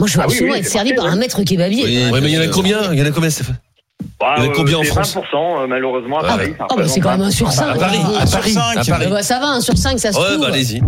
Moi, 0.00 0.08
je 0.08 0.14
veux 0.14 0.20
Ah 0.22 0.24
absolument 0.24 0.54
oui, 0.54 0.58
être 0.60 0.66
servi 0.66 0.94
par 0.94 1.06
un 1.06 1.16
maître 1.16 1.42
kebabier. 1.44 1.84
Oui. 1.84 2.10
Ouais, 2.12 2.20
mais 2.20 2.28
il 2.28 2.34
y 2.34 2.38
en 2.38 2.42
a 2.42 2.48
combien? 2.48 2.92
Il 2.92 2.98
y 2.98 3.02
en 3.02 3.06
a 3.06 3.10
combien, 3.12 3.30
Stéphane? 3.30 3.56
Bah, 4.18 4.34
il 4.38 4.44
y 4.44 4.46
en 4.46 4.48
a 4.48 4.52
euh, 4.52 4.56
combien 4.56 4.78
en 4.78 4.82
France 4.82 5.14
20% 5.14 5.20
euh, 5.62 5.66
malheureusement 5.66 6.18
à 6.20 6.22
Ah, 6.24 6.36
Paris. 6.36 6.54
ça 6.58 6.66
Oh, 6.70 6.74
bah, 6.76 6.88
c'est 6.88 7.00
quand 7.00 7.10
même 7.10 7.20
un 7.22 7.30
sur 7.30 7.52
5. 7.52 7.74
À 7.76 7.78
Paris. 7.78 7.98
Un 8.18 8.26
sur 8.26 8.42
cinq. 8.44 8.76
À 8.78 8.84
Paris. 8.84 9.06
bah, 9.10 9.22
ça 9.22 9.38
va, 9.40 9.46
un 9.48 9.60
sur 9.60 9.76
5, 9.76 9.98
ça 9.98 10.12
se 10.12 10.18
Ouais, 10.18 10.24
trouve. 10.24 10.40
bah 10.40 10.46
allez-y. 10.52 10.80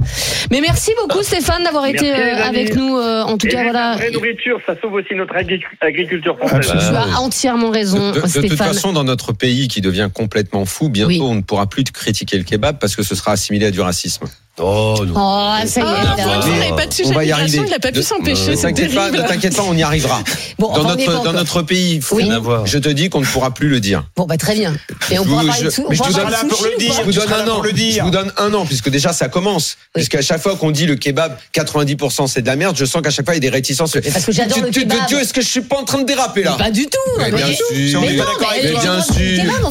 Mais 0.50 0.60
merci 0.62 0.92
beaucoup 1.00 1.22
Stéphane 1.22 1.62
d'avoir 1.62 1.84
été 1.86 2.10
euh, 2.10 2.42
avec 2.42 2.74
nous. 2.74 2.96
euh, 2.96 3.22
en 3.22 3.36
tout 3.36 3.46
cas, 3.48 3.58
la 3.64 3.70
voilà. 3.70 3.96
vraie 3.96 4.10
nourriture, 4.10 4.58
ça 4.66 4.74
sauve 4.80 4.94
aussi 4.94 5.14
notre 5.14 5.34
agric- 5.34 5.62
agriculture 5.82 6.38
française. 6.38 6.70
Tu 6.70 6.94
Ah, 6.94 7.04
as 7.16 7.20
entièrement 7.20 7.70
raison, 7.70 7.98
De, 8.12 8.14
de- 8.14 8.14
de 8.16 8.20
toute 8.22 8.30
Stéphane. 8.46 8.68
façon, 8.68 8.92
dans 8.94 9.04
notre 9.04 9.32
pays 9.32 9.68
qui 9.68 9.82
devient 9.82 10.08
complètement 10.12 10.64
fou, 10.64 10.88
bientôt 10.88 11.08
Oui. 11.08 11.20
on 11.22 11.34
ne 11.34 11.42
pourra 11.42 11.66
plus 11.66 11.84
critiquer 11.84 12.38
le 12.38 12.44
kebab 12.44 12.78
parce 12.78 12.96
que 12.96 13.02
ce 13.02 13.14
sera 13.14 13.32
assimilé 13.32 13.66
à 13.66 13.70
du 13.70 13.80
racisme. 13.82 14.24
Oh, 14.60 14.96
non. 15.06 15.14
Oh, 15.16 15.66
ça 15.66 15.80
y 15.80 15.82
est. 15.82 15.86
Ah, 15.86 16.02
là. 16.04 16.14
voilà. 16.22 16.38
Pointu 16.40 16.50
n'avait 16.58 16.76
pas 16.76 16.86
de 16.86 16.92
sujet 16.92 17.08
on 17.10 17.12
va 17.12 17.24
y 17.24 17.32
arriver. 17.32 17.60
il 17.64 17.70
n'a 17.70 17.78
pas 17.78 17.90
pu 17.92 17.98
Ne- 17.98 18.02
s'empêcher. 18.02 18.50
Ne 18.50 18.56
t'inquiète 18.56 18.94
pas, 18.94 19.10
terrible. 19.10 19.22
ne 19.22 19.28
t'inquiète 19.28 19.56
pas, 19.56 19.62
on 19.62 19.74
y 19.74 19.82
arrivera. 19.82 20.20
Bon, 20.58 20.72
Dans 20.72 20.80
on 20.80 20.88
notre, 20.88 21.04
dans 21.12 21.18
encore. 21.20 21.32
notre 21.32 21.62
pays, 21.62 22.00
Oui. 22.12 22.30
à 22.30 22.38
voir. 22.38 22.66
je 22.66 22.78
te 22.78 22.88
dis 22.88 23.08
qu'on 23.08 23.20
ne 23.20 23.26
pourra 23.26 23.52
plus 23.52 23.68
le 23.68 23.80
dire. 23.80 24.04
Bon, 24.16 24.24
bah 24.26 24.36
très 24.36 24.54
bien. 24.54 24.74
Et 25.10 25.18
on 25.18 25.24
Je 25.24 25.28
pourra 25.28 25.42
vous- 25.42 25.48
parler 25.48 25.62
de 25.64 25.70
je- 25.70 25.80
on 25.80 25.88
vous 25.88 26.12
donne 26.12 26.48
pour 26.48 26.64
le 26.64 26.78
dire. 26.78 26.92
Je 26.98 27.02
vous 27.02 27.12
Tu 27.12 27.18
donne 27.18 27.32
un 27.32 27.48
an. 27.48 27.54
pour 27.54 27.62
le 27.64 27.72
dire. 27.72 27.94
Je 27.98 28.02
vous 28.02 28.10
donne 28.10 28.32
un 28.36 28.54
an, 28.54 28.66
puisque 28.66 28.88
déjà 28.90 29.12
ça 29.12 29.28
commence. 29.28 29.76
Puisqu'à 29.94 30.22
chaque 30.22 30.40
fois 30.42 30.56
qu'on 30.56 30.70
dit 30.70 30.86
le 30.86 30.96
kebab 30.96 31.36
90% 31.52 32.26
c'est 32.26 32.42
de 32.42 32.46
la 32.46 32.56
merde, 32.56 32.76
je 32.78 32.84
sens 32.84 33.02
qu'à 33.02 33.10
chaque 33.10 33.24
fois 33.26 33.34
il 33.34 33.38
y 33.42 33.46
a 33.46 33.50
des 33.50 33.54
réticences. 33.54 33.92
parce 34.12 34.24
que 34.24 34.32
j'adore 34.32 34.58
Tu- 34.58 34.64
le 34.64 34.70
tu- 34.70 34.80
kebab. 34.80 35.06
Dieu, 35.08 35.20
est-ce 35.20 35.32
que 35.32 35.40
je 35.40 35.48
suis 35.48 35.60
pas 35.62 35.76
en 35.78 35.84
train 35.84 35.98
de 36.00 36.06
déraper 36.06 36.42
là? 36.42 36.52
Pas 36.58 36.70
du 36.70 36.86
tout. 36.86 36.98
Mais 37.18 37.30
bien 37.30 37.46
sûr. 37.46 37.98
On 37.98 38.00
Mais 38.02 38.12
n'est 38.12 38.16
pas 38.18 38.24
d'accord 38.24 38.50
avec 38.52 38.72
toi. 38.72 38.80
bien 38.80 39.02
sûr. 39.02 39.14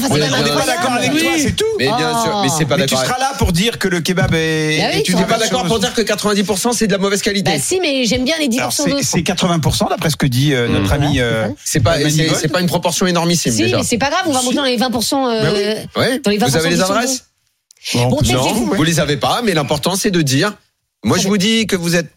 On 0.10 0.16
n'est 0.18 0.50
pas 0.52 0.66
d'accord 0.66 0.94
avec 0.94 1.12
toi, 1.12 1.32
c'est 1.38 1.56
tout. 1.56 1.66
Mais 1.78 1.86
bien 1.86 2.24
sûr, 2.24 2.40
mais 2.44 2.50
c'est 2.58 2.66
pas 2.66 2.76
tu 2.76 2.82
d'accord. 2.82 3.04
seras 3.06 3.20
là 3.20 3.32
pour 3.38 3.52
dire 3.52 3.78
que 3.80 3.88
le 3.88 4.00
kebab 4.02 4.34
est. 4.34 4.77
Oui, 4.96 5.04
tu 5.04 5.16
n'es 5.16 5.26
pas 5.26 5.38
d'accord 5.38 5.64
pour 5.66 5.80
dire 5.80 5.94
que 5.94 6.02
90% 6.02 6.74
c'est 6.74 6.88
de 6.88 6.92
la 6.92 6.98
mauvaise 6.98 7.22
qualité 7.22 7.52
Bah 7.52 7.58
si, 7.60 7.80
mais 7.80 8.06
j'aime 8.06 8.24
bien 8.24 8.36
les 8.40 8.48
10% 8.48 8.58
Alors, 8.60 8.74
d'autres. 8.78 8.98
c'est 9.02 9.04
c'est 9.04 9.22
80% 9.22 9.90
d'après 9.90 10.10
ce 10.10 10.16
que 10.16 10.26
dit 10.26 10.54
euh, 10.54 10.68
notre 10.68 10.90
Mmh. 10.90 11.04
ami. 11.04 11.20
euh, 11.20 11.48
C'est 11.64 11.80
pas, 11.82 11.98
Manigold. 11.98 12.36
c'est 12.40 12.48
pas 12.48 12.62
une 12.62 12.68
proportion 12.68 13.06
énormissime 13.08 13.52
Si, 13.52 13.64
déjà. 13.64 13.78
mais 13.78 13.84
c'est 13.84 13.98
pas 13.98 14.10
grave, 14.10 14.24
on 14.28 14.32
va 14.32 14.42
monter 14.42 14.56
dans 14.56 14.64
les 14.64 14.78
20%. 14.78 15.28
euh, 15.28 15.42
Bah 15.44 15.50
oui. 15.96 16.02
Ouais. 16.02 16.20
Dans 16.20 16.32
les 16.32 16.38
20% 16.38 16.48
Vous 16.50 16.56
avez 16.58 16.70
les 16.70 16.82
adresses 16.82 17.26
Bon, 17.94 18.08
Bon, 18.08 18.18
peut-être 18.18 18.34
Non, 18.34 18.44
c'est 18.44 18.54
fou. 18.56 18.74
vous 18.76 18.84
les 18.84 19.00
avez 19.00 19.18
pas, 19.18 19.42
mais 19.44 19.54
l'important 19.54 19.96
c'est 19.96 20.12
de 20.12 20.22
dire. 20.22 20.54
Moi, 21.04 21.18
je 21.20 21.28
vous 21.28 21.38
dis 21.38 21.68
que 21.68 21.76
vous 21.76 21.96
êtes. 21.96 22.10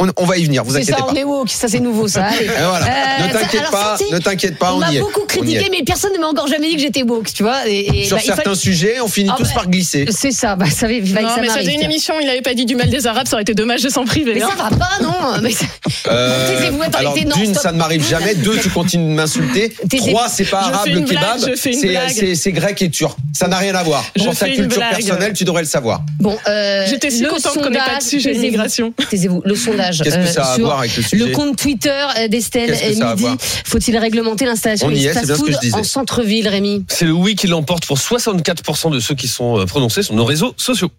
On, 0.00 0.06
on 0.16 0.26
va 0.26 0.36
y 0.38 0.44
venir, 0.44 0.62
vous 0.62 0.70
C'est 0.70 0.76
inquiétez 0.76 0.92
ça, 0.92 0.98
pas. 1.06 1.10
on 1.10 1.14
est 1.16 1.24
woke, 1.24 1.50
ça 1.50 1.66
c'est 1.66 1.80
nouveau 1.80 2.06
ça. 2.06 2.28
Voilà. 2.46 2.86
Euh, 2.86 3.26
ne 3.26 3.32
t'inquiète 3.32 3.68
pas, 3.72 3.96
ça, 3.98 4.04
c'est- 4.06 4.14
ne 4.14 4.18
t'inquiète 4.20 4.56
pas, 4.56 4.72
On 4.72 4.76
on, 4.76 4.78
m'a 4.78 4.92
y 4.92 4.98
est. 4.98 5.00
beaucoup 5.00 5.24
critiqué, 5.26 5.66
mais 5.72 5.82
personne 5.84 6.12
ne 6.12 6.18
m'a 6.20 6.28
encore 6.28 6.46
jamais 6.46 6.68
dit 6.68 6.76
que 6.76 6.82
j'étais 6.82 7.02
woke, 7.02 7.32
tu 7.34 7.42
vois. 7.42 7.66
Et, 7.66 8.02
et, 8.02 8.04
Sur 8.04 8.16
bah, 8.16 8.22
certains 8.24 8.42
fallait- 8.44 8.54
sujets, 8.56 9.00
on 9.00 9.08
finit 9.08 9.30
Ah, 9.32 9.36
tous 9.36 9.48
bah, 9.48 9.54
par 9.56 9.68
glisser. 9.68 10.06
C'est 10.10 10.30
ça, 10.30 10.54
bah, 10.54 10.66
ça, 10.70 10.86
Non, 10.86 11.00
que 11.00 11.06
ça 11.08 11.40
mais 11.40 11.48
ça 11.48 11.54
faisait 11.58 11.74
une 11.74 11.82
émission, 11.82 12.14
il 12.20 12.26
n'avait 12.28 12.42
pas 12.42 12.54
dit 12.54 12.64
du 12.64 12.76
mal 12.76 12.90
des 12.90 13.08
Arabes, 13.08 13.26
ça 13.26 13.34
aurait 13.34 13.42
été 13.42 13.54
dommage 13.54 13.82
de 13.82 13.88
s'en 13.88 14.04
priver. 14.04 14.34
Mais 14.34 14.42
hein. 14.42 14.48
ça 14.56 14.62
va 14.70 14.70
pas, 14.76 15.02
non 15.02 15.40
mais 15.42 15.50
ça- 15.50 15.66
Euh, 16.08 16.60
alors 16.94 17.14
d'une, 17.14 17.54
ça 17.54 17.72
ne 17.72 17.78
m'arrive 17.78 18.06
jamais. 18.06 18.36
Deux, 18.36 18.56
tu 18.58 18.70
continues 18.70 19.10
de 19.10 19.16
m'insulter. 19.16 19.72
Trois, 19.96 20.28
c'est 20.28 20.44
pas 20.44 20.60
arabe 20.60 20.86
le 20.86 21.00
kebab. 21.00 21.38
C'est 21.56 21.72
c'est- 21.72 22.34
c'est 22.36 22.52
grec 22.52 22.80
et 22.82 22.90
turc. 22.90 23.16
Ça 23.32 23.48
n'a 23.48 23.56
rien 23.56 23.74
à 23.74 23.82
voir. 23.82 24.04
Pour 24.16 24.36
ta 24.36 24.48
culture 24.48 24.80
personnelle, 24.80 25.32
tu 25.32 25.44
devrais 25.44 25.62
le 25.62 25.68
savoir. 25.68 26.02
Bon, 26.20 26.36
euh, 26.46 26.86
J'étais 26.88 27.10
si 27.10 27.22
le 27.22 27.30
contente 27.30 27.54
qu'on 27.60 27.70
n'ait 27.70 27.78
pas 27.78 27.98
de 27.98 28.02
sujet 28.02 28.30
taisez-vous, 28.30 28.44
immigration. 28.46 28.92
Taisez-vous, 29.10 29.42
le 29.44 29.54
sondage. 29.70 30.02
Qu'est-ce 30.02 30.16
que 30.16 30.20
euh, 30.20 30.26
ça 30.26 30.44
a 30.44 30.52
à 30.54 30.58
voir 30.58 30.78
avec 30.80 30.96
le 30.96 31.02
sujet 31.02 31.24
Le 31.26 31.32
compte 31.32 31.56
Twitter 31.56 32.04
euh, 32.18 32.28
d'Estelle 32.28 32.70
Midi. 32.96 33.26
Faut-il 33.64 33.96
réglementer 33.96 34.44
l'installation 34.46 34.90
des 34.90 35.08
fast-food 35.12 35.56
en 35.72 35.82
centre-ville, 35.84 36.48
Rémi 36.48 36.84
C'est 36.88 37.04
le 37.04 37.12
oui 37.12 37.34
qui 37.34 37.46
l'emporte 37.46 37.86
pour 37.86 37.98
64% 37.98 38.90
de 38.92 39.00
ceux 39.00 39.14
qui 39.14 39.28
sont 39.28 39.58
euh, 39.60 39.64
prononcés 39.66 40.02
sur 40.02 40.14
nos 40.14 40.24
réseaux 40.24 40.54
sociaux. 40.56 40.90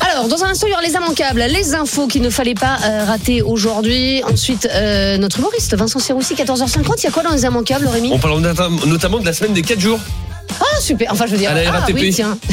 Alors, 0.00 0.28
dans 0.28 0.42
un 0.42 0.48
instant, 0.48 0.66
il 0.66 0.70
y 0.70 0.72
aura 0.72 0.82
les 0.82 0.92
immanquables, 0.94 1.42
les 1.46 1.74
infos 1.74 2.06
qu'il 2.06 2.22
ne 2.22 2.30
fallait 2.30 2.54
pas 2.54 2.78
euh, 2.82 3.04
rater 3.04 3.42
aujourd'hui. 3.42 4.22
Ensuite, 4.24 4.66
euh, 4.72 5.18
notre 5.18 5.38
humoriste 5.38 5.76
Vincent 5.76 5.98
Serroussi, 5.98 6.34
14h50. 6.34 6.94
Il 6.98 7.04
y 7.04 7.06
a 7.06 7.10
quoi 7.10 7.22
dans 7.22 7.32
les 7.32 7.42
immanquables, 7.44 7.86
Rémi 7.86 8.10
On 8.12 8.18
parle 8.18 8.40
notam- 8.40 8.86
notamment 8.86 9.18
de 9.18 9.26
la 9.26 9.34
semaine 9.34 9.52
des 9.52 9.60
4 9.62 9.78
jours. 9.78 10.00
Ah, 10.60 10.80
super. 10.80 11.12
Enfin, 11.12 11.26
je 11.26 11.32
veux 11.32 11.38
dire. 11.38 11.50
À 11.50 11.54
la 11.54 11.62
ah, 11.68 11.80
RATP. 11.80 11.94
oui, 11.94 12.12
tiens. 12.12 12.38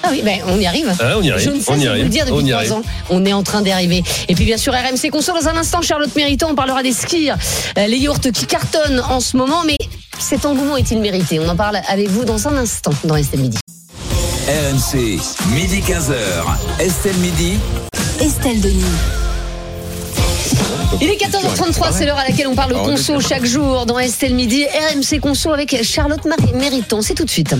Ah 0.00 0.10
oui, 0.12 0.22
ben, 0.24 0.38
on 0.46 0.56
y 0.58 0.64
arrive. 0.64 0.94
Ah, 1.00 1.14
on 1.18 1.22
y 1.22 1.30
arrive, 1.30 1.44
Je 1.44 1.50
ne 1.50 1.60
sais 1.60 1.72
on 1.72 1.76
y 1.76 1.80
si 1.80 1.88
arrive, 1.88 2.02
vous 2.04 2.08
le 2.08 2.12
dire 2.12 2.24
on 2.30 2.36
depuis 2.36 2.46
y 2.46 2.50
trois 2.50 2.60
arrive. 2.60 2.72
ans. 2.72 2.82
On 3.10 3.26
est 3.26 3.32
en 3.32 3.42
train 3.42 3.62
d'y 3.62 3.72
arriver. 3.72 4.04
Et 4.28 4.34
puis, 4.36 4.44
bien 4.44 4.56
sûr, 4.56 4.72
RMC 4.72 5.10
Conso 5.10 5.32
dans 5.32 5.48
un 5.48 5.56
instant. 5.56 5.82
Charlotte 5.82 6.14
Méritant, 6.14 6.50
on 6.50 6.54
parlera 6.54 6.84
des 6.84 6.92
skirs, 6.92 7.36
euh, 7.76 7.86
les 7.88 7.96
yaourts 7.98 8.20
qui 8.20 8.46
cartonnent 8.46 9.00
en 9.10 9.18
ce 9.18 9.36
moment. 9.36 9.64
Mais 9.66 9.76
cet 10.20 10.46
engouement 10.46 10.76
est-il 10.76 11.00
mérité? 11.00 11.40
On 11.40 11.48
en 11.48 11.56
parle 11.56 11.80
avec 11.88 12.08
vous 12.08 12.24
dans 12.24 12.46
un 12.46 12.56
instant 12.56 12.92
dans 13.04 13.16
Estelle 13.16 13.40
Midi. 13.40 13.58
RMC, 14.46 15.18
midi 15.52 15.80
15h. 15.80 16.80
Estelle 16.80 17.16
Midi. 17.16 17.58
Estelle 18.20 18.60
Denis. 18.60 18.84
Il 21.00 21.10
est 21.10 21.16
14h33, 21.16 21.92
c'est 21.92 22.06
l'heure 22.06 22.18
à 22.18 22.24
laquelle 22.24 22.48
on 22.48 22.54
parle 22.54 22.72
Ah, 22.74 22.80
on 22.80 22.84
est 22.88 22.90
conso 22.90 23.20
chaque 23.20 23.44
jour 23.44 23.86
dans 23.86 23.98
Estelle 23.98 24.34
Midi. 24.34 24.64
RMC 24.64 25.20
Conso 25.20 25.52
avec 25.52 25.82
Charlotte 25.84 26.24
Marie 26.24 26.52
Mériton. 26.54 27.02
C'est 27.02 27.14
tout 27.14 27.24
de 27.24 27.30
suite. 27.30 27.54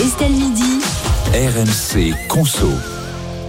Estelle 0.00 0.32
Midi. 0.32 0.80
RMC 1.34 2.14
Conso. 2.28 2.68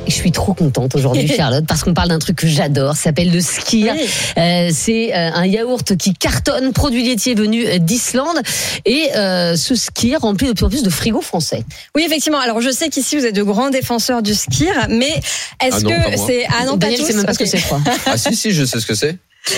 Je 0.07 0.13
suis 0.13 0.31
trop 0.31 0.53
contente 0.53 0.95
aujourd'hui, 0.95 1.27
Charlotte, 1.35 1.65
parce 1.67 1.83
qu'on 1.83 1.93
parle 1.93 2.09
d'un 2.09 2.19
truc 2.19 2.37
que 2.37 2.47
j'adore. 2.47 2.95
Ça 2.95 3.03
s'appelle 3.03 3.31
le 3.31 3.41
skir. 3.41 3.93
Euh, 4.37 4.69
c'est 4.73 5.13
euh, 5.13 5.31
un 5.33 5.45
yaourt 5.45 5.95
qui 5.95 6.13
cartonne, 6.13 6.73
produit 6.73 7.03
laitier 7.03 7.35
venu 7.35 7.65
euh, 7.65 7.77
d'Islande. 7.77 8.37
Et 8.85 9.09
euh, 9.15 9.55
ce 9.55 9.75
skir 9.75 10.21
remplit 10.21 10.47
de 10.47 10.53
plus 10.53 10.65
en 10.65 10.69
plus 10.69 10.83
de 10.83 10.89
frigos 10.89 11.21
français. 11.21 11.63
Oui, 11.95 12.03
effectivement. 12.05 12.39
Alors, 12.39 12.61
je 12.61 12.69
sais 12.69 12.89
qu'ici, 12.89 13.17
vous 13.17 13.25
êtes 13.25 13.35
de 13.35 13.43
grands 13.43 13.69
défenseurs 13.69 14.21
du 14.21 14.33
skir, 14.33 14.73
mais 14.89 15.21
est-ce 15.63 15.85
Ah 15.85 16.11
que 16.11 16.17
c'est... 16.17 16.45
Ah 16.47 16.65
non, 16.65 16.73
pas 16.73 16.87
Daniel 16.87 16.99
tous 17.01 17.15
même 17.15 17.25
pas 17.25 17.33
ce 17.33 17.39
que 17.39 17.45
c'est, 17.45 17.61
quoi. 17.61 17.79
Ah 18.05 18.17
si, 18.17 18.35
si, 18.35 18.51
je 18.51 18.65
sais 18.65 18.79
ce 18.79 18.85
que 18.85 18.95
c'est. 18.95 19.17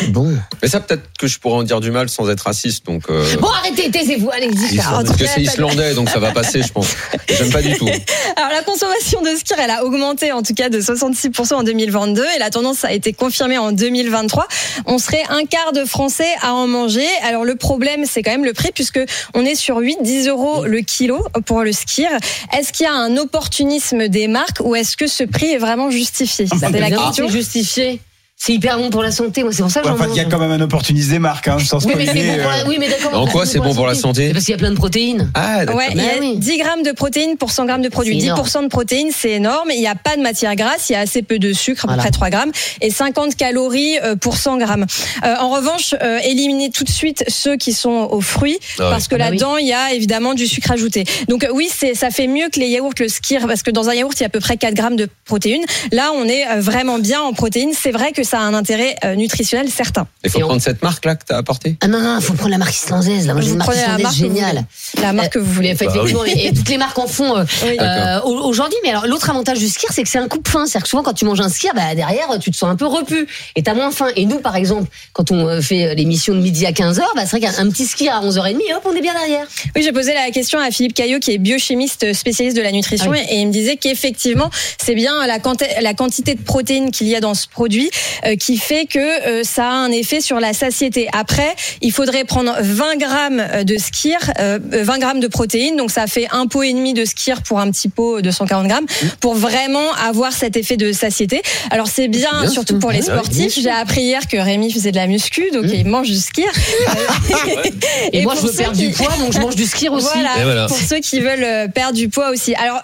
Bon. 0.10 0.34
Mais 0.62 0.70
ça, 0.70 0.80
peut-être 0.80 1.04
que 1.20 1.28
je 1.28 1.40
pourrais 1.40 1.58
en 1.58 1.64
dire 1.64 1.80
du 1.82 1.92
mal 1.92 2.10
sans 2.10 2.30
être 2.30 2.42
raciste. 2.42 2.86
Donc, 2.86 3.04
euh, 3.10 3.26
Bon, 3.40 3.50
arrêtez, 3.50 3.92
taisez-vous, 3.92 4.30
allez-y, 4.32 4.78
parce 4.78 5.16
que 5.18 5.26
c'est 5.26 5.42
islandais, 5.42 5.94
donc 5.94 6.10
ça 6.10 6.20
va 6.20 6.32
passer, 6.32 6.64
je 6.64 6.72
pense. 6.72 6.88
J'aime 7.30 7.52
pas 7.52 7.62
du 7.62 7.76
tout. 7.76 7.88
Alors, 8.38 8.50
la 8.52 8.64
consommation 8.64 9.22
de 9.22 9.30
skir, 9.38 9.58
elle 9.60 9.70
a 9.70 9.84
augmenté 9.84 10.32
en 10.32 10.42
tout 10.42 10.54
cas 10.54 10.70
de 10.70 10.80
66% 10.80 11.54
en 11.54 11.64
2022 11.64 12.24
et 12.36 12.40
la 12.40 12.50
tendance 12.50 12.86
a 12.86 12.94
été 12.94 13.14
confirmée 13.14 13.58
en 13.58 13.72
2023. 13.72 14.48
On 14.86 14.98
serait 14.98 15.24
un 15.30 15.46
quart 15.46 15.74
de 15.74 15.86
Français 15.86 16.30
à 16.42 16.54
en 16.54 16.68
manger. 16.68 17.08
Alors, 17.24 17.44
le 17.44 17.56
problème, 17.56 18.06
c'est 18.10 18.24
quand 18.24 18.32
même 18.32 18.46
le 18.46 18.54
prix 18.54 18.72
puisque 18.74 19.00
on 19.34 19.46
est 19.46 19.56
sur 19.56 19.80
8-10 19.82 20.30
euros 20.30 20.66
le 20.66 20.80
kilo 20.80 21.24
pour 21.46 21.64
le 21.64 21.72
skir. 21.72 22.10
Est-ce 22.58 22.72
qu'il 22.72 22.86
y 22.86 22.90
a 22.90 22.94
un 22.94 23.18
opportunisme 23.18 24.08
des 24.08 24.28
marques 24.28 24.62
ou 24.62 24.76
est-ce 24.76 24.98
que 24.98 25.08
ce 25.08 25.24
prix 25.24 25.52
est 25.52 25.58
vraiment 25.58 25.92
justifié? 25.92 26.48
C'est 26.48 26.62
la 26.62 26.70
Évidemment, 26.70 27.08
question. 27.08 27.28
c'est 27.28 27.34
justifié. 27.34 28.02
C'est 28.46 28.52
hyper 28.52 28.78
bon 28.78 28.90
pour 28.90 29.02
la 29.02 29.12
santé. 29.12 29.42
Moi, 29.44 29.54
c'est 29.54 29.62
pour 29.62 29.72
ça 29.72 29.80
que 29.80 29.88
j'en 29.88 29.94
Enfin, 29.94 30.08
il 30.10 30.18
y 30.18 30.20
a 30.20 30.24
mange. 30.24 30.32
quand 30.34 30.40
même 30.40 30.52
un 30.52 30.60
opportunisme 30.60 31.12
des 31.12 31.20
marques, 31.20 31.48
hein, 31.48 31.60
sans 31.66 31.86
Oui, 31.86 31.94
mais 31.96 32.06
c'est 32.06 32.12
spoiler, 32.12 32.28
bon 32.36 32.42
pour 32.42 32.52
la- 32.52 32.68
oui, 32.68 32.76
mais 32.78 32.90
d'accord. 32.90 33.22
En 33.22 33.26
quoi 33.28 33.46
c'est 33.46 33.60
bon 33.60 33.74
pour 33.74 33.88
la 33.88 33.96
santé 33.96 34.34
Parce 34.34 34.44
qu'il 34.44 34.52
y 34.52 34.56
a 34.56 34.58
plein 34.58 34.72
de 34.72 34.76
protéines. 34.76 35.32
Ah, 35.34 35.60
d'accord. 35.66 35.76
Ouais, 35.78 35.88
il 35.92 35.98
y 35.98 36.02
a 36.02 36.04
Bah 36.04 36.10
oui. 36.20 36.36
10 36.40 36.58
grammes 36.58 36.84
de 36.84 36.92
protéines 36.92 37.38
pour 37.38 37.52
100 37.52 37.66
grammes 37.68 37.82
de 37.82 37.88
produit. 37.88 38.20
C'est 38.20 38.26
énorme. 38.26 38.42
10% 38.46 38.64
de 38.64 38.68
protéines, 38.68 39.12
c'est 39.18 39.32
énorme. 39.32 39.70
Il 39.74 39.80
n'y 39.80 39.88
a 39.88 39.96
pas 39.96 40.18
de 40.18 40.22
matière 40.22 40.58
grasse, 40.58 40.90
il 40.90 40.94
y 40.94 40.96
a 40.98 41.00
assez 41.00 41.22
peu 41.22 41.40
de 41.40 41.54
sucre, 41.54 41.86
à 41.86 41.88
peu 41.88 41.94
Voilà. 41.94 42.02
près 42.04 42.12
3 42.12 42.30
grammes, 42.32 42.52
et 42.82 42.90
50 42.90 43.38
calories 43.38 43.98
euh, 44.04 44.18
pour 44.18 44.36
100 44.36 44.58
grammes. 44.58 44.88
Euh, 45.24 45.36
en 45.40 45.50
revanche, 45.50 45.96
euh, 46.04 46.20
éliminez 46.26 46.70
tout 46.70 46.84
de 46.84 46.90
suite 46.92 47.24
ceux 47.30 47.56
qui 47.56 47.72
sont 47.72 48.10
aux 48.12 48.20
fruits, 48.20 48.58
Ah 48.78 48.84
ouais. 48.84 48.90
parce 48.90 49.08
que 49.08 49.16
Ah 49.16 49.20
bah 49.20 49.24
oui. 49.32 49.38
là-dedans, 49.38 49.56
il 49.56 49.68
y 49.68 49.74
a 49.74 49.94
évidemment 49.94 50.34
du 50.34 50.48
sucre 50.48 50.70
ajouté. 50.72 51.06
Donc 51.30 51.46
euh, 51.46 51.50
oui, 51.54 51.70
c'est 51.74 51.94
ça 51.94 52.10
fait 52.10 52.28
mieux 52.28 52.50
que 52.54 52.60
les 52.60 52.68
yaourts, 52.68 52.92
le 53.00 53.08
skir, 53.08 53.48
parce 53.48 53.64
que 53.64 53.72
dans 53.72 53.88
un 53.88 53.94
yaourt, 53.94 54.20
il 54.20 54.24
y 54.24 54.26
a 54.26 54.28
à 54.28 54.30
peu 54.30 54.42
près 54.42 54.58
4 54.58 54.74
grammes 54.74 54.98
de 54.98 55.08
protéines. 55.24 55.64
Là, 55.94 56.12
on 56.14 56.26
est 56.28 56.46
euh, 56.46 56.60
vraiment 56.60 57.00
bien 57.00 57.22
en 57.22 57.32
protéines. 57.32 57.72
C'est 57.74 57.92
vrai 57.92 58.12
que 58.12 58.24
ça 58.34 58.40
a 58.40 58.44
un 58.46 58.56
intérêt 58.56 58.96
euh, 59.06 59.14
nutritionnel 59.16 59.70
certain. 59.70 60.08
Il 60.24 60.32
faut 60.32 60.40
Et 60.40 60.44
on- 60.44 60.48
prendre 60.48 60.62
cette 60.62 60.82
marque 60.82 61.06
là 61.06 61.16
que 61.16 61.24
t'as 61.24 61.38
apportée? 61.38 61.78
Ah 61.82 61.88
non, 61.88 62.00
non, 62.00 62.20
faut 62.20 62.34
prendre 62.34 62.50
la 62.50 62.58
marque 62.58 62.74
islandaise. 62.76 63.28
Là, 63.28 63.34
moi, 63.34 63.42
j'ai 63.44 63.50
Vous 63.50 63.54
une 63.54 63.58
marque 63.60 63.70
prenez 63.72 63.84
la 63.84 63.98
marque 64.00 64.02
que 64.02 64.08
vous 64.08 64.16
géniale. 64.16 64.56
voulez. 64.96 65.04
La 65.06 65.14
marque 65.14 65.34
que 65.34 65.40
vous 65.40 65.54
voulez. 65.54 65.74
En 65.74 65.76
fait, 65.76 65.86
Bah 65.86 65.92
oui. 65.94 66.00
effectivement, 66.12 66.26
et, 66.26 66.48
et 66.48 66.54
toutes 66.54 66.70
les 66.70 66.78
marques 66.78 66.98
en 66.98 67.06
font 67.06 67.38
euh, 67.38 67.44
Oui. 67.66 67.78
euh, 67.80 68.22
au- 68.22 68.48
aujourd'hui. 68.50 68.78
Mais 68.84 68.90
alors, 68.90 69.06
l'autre 69.06 69.30
avantage 69.30 69.60
du 69.60 69.70
skier, 69.70 69.88
c'est 69.92 70.02
que 70.02 70.10
c'est 70.10 70.18
un 70.18 70.28
coupe 70.28 70.48
faim. 70.48 70.66
C'est-à-dire 70.66 70.84
que 70.84 70.90
souvent, 70.90 71.04
quand 71.04 71.14
tu 71.14 71.26
manges 71.26 71.42
un 71.42 71.50
skier, 71.50 71.70
bah, 71.76 71.94
derrière, 71.94 72.28
tu 72.40 72.50
te 72.50 72.58
sens 72.58 72.70
un 72.72 72.76
peu 72.76 72.88
repu 72.88 73.28
et 73.56 73.62
t'as 73.62 73.76
moins 73.76 73.92
faim. 73.92 74.08
Et 74.16 74.26
nous, 74.26 74.40
par 74.40 74.56
exemple, 74.56 74.90
quand 75.14 75.30
on 75.32 75.62
fait 75.62 75.94
l'émission 75.94 76.34
de 76.34 76.40
midi 76.40 76.66
à 76.66 76.72
15h, 76.72 77.02
bah, 77.16 77.22
c'est 77.28 77.38
vrai 77.38 77.42
qu'un 77.42 77.54
un 77.60 77.70
petit 77.70 77.86
skier 77.86 78.10
à 78.10 78.20
11h30, 78.22 78.56
hop, 78.76 78.82
on 78.86 78.96
est 78.96 79.02
bien 79.02 79.14
derrière. 79.14 79.46
Oui, 79.76 79.84
j'ai 79.84 79.92
posé 79.92 80.14
la 80.16 80.32
question 80.32 80.58
à 80.60 80.72
Philippe 80.72 80.96
Caillot, 80.96 81.20
qui 81.20 81.32
est 81.34 81.38
biochimiste 81.38 82.14
spécialiste 82.14 82.58
de 82.58 82.64
la 82.64 82.72
nutrition, 82.72 83.12
Ah 83.14 83.18
oui. 83.20 83.26
et 83.30 83.42
il 83.42 83.48
me 83.48 83.52
disait 83.54 83.76
qu'effectivement, 83.78 84.50
c'est 84.84 84.96
bien 84.96 85.28
la, 85.28 85.38
quanti- 85.38 85.66
la 85.82 85.94
quantité 85.94 86.34
de 86.34 86.42
protéines 86.42 86.90
qu'il 86.90 87.08
y 87.08 87.16
a 87.16 87.20
dans 87.20 87.36
ce 87.36 87.48
produit 87.48 87.92
qui 88.40 88.58
fait 88.58 88.86
que 88.86 89.00
euh, 89.00 89.44
ça 89.44 89.66
a 89.66 89.74
un 89.74 89.92
effet 89.92 90.22
sur 90.22 90.40
la 90.40 90.54
satiété. 90.54 91.08
Après, 91.14 91.56
il 91.82 91.92
faudrait 91.92 92.24
prendre 92.24 92.56
20 92.60 92.96
grammes 92.98 93.44
de 93.66 93.78
skir, 93.78 94.18
euh, 94.40 94.60
20 94.72 95.00
grammes 95.00 95.20
de 95.20 95.28
protéines, 95.28 95.76
donc 95.76 95.92
ça 95.92 96.08
fait 96.08 96.28
un 96.32 96.48
pot 96.48 96.64
et 96.64 96.74
demi 96.74 96.94
de 96.94 97.06
skir 97.06 97.42
pour 97.44 97.60
un 97.60 97.70
petit 97.72 97.90
pot 97.90 98.22
de 98.22 98.32
140 98.32 98.68
grammes, 98.68 98.86
pour 99.20 99.36
vraiment 99.36 99.92
avoir 99.94 100.32
cet 100.34 100.58
effet 100.58 100.78
de 100.78 100.92
satiété. 100.92 101.42
Alors 101.72 101.88
c'est 101.88 102.08
bien, 102.08 102.42
bien, 102.42 102.50
surtout 102.50 102.80
pour 102.80 102.92
les 102.92 102.98
Ouais, 103.10 103.16
sportifs. 103.18 103.60
J'ai 103.60 103.70
appris 103.70 104.02
hier 104.02 104.28
que 104.28 104.38
Rémi 104.38 104.72
faisait 104.72 104.92
de 104.92 104.98
la 104.98 105.08
muscu, 105.08 105.50
donc 105.52 105.66
il 105.72 105.86
mange 105.86 106.08
du 106.08 106.18
skir. 106.18 106.46
Et, 108.14 108.24
moi, 108.24 108.36
je 108.36 108.42
veux 108.48 108.52
perdre 108.54 108.76
qui- 108.78 108.88
du 108.90 108.94
poids, 108.94 109.16
donc 109.20 109.34
je 109.34 109.40
mange 109.40 109.56
du 109.56 109.66
skier 109.66 109.90
aussi. 109.90 110.08
voilà, 110.14 110.40
Et 110.40 110.44
voilà. 110.44 110.68
pour 110.68 110.78
ceux 110.78 111.00
qui 111.00 111.20
veulent 111.20 111.44
euh, 111.44 111.68
perdre 111.68 111.94
du 111.98 112.10
poids 112.10 112.30
aussi. 112.32 112.54
Alors, 112.56 112.82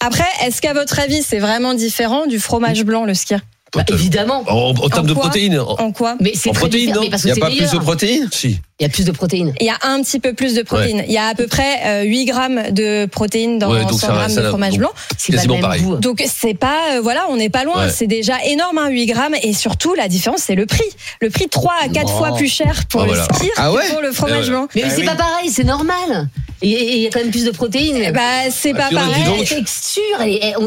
après, 0.00 0.24
est-ce 0.44 0.60
qu'à 0.60 0.72
votre 0.72 0.98
avis, 0.98 1.22
c'est 1.22 1.38
vraiment 1.38 1.74
différent 1.74 2.26
du 2.26 2.38
fromage 2.40 2.82
blanc, 2.84 3.04
le 3.04 3.14
skier 3.14 3.38
Bah, 3.74 3.84
évidemment. 3.88 4.42
En, 4.46 4.70
en 4.74 4.88
termes 4.90 5.06
de 5.06 5.14
protéines. 5.14 5.58
en- 5.58 5.74
En 5.78 5.92
quoi 5.92 6.16
Mais 6.20 6.32
c'est 6.34 6.50
En 6.50 6.52
très 6.52 6.60
protéines, 6.60 6.86
différent, 6.88 7.00
non 7.00 7.04
mais 7.06 7.10
parce 7.10 7.22
Il 7.24 7.26
n'y 7.26 7.30
a 7.32 7.34
c'est 7.34 7.40
pas 7.40 7.48
meilleur. 7.48 7.70
plus 7.70 7.78
de 7.78 7.82
protéines 7.82 8.28
Si. 8.30 8.58
Il 8.82 8.86
y 8.86 8.88
a 8.88 8.88
plus 8.88 9.04
de 9.04 9.12
protéines. 9.12 9.54
Il 9.60 9.66
y 9.66 9.70
a 9.70 9.78
un 9.82 10.02
petit 10.02 10.18
peu 10.18 10.32
plus 10.32 10.54
de 10.56 10.62
protéines. 10.62 11.04
Il 11.06 11.12
y 11.12 11.16
a 11.16 11.26
à 11.28 11.34
peu 11.36 11.46
près 11.46 11.78
euh, 11.86 12.02
8 12.02 12.24
grammes 12.24 12.62
de 12.72 13.06
protéines 13.06 13.60
dans 13.60 13.70
Ouais, 13.70 13.82
donc 13.82 13.92
100 13.92 13.98
ça- 14.08 14.12
grammes 14.12 14.28
ça 14.28 14.42
de 14.42 14.48
fromage 14.48 14.76
blanc. 14.76 14.90
C'est 15.16 15.28
pas 15.28 15.34
le 15.34 15.36
Quasiment 15.36 15.54
même 15.54 15.62
pareil. 15.62 15.82
goût. 15.82 15.96
Donc 15.98 16.20
c'est 16.26 16.54
pas, 16.54 16.78
euh, 16.96 17.00
voilà, 17.00 17.26
on 17.30 17.36
n'est 17.36 17.48
pas 17.48 17.62
loin. 17.62 17.84
Ouais. 17.86 17.92
C'est 17.94 18.08
déjà 18.08 18.42
énorme, 18.44 18.78
hein, 18.78 18.88
8 18.88 19.06
grammes. 19.06 19.36
Et 19.40 19.52
surtout, 19.52 19.94
la 19.94 20.08
différence, 20.08 20.40
c'est 20.40 20.56
le 20.56 20.66
prix. 20.66 20.82
Le 21.20 21.30
prix 21.30 21.48
3 21.48 21.74
à 21.84 21.88
4 21.90 22.10
Oh. 22.12 22.18
fois 22.18 22.34
plus 22.34 22.48
cher 22.52 22.82
pour 22.88 23.02
Ah, 23.02 23.04
le 23.06 23.10
voilà. 23.10 23.24
skier 23.32 23.50
Ah 23.56 23.70
ouais 23.72 23.82
que 23.86 23.92
pour 23.92 24.00
le 24.02 24.10
fromage 24.10 24.46
Eh 24.48 24.50
blanc. 24.50 24.66
Mais, 24.74 24.82
Bah 24.82 24.88
c'est 24.90 25.00
oui. 25.02 25.06
pas 25.06 25.14
pareil, 25.14 25.48
c'est 25.48 25.62
normal. 25.62 26.28
Et 26.64 26.96
il 26.96 27.02
y 27.02 27.06
a 27.06 27.10
quand 27.10 27.18
même 27.20 27.30
plus 27.32 27.44
de 27.44 27.50
protéines. 27.50 28.12
Bah, 28.12 28.20
c'est 28.50 28.72
Ah, 28.76 28.88
pas 28.88 28.94
pareil. 28.96 29.24
La 29.38 29.44
texture, 29.44 30.02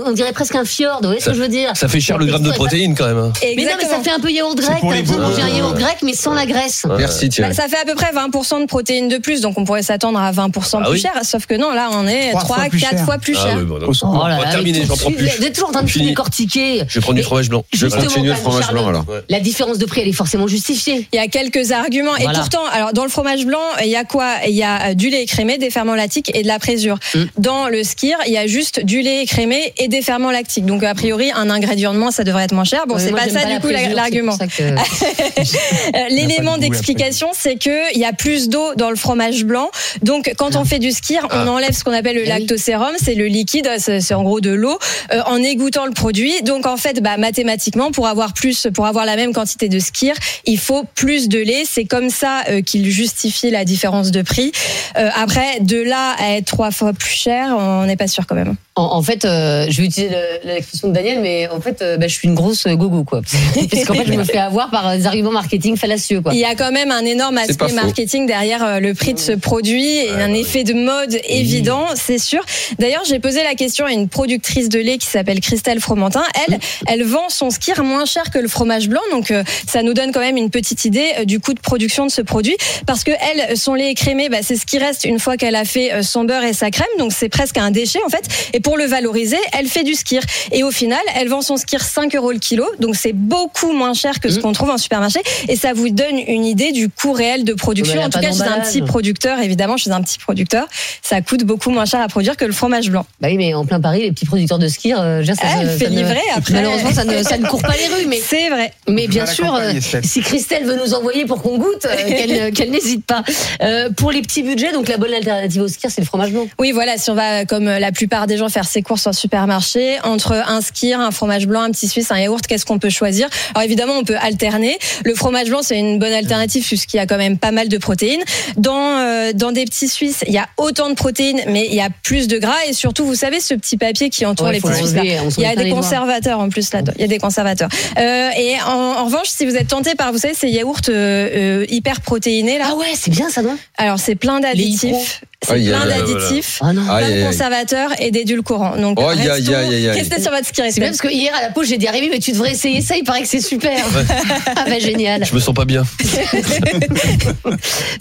on, 0.05 0.11
dirait 0.11 0.33
presque 0.33 0.55
un 0.55 0.65
fjord, 0.65 0.99
vous 1.01 1.07
voyez 1.07 1.21
ce 1.21 1.27
que 1.29 1.33
je 1.35 1.41
veux 1.41 1.47
dire? 1.47 1.71
Ça 1.75 1.87
fait 1.89 1.99
cher 2.01 2.17
le 2.17 2.25
gramme 2.25 2.43
de 2.43 2.51
protéines 2.51 2.95
quand 2.95 3.07
même. 3.07 3.17
hein. 3.17 3.33
Mais 3.41 3.63
non, 3.63 3.71
mais 3.81 3.87
ça 3.87 3.99
fait 4.01 4.11
un 4.11 4.19
peu 4.19 4.29
yaourt 4.31 4.57
grec. 4.57 4.79
pour 4.79 4.91
T'as 4.91 5.01
de 5.01 5.07
beaux- 5.07 5.17
manger 5.19 5.41
un 5.41 5.49
yaourt 5.49 5.77
grec, 5.77 5.97
mais 6.03 6.13
sans 6.13 6.33
la 6.33 6.45
graisse. 6.45 6.85
Merci 6.97 7.25
Bah, 7.27 7.31
Thierry. 7.33 7.55
ça 7.55 7.67
fait 7.69 7.77
à 7.77 7.85
peu 7.85 7.95
près 7.95 8.04
20% 8.11 8.61
de 8.61 8.65
protéines 8.65 9.07
de 9.07 9.17
plus, 9.17 9.41
donc 9.41 9.57
on 9.57 9.65
pourrait 9.65 9.83
s'attendre 9.83 10.19
à 10.19 10.31
20% 10.31 10.79
Ah 10.81 10.83
plus 10.85 10.91
oui. 10.93 10.99
cher. 10.99 11.11
Sauf 11.23 11.45
que 11.45 11.55
non, 11.55 11.71
là, 11.71 11.89
on 11.93 12.07
est 12.07 12.31
Trois 12.31 12.41
3 12.43 12.55
fois 12.57 12.65
plus 12.69 12.79
4 12.79 12.89
cher. 12.91 13.05
fois 13.05 13.17
plus 13.17 13.37
Ah 13.39 13.45
cher. 13.47 13.57
oui, 13.57 13.65
bon. 13.65 13.79
Oh 13.81 13.91
là 13.91 13.93
On 14.03 14.17
va 14.19 14.45
là, 14.45 14.51
terminer, 14.51 14.85
j'en 14.85 14.95
prends 14.95 15.11
plus. 15.11 15.27
Vous 15.27 15.45
êtes 15.45 15.53
toujours 15.53 15.69
en 15.69 15.73
train 15.73 15.83
de 15.83 15.99
décortiquer. 15.99 16.83
Je 16.87 16.95
vais 16.95 17.01
prendre 17.01 17.17
du 17.17 17.23
fromage 17.23 17.49
blanc. 17.49 17.63
Je 17.73 17.85
vais 17.87 17.97
continuer 17.97 18.29
le 18.29 18.35
fromage 18.35 18.69
blanc 18.71 18.87
alors. 18.87 19.05
La 19.29 19.39
différence 19.39 19.77
de 19.77 19.85
prix, 19.85 20.01
elle 20.01 20.07
est 20.07 20.13
forcément 20.13 20.47
justifiée. 20.47 21.07
Il 21.11 21.15
y 21.15 21.19
a 21.19 21.27
quelques 21.27 21.71
arguments. 21.71 22.15
Et 22.17 22.25
pourtant, 22.25 22.65
alors 22.71 22.93
dans 22.93 23.03
le 23.03 23.09
fromage 23.09 23.45
blanc, 23.45 23.59
il 23.81 23.89
y 23.89 23.95
a 23.95 24.03
quoi? 24.03 24.25
Il 24.47 24.55
y 24.55 24.63
a 24.63 24.89
euh, 24.89 24.93
du 24.93 25.09
lait 25.09 25.23
écrémé, 25.23 25.57
des 25.57 25.69
ferments 25.69 25.95
lactiques 25.95 26.31
et 26.35 26.43
de 26.43 26.47
la 26.47 26.59
présure. 26.59 26.97
Mm. 27.13 27.19
Dans 27.37 27.67
le 27.67 27.83
skir, 27.83 28.17
il 28.27 28.33
y 28.33 28.37
a 28.37 28.47
juste 28.47 28.83
du 28.83 29.01
lait 29.01 29.23
écrémé 29.23 29.73
et 29.77 29.87
des 29.87 30.01
ferments 30.01 30.31
lactiques. 30.31 30.65
Donc 30.65 30.83
a 30.83 30.93
priori, 30.93 31.31
un 31.35 31.49
ingrédient 31.49 31.93
de 31.93 31.99
moins, 31.99 32.11
ça 32.11 32.23
devrait 32.23 32.43
être 32.43 32.53
moins 32.53 32.63
cher. 32.63 32.85
Bon, 32.87 32.97
c'est 32.97 33.11
pas 33.11 33.29
ça 33.29 33.45
du 33.45 33.59
coup 33.59 33.67
l'argument. 33.69 34.37
L'élément 36.09 36.57
d'explication, 36.57 37.29
c'est 37.33 37.55
que 37.55 37.94
il 37.95 38.01
y 38.01 38.05
a 38.05 38.13
plus 38.13 38.49
d'eau 38.49 38.75
dans 38.75 38.89
le 38.89 38.95
fromage 38.95 39.43
blanc. 39.45 39.69
Donc, 40.03 40.33
quand 40.37 40.55
on 40.55 40.65
fait 40.65 40.79
du 40.79 40.91
skir, 40.91 41.25
on 41.31 41.47
Ah. 41.47 41.49
enlève 41.49 41.71
ce 41.71 41.83
qu'on 41.83 41.93
appelle 41.93 42.15
le 42.15 42.23
Eh 42.25 42.29
lactosérum, 42.29 42.93
c'est 43.01 43.15
le 43.15 43.25
liquide, 43.25 43.69
c'est 43.79 44.01
c'est 44.01 44.13
en 44.13 44.23
gros 44.23 44.41
de 44.41 44.51
l'eau, 44.51 44.77
euh, 45.13 45.21
en 45.25 45.37
égouttant 45.37 45.85
le 45.85 45.93
produit. 45.93 46.41
Donc, 46.43 46.65
en 46.65 46.77
fait, 46.77 47.01
bah, 47.01 47.17
mathématiquement, 47.17 47.91
pour 47.91 48.07
avoir 48.07 48.33
plus, 48.33 48.67
pour 48.73 48.85
avoir 48.85 49.05
la 49.05 49.15
même 49.15 49.33
quantité 49.33 49.69
de 49.69 49.79
skir, 49.79 50.13
il 50.45 50.59
faut 50.59 50.83
plus 50.95 51.29
de 51.29 51.39
lait. 51.39 51.63
C'est 51.67 51.85
comme 51.85 52.09
ça 52.09 52.43
euh, 52.49 52.61
qu'il 52.61 52.89
justifie 52.91 53.49
la 53.51 53.65
différence 53.65 54.11
de 54.11 54.21
prix. 54.21 54.51
Euh, 54.97 55.09
après, 55.15 55.59
de 55.61 55.81
là 55.81 56.15
à 56.19 56.35
être 56.37 56.45
trois 56.45 56.71
fois 56.71 56.93
plus 56.93 57.09
cher, 57.13 57.55
on 57.57 57.85
n'est 57.85 57.95
pas 57.97 58.07
sûr 58.07 58.25
quand 58.27 58.35
même. 58.35 58.55
En, 58.77 58.97
en 58.97 59.01
fait, 59.01 59.23
euh, 59.23 59.67
je 59.69 59.81
vais 59.81 59.87
utiliser 59.87 60.13
le- 60.13 60.49
l'expression 60.53 60.89
de 60.89 60.93
Daniel, 60.93 61.19
mais 61.21 61.47
en 61.47 61.61
fait, 61.61 61.81
euh, 61.81 61.95
bah, 61.95 62.07
je 62.09 62.13
suis 62.13 62.27
une 62.27 62.35
grosse 62.35 62.67
gogo, 62.67 63.05
quoi. 63.05 63.21
Parce 63.71 63.85
qu'en 63.85 63.93
fait, 63.93 64.05
je 64.05 64.11
me 64.13 64.25
fais 64.25 64.37
avoir 64.37 64.69
par 64.69 64.93
des 64.97 65.05
arguments 65.05 65.31
marketing 65.31 65.77
fallacieux, 65.77 66.19
quoi. 66.19 66.33
Il 66.33 66.39
y 66.39 66.43
a 66.43 66.55
quand 66.55 66.73
même 66.73 66.91
un 66.91 67.05
énorme 67.05 67.37
aspect 67.37 67.71
marketing 67.71 68.25
derrière 68.27 68.63
euh, 68.65 68.79
le 68.81 68.93
prix 68.93 69.13
de 69.13 69.19
ce 69.19 69.31
produit 69.31 69.99
et 69.99 70.09
un 70.09 70.33
effet 70.33 70.65
de 70.65 70.73
mode 70.73 71.17
évident, 71.29 71.85
c'est 71.95 72.17
sûr. 72.17 72.43
D'ailleurs, 72.77 73.03
j'ai 73.07 73.19
posé 73.19 73.43
la 73.43 73.55
question 73.55 73.85
à 73.85 73.91
une 73.93 74.09
productrice 74.09 74.67
de 74.67 74.79
lait 74.79 74.97
qui 74.97 75.07
s'appelle 75.07 75.39
Christelle 75.39 75.79
Fromentin. 75.79 76.23
Elle, 76.47 76.59
elle 76.87 77.03
vend 77.03 77.29
son 77.29 77.51
skir 77.51 77.81
moins 77.81 78.03
cher 78.05 78.29
que 78.29 78.39
le 78.39 78.49
fromage 78.49 78.89
blanc, 78.89 79.01
donc 79.13 79.31
euh, 79.31 79.43
ça 79.67 79.83
nous 79.83 79.93
donne 79.93 80.11
quand 80.11 80.19
même 80.19 80.35
une 80.35 80.49
petite 80.49 80.83
idée 80.83 81.11
euh, 81.19 81.23
du 81.23 81.39
coût 81.39 81.53
de 81.53 81.61
production 81.61 82.05
de 82.05 82.11
ce 82.11 82.21
produit. 82.21 82.57
Parce 82.85 83.05
que 83.05 83.11
elle, 83.11 83.55
son 83.57 83.73
lait 83.73 83.91
écrémé, 83.91 84.27
bah, 84.27 84.39
c'est 84.41 84.57
ce 84.57 84.65
qui 84.65 84.79
reste 84.79 85.05
une 85.05 85.19
fois 85.19 85.37
qu'elle 85.37 85.55
a 85.55 85.63
fait 85.63 85.93
euh, 85.93 86.01
son 86.01 86.25
beurre 86.25 86.43
et 86.43 86.51
sa 86.51 86.71
crème, 86.71 86.87
donc 86.99 87.13
c'est 87.13 87.29
presque 87.29 87.57
un 87.57 87.71
déchet 87.71 87.99
en 88.05 88.09
fait. 88.09 88.25
Et 88.53 88.59
pour 88.65 88.77
le 88.77 88.85
valoriser, 88.85 89.37
elle 89.53 89.67
fait 89.67 89.83
du 89.83 89.93
skir. 89.93 90.23
Et 90.51 90.63
au 90.63 90.71
final, 90.71 90.99
elle 91.15 91.29
vend 91.29 91.43
son 91.43 91.55
skir 91.55 91.81
5 91.81 92.15
euros 92.15 92.31
le 92.31 92.39
kilo, 92.39 92.65
donc 92.79 92.95
c'est 92.95 93.13
beaucoup 93.13 93.73
moins 93.73 93.93
cher 93.93 94.19
que 94.19 94.31
ce 94.31 94.39
qu'on 94.39 94.53
trouve 94.53 94.71
en 94.71 94.79
supermarché. 94.79 95.19
Et 95.47 95.55
ça 95.55 95.73
vous 95.73 95.89
donne 95.89 96.17
une 96.17 96.43
idée 96.43 96.71
du 96.71 96.89
coût 96.89 97.11
réel 97.11 97.43
de 97.43 97.53
production. 97.53 98.01
En 98.01 98.09
tout 98.09 98.19
cas, 98.19 98.31
chez 98.31 98.41
un 98.41 98.61
petit 98.61 98.81
producteur, 98.81 99.37
évidemment, 99.39 99.77
chez 99.77 99.91
un 99.91 100.01
petit 100.01 100.17
producteur, 100.17 100.65
ça 101.03 101.21
coûte 101.21 101.43
beaucoup 101.43 101.69
moins 101.69 101.85
cher 101.85 102.01
à 102.01 102.07
produire 102.07 102.37
que 102.37 102.45
le 102.45 102.53
fromage 102.53 102.89
blanc. 102.89 103.05
Bah 103.21 103.27
oui, 103.29 103.37
mais 103.37 103.53
en 103.53 103.67
plein 103.67 103.79
Paris, 103.79 104.01
les 104.01 104.11
petits 104.11 104.25
producteurs 104.25 104.57
de 104.57 104.67
skier, 104.67 104.95
euh, 104.95 105.23
ça, 105.23 105.33
elle 105.61 105.67
ça 105.69 105.77
fait 105.77 105.91
ne- 105.91 105.97
livrer 105.97 106.21
après. 106.35 106.55
Malheureusement, 106.55 106.91
ça 106.91 107.03
ne, 107.03 107.21
ça 107.21 107.37
ne 107.37 107.45
court 107.45 107.61
pas 107.61 107.75
les 107.77 107.85
rues, 107.95 108.07
mais. 108.07 108.19
C'est 108.19 108.49
vrai. 108.49 108.73
Mais 108.87 109.07
bien 109.07 109.27
sûr, 109.27 109.53
euh, 109.53 109.73
si 110.01 110.21
Christelle 110.21 110.65
veut 110.65 110.79
nous 110.83 110.95
envoyer 110.95 111.25
pour 111.25 111.43
qu'on 111.43 111.59
goûte, 111.59 111.85
euh, 111.85 112.51
qu'elle 112.51 112.71
n'hésite 112.71 113.05
pas. 113.05 113.23
Euh, 113.61 113.91
pour 113.91 114.11
les 114.11 114.23
petits 114.23 114.41
budgets, 114.41 114.71
donc 114.71 114.87
la 114.87 114.97
bonne 114.97 115.13
alternative 115.13 115.61
au 115.61 115.67
skier, 115.67 115.91
c'est 115.91 116.01
le 116.01 116.07
fromage 116.07 116.31
blanc. 116.31 116.47
Oui, 116.57 116.71
voilà, 116.71 116.97
si 116.97 117.11
on 117.11 117.15
va, 117.15 117.45
comme 117.45 117.65
la 117.65 117.91
plupart 117.91 118.25
des 118.25 118.37
gens, 118.37 118.49
faire 118.55 118.65
ses 118.65 118.81
courses 118.81 119.05
en 119.05 119.11
supermarché, 119.11 119.97
entre 120.05 120.31
un 120.31 120.61
skir, 120.61 120.97
un 121.01 121.11
fromage 121.11 121.45
blanc, 121.45 121.61
un 121.63 121.71
petit 121.71 121.89
suisse, 121.89 122.09
un 122.09 122.17
yaourt, 122.19 122.47
qu'est-ce 122.47 122.65
qu'on 122.65 122.79
peut 122.79 122.89
choisir? 122.89 123.27
Alors 123.53 123.63
évidemment, 123.65 123.93
on 123.99 124.05
peut 124.05 124.15
alterner. 124.17 124.77
Le 125.03 125.13
fromage 125.13 125.49
blanc, 125.49 125.59
c'est 125.61 125.77
une 125.77 125.99
bonne 125.99 126.13
alternative 126.13 126.65
puisqu'il 126.65 126.95
y 126.95 126.99
a 127.01 127.05
quand 127.05 127.17
même 127.17 127.37
pas 127.37 127.51
mal 127.51 127.67
de 127.67 127.77
protéines. 127.77 128.23
Dans, 128.55 128.97
euh, 128.99 129.33
dans 129.33 129.51
des 129.51 129.65
petits 129.65 129.89
suisses, 129.89 130.23
il 130.25 130.33
y 130.33 130.37
a 130.37 130.47
autant 130.55 130.89
de 130.89 130.95
protéines, 130.95 131.41
mais 131.49 131.65
il 131.67 131.75
y 131.75 131.81
a 131.81 131.89
plus 132.01 132.29
de 132.29 132.37
gras 132.37 132.55
et 132.69 132.71
surtout, 132.73 133.05
vous 133.05 133.15
savez, 133.15 133.41
ce 133.41 133.53
petit 133.55 133.75
papier 133.75 134.09
qui 134.09 134.25
entoure 134.25 134.47
Ouais, 134.47 134.53
les 134.53 134.61
petits 134.61 134.73
suisses. 134.75 134.93
là. 134.93 135.03
Il 135.03 135.43
y 135.43 135.45
a 135.45 135.55
des 135.55 135.69
conservateurs 135.69 136.39
en 136.39 136.47
plus 136.47 136.71
là-dedans. 136.71 136.93
Il 136.95 137.01
y 137.01 137.05
a 137.05 137.07
des 137.07 137.19
conservateurs. 137.19 137.69
Euh, 137.97 138.29
et 138.37 138.55
en, 138.65 138.71
en 139.01 139.05
revanche, 139.05 139.27
si 139.27 139.45
vous 139.45 139.55
êtes 139.57 139.67
tenté 139.67 139.95
par, 139.95 140.13
vous 140.13 140.19
savez, 140.19 140.33
ces 140.33 140.47
yaourts 140.49 140.79
euh, 140.87 141.63
euh, 141.63 141.65
hyper 141.69 141.99
protéinés 141.99 142.57
là. 142.57 142.67
Ah 142.69 142.75
ouais, 142.75 142.93
c'est 142.95 143.11
bien 143.11 143.29
ça, 143.29 143.41
non? 143.41 143.57
Alors 143.77 143.99
c'est 143.99 144.15
plein 144.15 144.39
d'additifs. 144.39 145.21
C'est 145.45 145.53
Aïe, 145.53 145.67
plein 145.69 145.85
d'additifs. 145.85 146.59
Ah 146.61 146.71
plein 146.71 146.83
de 147.09 147.13
aïe. 147.13 147.23
conservateurs 147.23 147.89
et 147.99 148.11
d'édulcorants. 148.11 148.77
Donc, 148.77 148.97
Oh, 148.99 149.07
aïe, 149.07 149.17
restons- 149.19 149.31
aïe, 149.33 149.55
aïe, 149.55 149.75
aïe, 149.75 149.89
aïe. 149.89 149.99
restez 149.99 150.21
sur 150.21 150.31
votre 150.31 150.45
ski 150.47 150.61
C'est 150.71 150.79
bien 150.79 150.89
parce 150.89 151.01
que 151.01 151.07
hier 151.09 151.33
à 151.37 151.41
la 151.41 151.49
pause, 151.49 151.67
j'ai 151.67 151.77
dit 151.77 151.87
Rémi, 151.87 152.09
mais 152.09 152.19
tu 152.19 152.31
devrais 152.31 152.51
essayer 152.51 152.81
ça, 152.81 152.95
il 152.97 153.03
paraît 153.03 153.21
que 153.21 153.27
c'est 153.27 153.41
super. 153.41 153.77
ah 154.55 154.63
bah 154.67 154.79
génial. 154.79 155.23
Je 155.25 155.33
me 155.33 155.39
sens 155.39 155.53
pas 155.53 155.65
bien. 155.65 155.83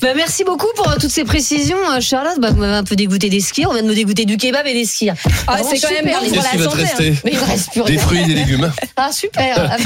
Bah, 0.00 0.08
merci 0.16 0.44
beaucoup 0.44 0.66
pour 0.76 0.88
euh, 0.90 0.94
toutes 1.00 1.10
ces 1.10 1.24
précisions, 1.24 1.76
euh, 1.92 2.00
Charlotte. 2.00 2.38
Bah, 2.38 2.50
vous 2.50 2.58
m'avez 2.58 2.74
un 2.74 2.84
peu 2.84 2.96
dégoûté 2.96 3.28
des 3.28 3.40
skiers, 3.40 3.66
on 3.66 3.72
vient 3.72 3.82
de 3.82 3.88
me 3.88 3.94
dégoûter 3.94 4.24
du 4.24 4.36
kebab 4.36 4.66
et 4.66 4.72
des 4.74 4.84
skiers. 4.84 5.12
Ah, 5.46 5.52
Vraiment 5.56 5.70
c'est 5.70 5.78
quand 5.80 5.90
même 5.90 5.98
super, 6.04 6.20
bon 6.20 6.24
les 6.26 6.32
pour 6.32 6.42
la 6.42 6.48
qui 6.50 6.56
va 6.56 6.64
te 6.64 6.70
santé, 6.70 6.82
rester 6.82 7.14
Mais 7.24 7.30
il 7.32 7.38
me 7.38 7.44
reste 7.44 7.70
plus 7.72 7.82
Des 7.82 7.92
rien. 7.92 7.98
fruits 8.00 8.20
et 8.20 8.24
des 8.26 8.34
légumes. 8.34 8.72
Ah 8.96 9.10
super. 9.12 9.76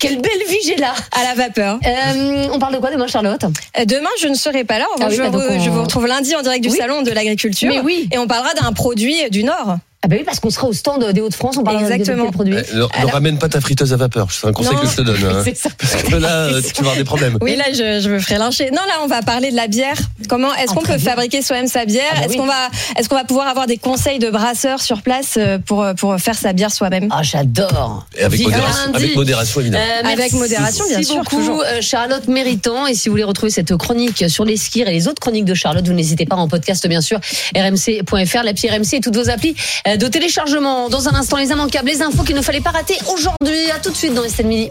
Quelle 0.00 0.20
belle 0.20 0.30
vie 0.48 0.56
j'ai 0.66 0.76
là. 0.76 0.92
à 1.12 1.22
la 1.22 1.34
vapeur. 1.34 1.78
Euh, 1.86 2.46
on 2.52 2.58
parle 2.58 2.74
de 2.74 2.78
quoi 2.78 2.90
demain, 2.90 3.06
Charlotte? 3.06 3.40
Demain, 3.86 4.08
je 4.20 4.26
ne 4.28 4.34
serai 4.34 4.64
pas 4.64 4.78
là. 4.78 4.86
Ah 4.90 4.94
revanche, 5.06 5.10
oui, 5.18 5.24
je, 5.24 5.30
bah, 5.30 5.38
on- 5.50 5.60
je 5.60 5.70
vous 5.70 5.82
retrouve 5.82 6.06
lundi 6.08 6.34
en 6.42 6.44
direct 6.44 6.64
du 6.64 6.70
Oui. 6.70 6.76
salon 6.76 7.02
de 7.02 7.10
l'agriculture. 7.10 7.72
Et 8.10 8.18
on 8.18 8.26
parlera 8.26 8.52
d'un 8.54 8.72
produit 8.72 9.30
du 9.30 9.44
Nord. 9.44 9.78
Ah 10.04 10.08
bah 10.08 10.16
oui, 10.18 10.24
parce 10.24 10.40
qu'on 10.40 10.50
sera 10.50 10.66
au 10.66 10.72
stand 10.72 11.04
des 11.12 11.20
Hauts-de-France, 11.20 11.56
on 11.58 11.62
parle 11.62 11.80
Exactement. 11.80 12.26
de 12.26 12.30
produits. 12.32 12.56
Eh, 12.56 12.74
Ne, 12.76 12.82
ne 13.06 13.10
ramène 13.12 13.38
pas 13.38 13.48
ta 13.48 13.60
friteuse 13.60 13.92
à 13.92 13.96
vapeur. 13.96 14.32
C'est 14.32 14.48
un 14.48 14.52
conseil 14.52 14.74
Non. 14.74 14.80
que 14.82 14.88
je 14.88 14.96
te 14.96 15.02
donne. 15.02 15.24
hein. 15.24 15.42
C'est 15.44 15.56
ça. 15.56 15.68
Parce 15.78 16.02
que 16.02 16.16
là, 16.16 16.28
euh, 16.46 16.60
tu 16.60 16.74
vas 16.74 16.80
avoir 16.80 16.96
des 16.96 17.04
problèmes. 17.04 17.38
Oui, 17.40 17.54
là, 17.54 17.66
je, 17.72 18.00
je 18.02 18.08
me 18.10 18.18
ferai 18.18 18.38
lyncher. 18.38 18.70
Non, 18.72 18.82
là, 18.88 18.94
on 19.04 19.06
va 19.06 19.22
parler 19.22 19.52
de 19.52 19.56
la 19.56 19.68
bière. 19.68 19.94
Comment 20.28 20.52
est-ce 20.54 20.70
Ah, 20.70 20.74
qu'on 20.74 20.80
peut 20.82 20.96
bien. 20.96 20.98
fabriquer 21.10 21.40
soi-même 21.40 21.68
sa 21.68 21.84
bière 21.84 22.02
Ah 22.10 22.14
bah 22.16 22.20
Est-ce 22.24 22.30
oui. 22.32 22.38
qu'on 22.38 22.46
va, 22.46 22.68
est-ce 22.98 23.08
qu'on 23.08 23.14
va 23.14 23.22
pouvoir 23.24 23.46
avoir 23.46 23.68
des 23.68 23.76
conseils 23.76 24.18
de 24.18 24.28
brasseurs 24.30 24.80
sur 24.82 25.02
place 25.02 25.34
euh, 25.36 25.58
pour 25.64 25.86
pour 25.96 26.16
faire 26.18 26.34
sa 26.36 26.52
bière 26.52 26.72
soi-même 26.72 27.06
Ah, 27.12 27.22
j'adore. 27.22 28.04
Et 28.18 28.24
avec 28.24 28.40
modération, 28.42 28.94
avec 28.94 29.14
modération 29.14 29.60
évidemment. 29.60 29.84
Euh, 30.04 30.12
Avec 30.12 30.32
modération, 30.32 30.84
bien 30.88 31.02
sûr, 31.04 31.16
beaucoup, 31.18 31.36
toujours. 31.36 31.62
euh, 31.64 31.80
Charlotte 31.80 32.26
Méritant. 32.26 32.88
Et 32.88 32.94
si 32.94 33.08
vous 33.08 33.12
voulez 33.12 33.22
retrouver 33.24 33.50
cette 33.50 33.76
chronique 33.76 34.28
sur 34.28 34.44
les 34.44 34.56
skiers 34.56 34.82
et 34.82 34.90
les 34.90 35.06
autres 35.06 35.20
chroniques 35.20 35.44
de 35.44 35.54
Charlotte, 35.54 35.86
vous 35.86 35.92
n'hésitez 35.94 36.26
pas 36.26 36.34
en 36.36 36.48
podcast, 36.48 36.84
bien 36.88 37.00
sûr, 37.00 37.20
rmc.fr, 37.54 38.42
l'appli 38.42 38.68
RMC 38.68 38.94
et 38.94 39.00
toutes 39.00 39.16
vos 39.16 39.30
applis 39.30 39.54
euh, 39.86 39.91
de 39.96 40.06
téléchargement. 40.06 40.88
Dans 40.88 41.08
un 41.08 41.14
instant, 41.14 41.36
les 41.36 41.50
immanquables, 41.50 41.88
les 41.88 42.02
infos 42.02 42.22
qu'il 42.22 42.36
ne 42.36 42.42
fallait 42.42 42.60
pas 42.60 42.70
rater 42.70 42.96
aujourd'hui. 43.12 43.70
À 43.74 43.78
tout 43.78 43.90
de 43.90 43.96
suite 43.96 44.14
dans 44.14 44.24
Estelle 44.24 44.46
Midi. 44.46 44.70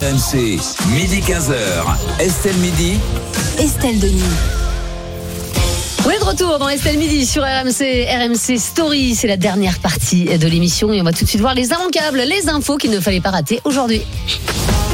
RMC, 0.00 0.58
midi 0.88 1.20
15h. 1.20 2.20
Estelle 2.20 2.56
Midi. 2.56 2.98
Estelle 3.58 3.98
Denis. 4.00 4.22
On 6.04 6.10
est 6.10 6.18
de 6.18 6.24
retour 6.24 6.58
dans 6.58 6.68
Estelle 6.68 6.98
Midi 6.98 7.26
sur 7.26 7.42
RMC, 7.42 8.06
RMC 8.08 8.58
Story. 8.58 9.14
C'est 9.14 9.28
la 9.28 9.36
dernière 9.36 9.78
partie 9.80 10.24
de 10.24 10.46
l'émission 10.46 10.92
et 10.92 11.00
on 11.00 11.04
va 11.04 11.12
tout 11.12 11.24
de 11.24 11.28
suite 11.28 11.40
voir 11.40 11.54
les 11.54 11.68
immanquables, 11.68 12.20
les 12.20 12.48
infos 12.48 12.76
qu'il 12.76 12.90
ne 12.90 13.00
fallait 13.00 13.20
pas 13.20 13.30
rater 13.30 13.60
aujourd'hui. 13.64 14.02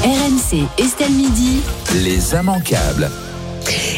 RMC, 0.02 0.66
Estelle 0.78 1.12
Midi. 1.12 1.60
Les 2.02 2.34
immanquables. 2.34 3.10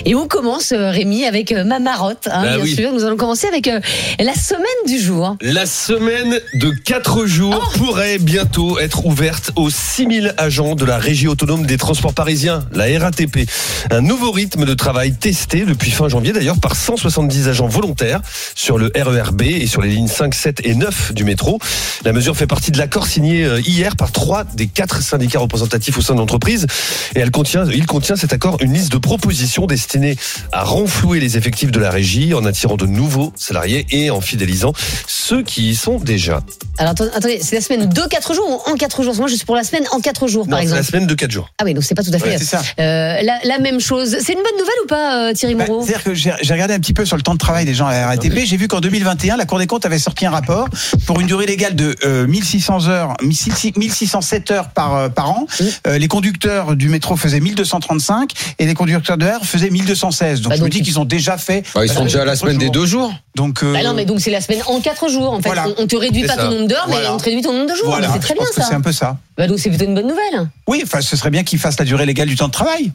Et 0.05 0.15
on 0.15 0.27
commence, 0.27 0.73
euh, 0.73 0.91
Rémi, 0.91 1.25
avec 1.25 1.53
euh, 1.53 1.65
ma 1.65 1.79
marotte, 1.79 2.29
hein, 2.31 2.43
Bah 2.43 2.57
bien 2.57 2.65
oui. 2.65 2.75
sûr. 2.75 2.93
Nous 2.93 3.05
allons 3.05 3.17
commencer 3.17 3.47
avec 3.47 3.69
euh, 3.69 3.81
la 4.19 4.35
semaine 4.35 4.65
du 4.87 4.99
jour. 4.99 5.37
La 5.41 5.67
semaine 5.67 6.39
de 6.55 6.71
4 6.71 7.27
jours 7.27 7.55
Oh. 7.75 7.79
pourrait 7.79 8.19
bientôt 8.19 8.79
être 8.79 9.07
ouverte 9.07 9.51
aux 9.57 9.71
6000 9.71 10.35
agents 10.37 10.75
de 10.75 10.85
la 10.85 10.99
Régie 10.99 11.29
autonome 11.29 11.67
des 11.67 11.77
transports 11.77 12.15
parisiens, 12.15 12.65
la 12.73 12.85
RATP. 12.99 13.49
Un 13.91 14.01
nouveau 14.01 14.31
rythme 14.31 14.65
de 14.65 14.75
travail 14.75 15.15
testé 15.15 15.65
depuis 15.65 15.91
fin 15.91 16.09
janvier 16.09 16.33
d'ailleurs 16.33 16.59
par 16.59 16.75
170 16.77 17.49
agents 17.49 17.67
volontaires 17.69 18.21
sur 18.55 18.79
le 18.79 18.91
RERB 18.95 19.43
et 19.43 19.67
sur 19.67 19.83
les 19.83 19.89
lignes 19.91 20.09
5, 20.09 20.35
7 20.35 20.61
et 20.65 20.75
9 20.75 21.13
du 21.15 21.25
métro. 21.25 21.59
La 22.05 22.13
mesure 22.13 22.37
fait 22.37 22.47
partie 22.47 22.71
de 22.71 22.79
l'accord 22.79 23.07
signé 23.07 23.47
hier 23.67 23.97
par 23.97 24.13
trois 24.13 24.45
des 24.45 24.67
quatre 24.67 25.03
syndicats 25.03 25.39
représentatifs 25.41 25.97
au 25.99 26.03
sein 26.03 26.15
de 26.15 26.19
l'entreprise 26.21 26.67
et 27.15 27.21
elle 27.21 27.31
contient, 27.31 27.65
il 27.71 27.87
contient 27.87 28.17
cet 28.17 28.33
accord 28.33 28.57
une 28.61 28.73
liste 28.73 28.93
de 28.93 28.99
propositions 28.99 29.64
destinées 29.67 30.17
à 30.53 30.63
renflouer 30.65 31.21
les 31.21 31.37
effectifs 31.37 31.71
de 31.71 31.79
la 31.79 31.91
régie 31.91 32.35
en 32.35 32.45
attirant 32.45 32.77
de 32.77 32.87
nouveaux 32.87 33.33
salariés 33.37 33.87
et 33.91 34.11
en 34.11 34.21
fidélisant 34.21 34.73
ceux 35.07 35.43
qui 35.43 35.71
y 35.71 35.75
sont 35.75 35.99
déjà. 35.99 36.41
Alors 36.79 36.93
attendez, 36.93 37.39
c'est 37.43 37.57
la 37.57 37.61
semaine 37.63 37.89
de 37.89 38.01
4 38.09 38.35
jours 38.35 38.49
ou 38.67 38.71
en 38.71 38.75
4 38.77 39.03
jours? 39.03 39.15
Moi, 39.17 39.29
je 39.29 39.37
suis 39.37 39.45
pour 39.47 39.57
la 39.57 39.65
semaine 39.65 39.85
en 39.93 40.01
4 40.01 40.27
jours, 40.29 40.45
Non, 40.47 40.51
par 40.51 40.59
c'est 40.59 40.65
exemple. 40.65 40.81
la 40.83 40.87
semaine 40.87 41.07
de 41.07 41.15
4 41.15 41.31
jours. 41.31 41.49
Ah 41.59 41.65
oui, 41.65 41.75
donc 41.75 41.85
c'est 41.85 41.95
pas 41.95 42.03
tout 42.03 42.11
à 42.13 42.19
fait 42.19 42.31
Ouais, 42.31 42.39
c'est 42.39 42.45
ça. 42.45 42.63
euh, 42.81 43.23
la, 43.23 43.39
la 43.45 43.59
même 43.59 43.81
chose. 43.81 44.17
C'est 44.21 44.33
une 44.33 44.43
bonne 44.43 44.59
nouvelle 44.59 44.75
ou 44.85 44.87
pas, 44.89 45.29
euh, 45.31 45.33
Thierry 45.33 45.55
Bah, 45.55 45.67
Moreau? 45.67 45.83
C'est-à-dire 45.85 46.03
que 46.05 46.15
j'ai 46.15 46.33
j'ai 46.43 46.53
regardé 46.53 46.75
un 46.75 46.79
petit 46.81 46.93
peu 46.93 47.05
sur 47.05 47.17
le 47.17 47.23
temps 47.23 47.35
de 47.35 47.39
travail 47.39 47.65
des 47.65 47.75
gens 47.75 47.87
à 47.87 47.93
la 47.93 48.07
RATP. 48.09 48.41
J'ai 48.45 48.57
vu 48.57 48.69
qu'en 48.69 48.81
2021, 48.81 49.37
la 49.37 49.45
Cour 49.47 49.59
des 49.59 49.67
comptes 49.67 49.87
avait 49.87 49.99
sorti 49.99 50.27
un 50.27 50.31
rapport 50.31 50.69
pour 51.07 51.21
une 51.21 51.27
durée 51.27 51.47
légale 51.47 51.75
de 51.77 51.95
euh, 52.05 52.27
1600 52.27 52.89
heures, 52.89 53.15
1607 53.23 54.51
heures 54.51 54.69
par, 54.71 54.95
euh, 54.97 55.09
par 55.09 55.31
an. 55.31 55.47
Euh, 55.87 55.99
les 55.99 56.09
conducteurs 56.09 56.77
du 56.77 56.89
métro 56.89 57.17
faisaient 57.17 57.41
1235 57.41 58.31
et 58.59 58.67
les 58.67 58.75
conducteurs 58.75 59.17
de 59.19 59.27
R 59.27 59.45
faisaient 59.59 59.71
1216. 59.71 60.41
Donc 60.43 60.51
Bah, 60.51 60.57
je 60.59 60.63
me 60.63 60.69
dis 60.69 60.83
qu'ils 60.83 60.99
ont 60.99 61.05
déjà 61.05 61.39
fait. 61.39 61.65
Bah, 61.75 61.85
ils 61.85 61.91
sont 61.91 62.05
déjà 62.05 62.23
à 62.23 62.25
la 62.25 62.33
quatre 62.33 62.41
semaine 62.43 62.59
des 62.59 62.71
deux 62.71 62.87
jours. 62.87 63.13
Donc, 63.37 63.63
euh, 63.63 63.73
Bah 63.73 63.83
non, 63.83 63.95
mais 63.95 64.05
donc 64.05 64.21
c'est 64.21 64.31
la 64.31 64.41
semaine 64.41 64.61
en 64.67 64.81
4 64.81 65.09
jours. 65.09 65.33
En 65.33 65.37
fait, 65.41 65.49
Voilà. 65.49 65.67
on, 65.79 65.83
on 65.83 65.87
te 65.87 65.97
réduit 65.97 66.23
C'est 66.23 66.29
pas 66.29 66.35
ça. 66.35 66.45
ton 66.45 66.51
nombre 66.51 66.69
d'heures, 66.69 66.87
mais 66.89 66.97
on 67.11 67.17
te 67.17 67.25
réduit 67.25 67.43
ton 67.43 67.53
nombre 67.53 67.71
de 67.71 67.75
jours. 67.77 67.87
voilà, 67.87 68.09
c'est 68.13 68.19
très 68.21 68.35
je 68.35 68.39
bien 68.39 68.47
ça. 68.55 68.63
c'est 68.69 68.75
un 68.75 68.81
peu 68.81 68.93
ça. 68.93 69.17
Bah 69.37 69.47
donc 69.47 69.59
c'est 69.59 69.69
plutôt 69.71 69.85
une 69.87 69.95
bonne 69.95 70.07
nouvelle. 70.09 70.49
Oui, 70.69 70.83
enfin, 70.85 71.01
ce 71.01 71.17
serait 71.17 71.31
bien 71.31 71.43
qu'ils 71.45 71.59
fassent 71.59 71.79
la 71.79 71.85
durée 71.85 72.07
légale 72.07 72.29
du 72.29 72.37
temps 72.37 72.47
de 72.49 72.53
travail. 72.53 72.93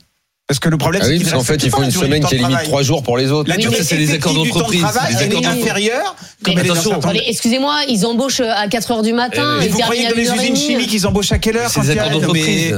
Parce 0.47 0.59
que 0.59 0.69
le 0.69 0.77
problème, 0.77 1.01
Ah 1.03 1.05
c'est 1.05 1.11
oui, 1.13 1.19
parce 1.19 1.33
qu'en 1.33 1.43
fait, 1.43 1.61
ils 1.63 1.69
font 1.69 1.83
une 1.83 1.91
semaine 1.91 2.23
qui 2.25 2.33
est 2.33 2.39
limite 2.39 2.63
trois 2.63 2.81
jours 2.81 3.03
pour 3.03 3.17
les 3.17 3.29
autres. 3.31 3.47
La 3.47 3.57
durée 3.57 3.83
c'est 3.83 3.97
les 3.97 4.11
accords 4.13 4.33
d'entreprise, 4.33 4.83
c'est 5.15 5.27
les 5.29 5.35
accords 5.37 6.93
Attendez, 6.95 7.21
excusez-moi, 7.27 7.81
ils 7.87 8.03
embauchent 8.05 8.39
à 8.41 8.67
4 8.67 8.91
heures 8.91 9.01
du 9.03 9.13
matin. 9.13 9.59
Eh 9.61 9.65
ils 9.65 9.71
vous 9.71 9.77
croyez 9.79 10.07
que 10.07 10.15
les 10.15 10.25
1h30. 10.27 10.35
usines 10.41 10.55
chimiques, 10.55 10.93
ils 10.93 11.05
embauchent 11.05 11.31
à 11.31 11.37
quelle 11.37 11.57
heure 11.57 11.69
C'est 11.69 11.87
a- 11.87 12.03
accords 12.03 12.19
d'entreprise. 12.19 12.73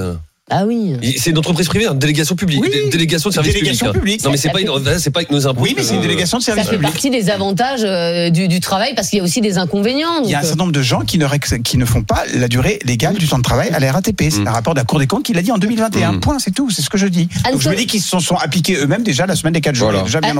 Ah 0.53 0.65
oui. 0.65 0.95
C'est 1.17 1.29
une 1.31 1.37
entreprise 1.37 1.67
privée, 1.67 1.87
une 1.87 1.97
délégation 1.97 2.35
publique, 2.35 2.61
Oui. 2.61 2.69
une 2.83 2.89
délégation 2.89 3.29
de 3.29 3.33
service 3.33 3.53
Délégation 3.53 3.85
public. 3.87 4.01
publique. 4.01 4.23
Non, 4.25 4.31
mais 4.31 4.37
c'est 4.37 4.47
Ça 4.49 4.53
pas, 4.53 4.59
fait- 4.59 4.99
c'est 4.99 5.09
pas 5.09 5.19
avec 5.21 5.31
nos 5.31 5.47
impôts. 5.47 5.61
Oui, 5.61 5.73
mais 5.77 5.81
c'est 5.83 5.93
une 5.95 6.01
que- 6.01 6.07
délégation 6.07 6.37
de 6.39 6.43
Ça 6.43 6.47
service 6.53 6.65
fait 6.65 6.75
public. 6.75 6.91
partie 6.91 7.09
des 7.09 7.29
avantages 7.29 7.81
euh, 7.83 8.29
du, 8.29 8.47
du 8.47 8.59
travail 8.59 8.93
parce 8.95 9.09
qu'il 9.09 9.17
y 9.17 9.21
a 9.21 9.23
aussi 9.23 9.39
des 9.41 9.57
inconvénients. 9.57 10.23
Il 10.25 10.29
y 10.29 10.33
a 10.35 10.39
un 10.39 10.41
euh, 10.41 10.43
certain 10.43 10.57
nombre 10.63 10.73
de 10.73 10.81
gens 10.81 11.01
qui 11.01 11.17
ne, 11.17 11.25
rex- 11.25 11.55
qui 11.63 11.77
ne 11.77 11.85
font 11.85 12.03
pas 12.03 12.23
la 12.35 12.47
durée 12.47 12.79
légale 12.85 13.15
du 13.15 13.27
temps 13.27 13.37
de 13.37 13.43
travail 13.43 13.69
à 13.69 13.79
la 13.79 13.91
RATP. 13.93 14.23
C'est 14.29 14.39
Mm. 14.39 14.47
un 14.47 14.51
rapport 14.51 14.73
de 14.73 14.79
la 14.79 14.85
Cour 14.85 14.99
des 14.99 15.07
comptes 15.07 15.23
qui 15.23 15.33
l'a 15.33 15.41
dit 15.41 15.51
en 15.51 15.57
2021. 15.57 16.13
Mm. 16.13 16.19
Point, 16.19 16.39
c'est 16.39 16.51
tout. 16.51 16.69
C'est 16.69 16.81
ce 16.81 16.89
que 16.89 16.97
je 16.97 17.07
dis. 17.07 17.29
Anne- 17.45 17.53
Donc 17.53 17.61
je 17.61 17.69
me 17.69 17.75
dis 17.75 17.85
qu'ils 17.85 18.01
se 18.01 18.09
sont, 18.09 18.19
sont 18.19 18.35
appliqués 18.35 18.75
eux-mêmes 18.75 19.03
déjà 19.03 19.25
la 19.25 19.35
semaine 19.35 19.53
des 19.53 19.61
4 19.61 19.75
jours. 19.75 19.89
Voilà. 19.91 20.03
Déjà 20.03 20.19
bien. 20.19 20.33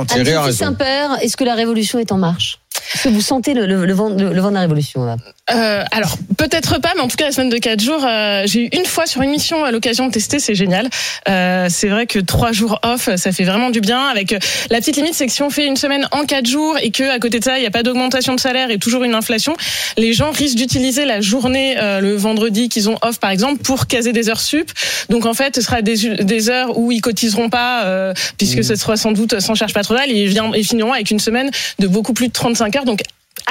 Saint-Père, 0.52 1.18
est-ce 1.22 1.38
que 1.38 1.44
la 1.44 1.56
révolution 1.56 2.00
est 2.00 2.12
en 2.12 2.18
marche? 2.18 2.60
Est-ce 2.94 3.04
que 3.06 3.10
vous 3.10 3.22
sentez 3.22 3.54
le, 3.54 3.66
le- 3.66 3.86
le 3.86 3.94
vent, 3.94 4.10
le, 4.10 4.34
le 4.34 4.42
vent 4.42 4.50
de 4.50 4.56
la 4.56 4.62
révolution 4.62 5.04
là? 5.06 5.16
Euh, 5.54 5.84
alors 5.92 6.18
peut-être 6.38 6.80
pas, 6.80 6.92
mais 6.96 7.02
en 7.02 7.08
tout 7.08 7.18
cas 7.18 7.26
la 7.26 7.32
semaine 7.32 7.50
de 7.50 7.58
4 7.58 7.80
jours, 7.82 8.06
euh, 8.08 8.44
j'ai 8.46 8.66
eu 8.66 8.70
une 8.74 8.86
fois 8.86 9.06
sur 9.06 9.22
une 9.22 9.32
mission 9.32 9.64
à 9.66 9.72
l'occasion 9.72 10.08
de 10.08 10.12
tester, 10.12 10.40
c'est 10.40 10.56
génial. 10.56 10.88
Euh, 11.28 11.68
c'est 11.70 11.88
vrai 11.90 12.06
que 12.08 12.20
trois 12.20 12.52
jours 12.54 12.80
off, 12.84 13.10
ça 13.16 13.32
fait 13.34 13.44
vraiment 13.44 13.70
du 13.70 13.82
bien. 13.82 14.00
Avec 14.06 14.32
la 14.70 14.78
petite 14.80 14.96
limite, 14.96 15.14
c'est 15.14 15.26
que 15.26 15.32
si 15.34 15.42
on 15.44 15.50
fait 15.50 15.66
une 15.68 15.76
semaine 15.76 16.08
en 16.12 16.24
4 16.26 16.46
jours 16.46 16.78
et 16.82 16.92
que 16.92 17.04
à 17.10 17.20
côté 17.20 17.40
de 17.40 17.44
ça, 17.44 17.58
il 17.58 17.62
n'y 17.62 17.68
a 17.68 17.72
pas 17.72 17.84
d'augmentation 17.84 18.34
de 18.36 18.40
salaire 18.40 18.72
et 18.72 18.78
toujours 18.78 19.04
une 19.04 19.14
inflation, 19.16 19.54
les 19.98 20.14
gens 20.14 20.32
risquent 20.32 20.58
d'utiliser 20.58 21.04
la 21.06 21.20
journée 21.22 21.76
euh, 21.78 22.00
le 22.00 22.16
vendredi 22.16 22.70
qu'ils 22.70 22.90
ont 22.90 22.98
off 23.02 23.20
par 23.20 23.32
exemple 23.32 23.62
pour 23.64 23.88
caser 23.88 24.14
des 24.14 24.30
heures 24.30 24.40
sup. 24.40 24.72
Donc 25.10 25.26
en 25.26 25.34
fait, 25.34 25.56
ce 25.56 25.62
sera 25.62 25.82
des, 25.82 26.24
des 26.24 26.50
heures 26.50 26.78
où 26.78 26.92
ils 26.92 27.02
cotiseront 27.02 27.50
pas 27.50 27.84
euh, 27.86 28.14
puisque 28.38 28.64
ce 28.64 28.76
sera 28.76 28.96
sans 28.96 29.12
doute 29.12 29.40
sans 29.40 29.56
charge 29.56 29.74
patronale 29.74 30.10
et 30.12 30.24
ils 30.56 30.66
finiront 30.66 30.94
avec 30.94 31.12
une 31.12 31.20
semaine 31.20 31.50
de 31.80 31.88
beaucoup 31.88 32.14
plus 32.14 32.28
de 32.28 32.34
35 32.34 32.61
heures. 32.62 32.86
Donc 32.86 33.02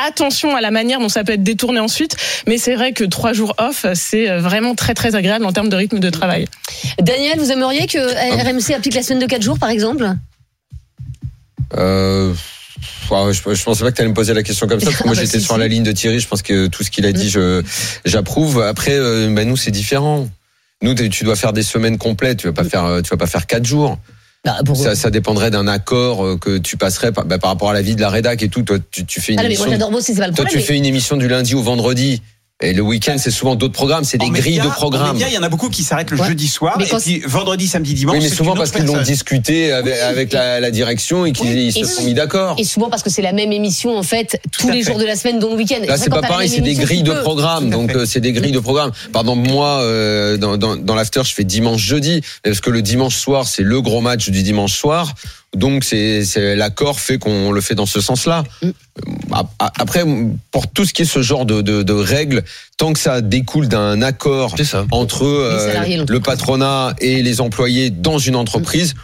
attention 0.07 0.55
à 0.57 0.61
la 0.61 0.71
manière 0.71 1.01
dont 1.01 1.09
ça 1.09 1.25
peut 1.25 1.33
être 1.33 1.43
détourné 1.43 1.81
ensuite, 1.81 2.17
mais 2.47 2.59
c'est 2.59 2.75
vrai 2.75 2.93
que 2.93 3.05
trois 3.05 3.33
jours 3.33 3.55
off, 3.59 3.85
c'est 3.95 4.29
vraiment 4.39 4.75
très 4.75 4.95
très 4.95 5.15
agréable 5.15 5.45
en 5.45 5.53
termes 5.53 5.69
de 5.69 5.77
rythme 5.77 5.99
de 5.99 6.11
travail. 6.11 6.47
Daniel, 7.01 7.39
vous 7.39 7.51
aimeriez 7.51 7.87
que 7.87 7.99
Ah. 7.99 8.43
RMC 8.51 8.75
applique 8.75 8.95
la 8.95 9.03
semaine 9.03 9.19
de 9.21 9.27
4 9.27 9.43
jours 9.43 9.59
par 9.59 9.69
exemple? 9.71 10.11
Euh, 11.77 12.33
ouais, 13.11 13.33
je, 13.33 13.55
je 13.55 13.63
pensais 13.65 13.85
pas 13.85 13.91
que 13.91 13.97
tu 13.97 14.03
allais 14.03 14.11
me 14.11 14.15
poser 14.15 14.35
la 14.35 14.43
question 14.43 14.67
comme 14.67 14.81
ça, 14.81 14.87
parce 14.87 14.99
que 14.99 15.05
moi 15.05 15.13
Ah 15.17 15.21
bah 15.21 15.23
j'étais 15.25 15.39
si, 15.39 15.45
sur 15.45 15.55
si. 15.55 15.61
la 15.61 15.69
ligne 15.69 15.83
de 15.83 15.93
Thierry, 15.93 16.21
je 16.21 16.29
pense 16.29 16.43
que 16.43 16.67
tout 16.67 16.83
ce 16.83 16.91
qu'il 16.91 17.07
a 17.07 17.13
dit, 17.13 17.29
je 17.31 17.63
j'approuve. 18.05 18.61
Après, 18.63 18.95
euh, 18.95 19.29
bah, 19.33 19.45
nous 19.45 19.57
c'est 19.57 19.71
différent. 19.71 20.29
Nous, 20.83 20.95
tu 20.95 21.25
dois 21.25 21.37
faire 21.37 21.53
des 21.53 21.63
semaines 21.63 21.99
complètes, 21.99 22.39
tu 22.39 22.47
vas 22.47 22.55
pas 22.55 22.65
faire, 22.65 22.85
euh, 22.87 23.03
tu 23.03 23.11
vas 23.11 23.19
pas 23.19 23.27
faire 23.27 23.47
quatre 23.47 23.67
jours. 23.67 23.99
Bah, 24.45 24.57
Ça, 24.75 24.95
ça 24.95 25.11
dépendrait 25.11 25.51
d'un 25.51 25.69
accord 25.69 26.25
euh, 26.25 26.39
que 26.39 26.57
tu 26.57 26.79
passerais 26.79 27.13
par, 27.13 27.27
bah, 27.27 27.39
par 27.39 27.51
rapport 27.51 27.71
à 27.71 27.75
la 27.75 27.83
vie 27.83 27.95
de 27.95 28.01
la 28.01 28.09
rédac 28.09 28.43
et 28.43 28.49
tout. 28.49 28.63
Toi, 28.63 28.79
tu, 28.91 29.05
tu 29.05 29.21
fais 29.21 29.35
une 29.35 29.39
Ah 29.39 29.45
émission. 29.45 29.65
moi 29.67 29.73
j'adore 29.75 29.91
bosser, 29.91 30.15
c'est 30.15 30.21
pas 30.21 30.29
le 30.29 30.35
toi, 30.35 30.47
tu 30.47 30.61
fais 30.61 30.77
une 30.79 30.87
émission 30.87 31.17
du 31.19 31.29
lundi 31.29 31.55
au 31.55 31.63
vendredi. 31.63 32.23
Et 32.63 32.75
le 32.75 32.83
week-end, 32.83 33.17
c'est 33.17 33.31
souvent 33.31 33.55
d'autres 33.55 33.73
programmes, 33.73 34.05
c'est 34.05 34.19
des 34.19 34.27
En 34.27 34.31
grilles 34.31 34.59
de 34.61 34.69
programmes. 34.69 35.17
il 35.19 35.33
y 35.33 35.39
en 35.39 35.43
a 35.43 35.49
beaucoup 35.49 35.71
qui 35.71 35.83
s'arrêtent 35.83 36.11
le 36.11 36.21
Ouais. 36.21 36.29
jeudi 36.29 36.47
soir 36.47 36.75
Mais 36.79 36.85
et 36.85 36.89
puis 36.99 37.23
vendredi, 37.27 37.67
samedi, 37.67 37.95
dimanche. 37.95 38.17
Oui, 38.19 38.23
mais 38.23 38.29
souvent 38.29 38.55
parce 38.55 38.71
qu'ils 38.71 38.85
l'ont 38.85 39.01
discuté 39.01 39.73
avec, 39.73 39.95
avec 39.99 40.33
la, 40.35 40.61
la 40.61 40.71
direction 40.71 41.25
et 41.25 41.33
qu'ils 41.33 41.49
Oui. 41.49 41.73
se 41.73 41.85
sont 41.87 42.03
mis 42.05 42.13
d'accord. 42.13 42.57
Et 42.59 42.65
souvent 42.65 42.91
parce 42.91 43.03
que 43.03 43.09
c'est 43.09 43.23
la 43.23 43.33
même 43.33 43.51
émission 43.53 43.97
en 43.97 44.03
fait 44.03 44.39
tous 44.53 44.69
les 44.69 44.83
fait. 44.83 44.91
jours 44.91 44.99
de 45.01 45.07
la 45.07 45.17
semaine, 45.17 45.39
dont 45.39 45.49
le 45.51 45.57
week-end. 45.57 45.79
Là, 45.87 45.97
c'est 45.97 46.11
pas 46.11 46.21
pareil, 46.21 46.49
c'est 46.51 46.61
des 46.61 46.75
grilles 46.75 47.03
de 47.03 47.13
peux. 47.13 47.21
programme. 47.23 47.71
Tout 47.71 47.75
à 47.75 47.81
Donc, 47.81 47.95
euh, 47.97 48.05
c'est 48.05 48.21
des 48.21 48.33
grilles 48.33 48.53
de 48.53 48.59
programme. 48.61 48.91
Pardon, 49.13 49.37
moi, 49.37 49.81
euh, 49.81 50.37
dans, 50.37 50.59
dans, 50.59 50.77
dans 50.77 50.95
l'after, 50.95 51.23
je 51.25 51.33
fais 51.33 51.45
dimanche, 51.45 51.81
jeudi. 51.81 52.21
Parce 52.43 52.61
que 52.61 52.69
le 52.71 52.83
dimanche 52.83 53.17
soir, 53.17 53.47
c'est 53.49 53.63
le 53.63 53.81
gros 53.81 54.03
match 54.03 54.29
du 54.29 54.43
dimanche 54.43 54.75
soir. 54.75 55.15
Donc, 55.57 55.83
c'est, 55.83 56.23
l'accord 56.55 57.01
fait 57.01 57.19
qu'on 57.19 57.51
le 57.51 57.61
fait 57.61 57.75
dans 57.75 57.87
ce 57.87 58.01
sens-là. 58.01 58.45
Mm. 58.63 58.71
Après, 59.59 60.05
pour 60.53 60.69
tout 60.69 60.85
ce 60.85 60.93
qui 60.93 61.03
est 61.03 61.07
ce 61.07 61.23
genre 61.23 61.45
de, 61.45 61.61
de, 61.61 61.83
de 61.83 61.93
règles, 61.93 62.45
tant 62.77 62.93
que 62.93 62.99
ça 62.99 63.21
découle 63.21 63.69
d'un 63.69 64.01
accord 64.03 64.55
entre 64.93 65.25
euh, 65.25 66.05
le 66.09 66.21
patronat 66.21 66.95
et 67.01 67.23
les 67.23 67.41
employés 67.41 67.91
dans 67.91 68.19
une 68.19 68.37
entreprise, 68.37 68.95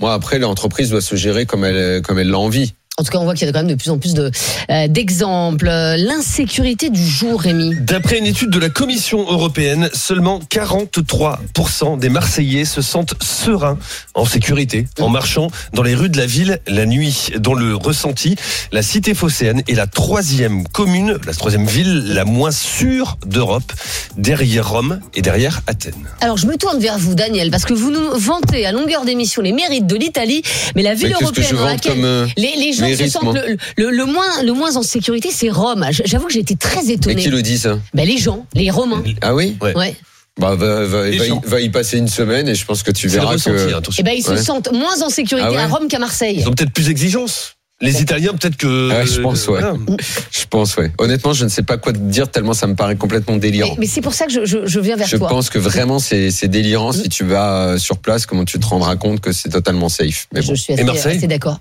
moi, 0.00 0.14
après, 0.14 0.38
l'entreprise 0.38 0.90
doit 0.90 1.02
se 1.02 1.16
gérer 1.16 1.44
comme 1.44 1.64
elle, 1.64 2.00
comme 2.02 2.18
elle 2.18 2.30
l'a 2.30 2.38
envie. 2.38 2.72
En 2.98 3.02
tout 3.02 3.12
cas, 3.12 3.18
on 3.18 3.24
voit 3.24 3.34
qu'il 3.34 3.46
y 3.46 3.48
a 3.48 3.52
quand 3.52 3.60
même 3.60 3.68
de 3.68 3.76
plus 3.76 3.88
en 3.88 3.98
plus 3.98 4.12
de, 4.12 4.30
euh, 4.70 4.86
d'exemples. 4.88 5.68
Euh, 5.68 5.96
L'insécurité 5.96 6.90
du 6.90 7.02
jour, 7.02 7.40
Rémi. 7.40 7.74
D'après 7.80 8.18
une 8.18 8.26
étude 8.26 8.50
de 8.50 8.58
la 8.58 8.68
Commission 8.68 9.20
européenne, 9.20 9.88
seulement 9.94 10.38
43% 10.50 11.98
des 11.98 12.10
Marseillais 12.10 12.66
se 12.66 12.82
sentent 12.82 13.14
sereins 13.22 13.78
en 14.14 14.26
sécurité 14.26 14.86
en 14.98 15.08
marchant 15.08 15.48
dans 15.72 15.82
les 15.82 15.94
rues 15.94 16.10
de 16.10 16.18
la 16.18 16.26
ville 16.26 16.58
la 16.66 16.84
nuit. 16.84 17.30
Dans 17.38 17.54
le 17.54 17.74
ressenti, 17.74 18.36
la 18.70 18.82
cité 18.82 19.14
phocéenne 19.14 19.62
est 19.66 19.74
la 19.74 19.86
troisième 19.86 20.68
commune, 20.68 21.16
la 21.26 21.32
troisième 21.32 21.66
ville 21.66 22.12
la 22.12 22.26
moins 22.26 22.50
sûre 22.50 23.16
d'Europe, 23.24 23.72
derrière 24.18 24.68
Rome 24.68 25.00
et 25.14 25.22
derrière 25.22 25.62
Athènes. 25.68 25.94
Alors, 26.20 26.36
je 26.36 26.46
me 26.46 26.56
tourne 26.56 26.78
vers 26.80 26.98
vous, 26.98 27.14
Daniel, 27.14 27.50
parce 27.50 27.64
que 27.64 27.72
vous 27.72 27.90
nous 27.90 28.10
vantez 28.18 28.66
à 28.66 28.72
longueur 28.72 29.06
d'émission 29.06 29.40
les 29.40 29.52
mérites 29.52 29.86
de 29.86 29.96
l'Italie, 29.96 30.42
mais 30.76 30.82
la 30.82 30.94
ville 30.94 31.08
Mais 31.08 31.14
qu'est-ce 31.14 31.32
que 31.32 31.40
européenne 31.40 31.48
je 31.50 31.56
dans 31.56 31.64
laquelle 31.64 31.92
comme, 31.92 32.04
euh, 32.04 32.26
les, 32.36 32.56
les 32.56 32.72
gens 32.74 32.89
se 32.96 33.08
sentent 33.08 33.34
le, 33.34 33.56
le- 33.76 33.90
le 33.90 34.04
moins, 34.06 34.42
le 34.44 34.52
moins 34.52 34.76
en 34.76 34.82
sécurité, 34.82 35.30
c'est 35.32 35.50
Rome. 35.50 35.86
J'avoue 36.04 36.26
que 36.26 36.32
j'ai 36.32 36.40
été 36.40 36.56
très 36.56 36.86
Et 36.86 36.92
étonnée. 36.92 37.22
qui 37.22 37.28
le 37.30 37.42
dit 37.42 37.58
ça 37.58 37.78
Ben, 37.94 38.06
les 38.06 38.18
gens, 38.18 38.46
les 38.54 38.70
Romains. 38.70 39.02
Ah 39.22 39.34
oui 39.34 39.56
Ouais. 39.60 39.94
Bah, 40.38 40.54
va, 40.54 40.84
va- 40.86 41.08
Les 41.08 41.18
va 41.18 41.24
y, 41.26 41.28
gens. 41.28 41.42
va 41.44 41.60
y 41.60 41.68
passer 41.70 41.98
une 41.98 42.08
semaine 42.08 42.48
et 42.48 42.54
je 42.54 42.64
pense 42.64 42.82
que 42.82 42.90
tu 42.92 43.08
verras 43.08 43.36
que. 43.36 43.80
Eh 43.98 44.02
ben, 44.02 44.12
ils 44.16 44.22
se 44.22 44.30
Ouais. 44.30 44.42
sentent 44.42 44.72
moins 44.72 45.02
en 45.02 45.10
sécurité 45.10 45.46
Ah 45.48 45.52
ouais 45.52 45.58
à 45.58 45.66
Rome 45.66 45.88
qu'à 45.88 45.98
Marseille. 45.98 46.36
Ils 46.40 46.48
ont 46.48 46.52
peut-être 46.52 46.72
plus 46.72 46.86
d'exigences. 46.86 47.56
Les 47.82 48.00
Italiens, 48.02 48.32
peut-être 48.34 48.56
que. 48.58 48.90
Ouais, 48.90 49.06
je 49.06 49.20
pense, 49.22 49.48
ouais. 49.48 49.58
Voilà. 49.60 49.74
Je 50.30 50.44
pense, 50.50 50.76
ouais. 50.76 50.92
Honnêtement, 50.98 51.32
je 51.32 51.44
ne 51.44 51.48
sais 51.48 51.62
pas 51.62 51.78
quoi 51.78 51.92
te 51.94 51.98
dire 51.98 52.30
tellement 52.30 52.52
ça 52.52 52.66
me 52.66 52.74
paraît 52.74 52.96
complètement 52.96 53.34
Mais, 53.34 53.40
délirant. 53.40 53.74
mais 53.78 53.86
c'est 53.86 54.00
pour 54.02 54.12
ça 54.14 54.26
que 54.26 54.32
je, 54.32 54.44
je, 54.44 54.66
je 54.66 54.80
viens 54.80 54.96
vers 54.96 55.06
Je 55.08 55.16
toi. 55.16 55.28
pense 55.28 55.48
que 55.48 55.58
vraiment 55.58 55.98
c'est 55.98 56.30
c'est 56.30 56.48
délirant. 56.48 56.92
Si 56.92 57.08
tu 57.08 57.24
vas 57.24 57.68
euh, 57.68 57.78
sur 57.78 57.96
place, 57.98 58.26
comment 58.26 58.44
tu 58.44 58.58
te 58.58 58.66
rendras 58.66 58.96
compte 58.96 59.20
que 59.20 59.32
c'est 59.32 59.48
totalement 59.48 59.88
safe. 59.88 60.26
Mais 60.34 60.40
bon, 60.42 60.48
Je 60.48 60.54
suis 60.54 60.72
assez, 60.74 60.84
Marseille 60.84 61.16
assez 61.18 61.26
d'accord. 61.26 61.58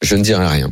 Je 0.00 0.14
ne 0.14 0.22
dirai 0.22 0.46
rien. 0.46 0.70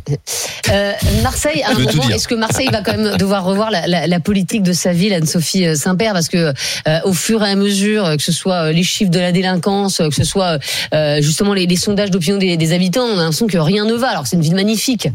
Euh, 0.70 0.92
Marseille, 1.22 1.62
à 1.62 1.70
un 1.70 1.78
moment, 1.78 2.08
est-ce 2.10 2.28
que 2.28 2.34
Marseille 2.34 2.68
va 2.70 2.80
quand 2.82 2.96
même 2.96 3.16
devoir 3.16 3.44
revoir 3.44 3.70
la, 3.70 3.86
la, 3.86 4.06
la 4.06 4.20
politique 4.20 4.62
de 4.62 4.72
sa 4.72 4.92
ville, 4.92 5.12
Anne-Sophie 5.12 5.66
euh, 5.66 5.74
Saint-Père, 5.74 6.12
parce 6.12 6.28
que 6.28 6.52
euh, 6.88 6.98
au 7.04 7.12
fur 7.12 7.44
et 7.44 7.50
à 7.50 7.56
mesure, 7.56 8.16
que 8.16 8.22
ce 8.22 8.32
soit 8.32 8.72
les 8.72 8.84
chiffres 8.84 9.10
de 9.10 9.18
la 9.18 9.32
délinquance, 9.32 9.98
que 9.98 10.14
ce 10.14 10.24
soit 10.24 10.58
euh, 10.94 11.20
justement 11.20 11.54
les, 11.54 11.66
les 11.66 11.76
sondages 11.76 12.10
d'opinion 12.10 12.38
des, 12.38 12.56
des 12.56 12.72
habitants, 12.72 13.04
on 13.04 13.14
a 13.18 13.22
l'impression 13.22 13.46
que 13.46 13.58
rien 13.58 13.84
ne 13.84 13.94
va. 13.94 14.10
Alors 14.10 14.26
c'est 14.26 14.36
une 14.36 14.42
ville 14.42 14.54
magnifique. 14.54 15.08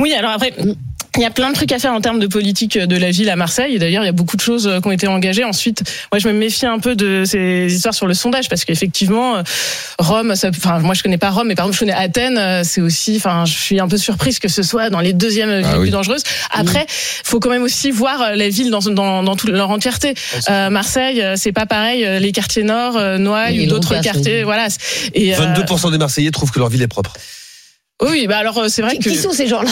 Oui, 0.00 0.14
alors 0.14 0.30
après. 0.30 0.54
Il 1.16 1.22
y 1.22 1.24
a 1.26 1.30
plein 1.30 1.50
de 1.50 1.54
trucs 1.54 1.70
à 1.70 1.78
faire 1.78 1.92
en 1.92 2.00
termes 2.00 2.18
de 2.18 2.26
politique 2.26 2.76
de 2.76 2.96
la 2.96 3.10
ville 3.12 3.30
à 3.30 3.36
Marseille. 3.36 3.76
Et 3.76 3.78
D'ailleurs, 3.78 4.02
il 4.02 4.06
y 4.06 4.08
a 4.08 4.12
beaucoup 4.12 4.36
de 4.36 4.40
choses 4.40 4.66
euh, 4.66 4.80
qui 4.80 4.88
ont 4.88 4.90
été 4.90 5.06
engagées. 5.06 5.44
Ensuite, 5.44 5.84
moi, 6.10 6.18
je 6.18 6.26
me 6.26 6.32
méfie 6.32 6.66
un 6.66 6.80
peu 6.80 6.96
de 6.96 7.22
ces 7.24 7.66
histoires 7.72 7.94
sur 7.94 8.06
le 8.08 8.14
sondage 8.14 8.48
parce 8.48 8.64
qu'effectivement, 8.64 9.36
euh, 9.36 9.42
Rome, 10.00 10.34
ça, 10.34 10.48
enfin, 10.48 10.80
moi, 10.80 10.92
je 10.94 11.02
connais 11.04 11.16
pas 11.18 11.30
Rome, 11.30 11.46
mais 11.46 11.54
par 11.54 11.66
exemple, 11.66 11.74
je 11.76 11.80
connais 11.80 11.92
Athènes. 11.92 12.36
euh, 12.38 12.62
C'est 12.64 12.80
aussi, 12.80 13.14
enfin, 13.16 13.44
je 13.44 13.52
suis 13.52 13.78
un 13.78 13.86
peu 13.86 13.96
surprise 13.96 14.40
que 14.40 14.48
ce 14.48 14.62
soit 14.64 14.90
dans 14.90 14.98
les 15.00 15.12
deuxièmes 15.12 15.54
villes 15.58 15.66
Ah 15.68 15.74
oui. 15.76 15.82
plus 15.82 15.90
dangereuses. 15.92 16.22
Après, 16.50 16.84
faut 16.88 17.38
quand 17.38 17.50
même 17.50 17.62
aussi 17.62 17.92
voir 17.92 18.20
euh, 18.20 18.32
les 18.34 18.50
villes 18.50 18.70
dans, 18.70 18.80
dans, 18.80 19.22
dans 19.22 19.36
toute 19.36 19.50
leur 19.50 19.70
entièreté. 19.70 20.14
Euh, 20.50 20.68
Marseille, 20.70 21.22
euh, 21.22 21.34
c'est 21.36 21.52
pas 21.52 21.66
pareil. 21.66 22.04
euh, 22.04 22.18
Les 22.18 22.32
quartiers 22.32 22.64
nord, 22.64 22.96
euh, 22.96 23.18
Noailles 23.18 23.60
ou 23.60 23.66
d'autres 23.66 24.00
quartiers, 24.00 24.38
oui. 24.38 24.42
voilà. 24.42 24.66
Et, 25.14 25.34
euh, 25.34 25.38
22% 25.38 25.92
des 25.92 25.98
Marseillais 25.98 26.30
trouvent 26.32 26.50
que 26.50 26.58
leur 26.58 26.68
ville 26.70 26.82
est 26.82 26.88
propre. 26.88 27.12
Oui, 28.10 28.26
bah 28.26 28.38
alors 28.38 28.58
euh, 28.58 28.68
c'est 28.68 28.82
vrai 28.82 28.92
Qui, 28.98 29.04
que. 29.04 29.10
qui 29.10 29.16
sont 29.16 29.32
ces 29.32 29.46
gens-là? 29.46 29.70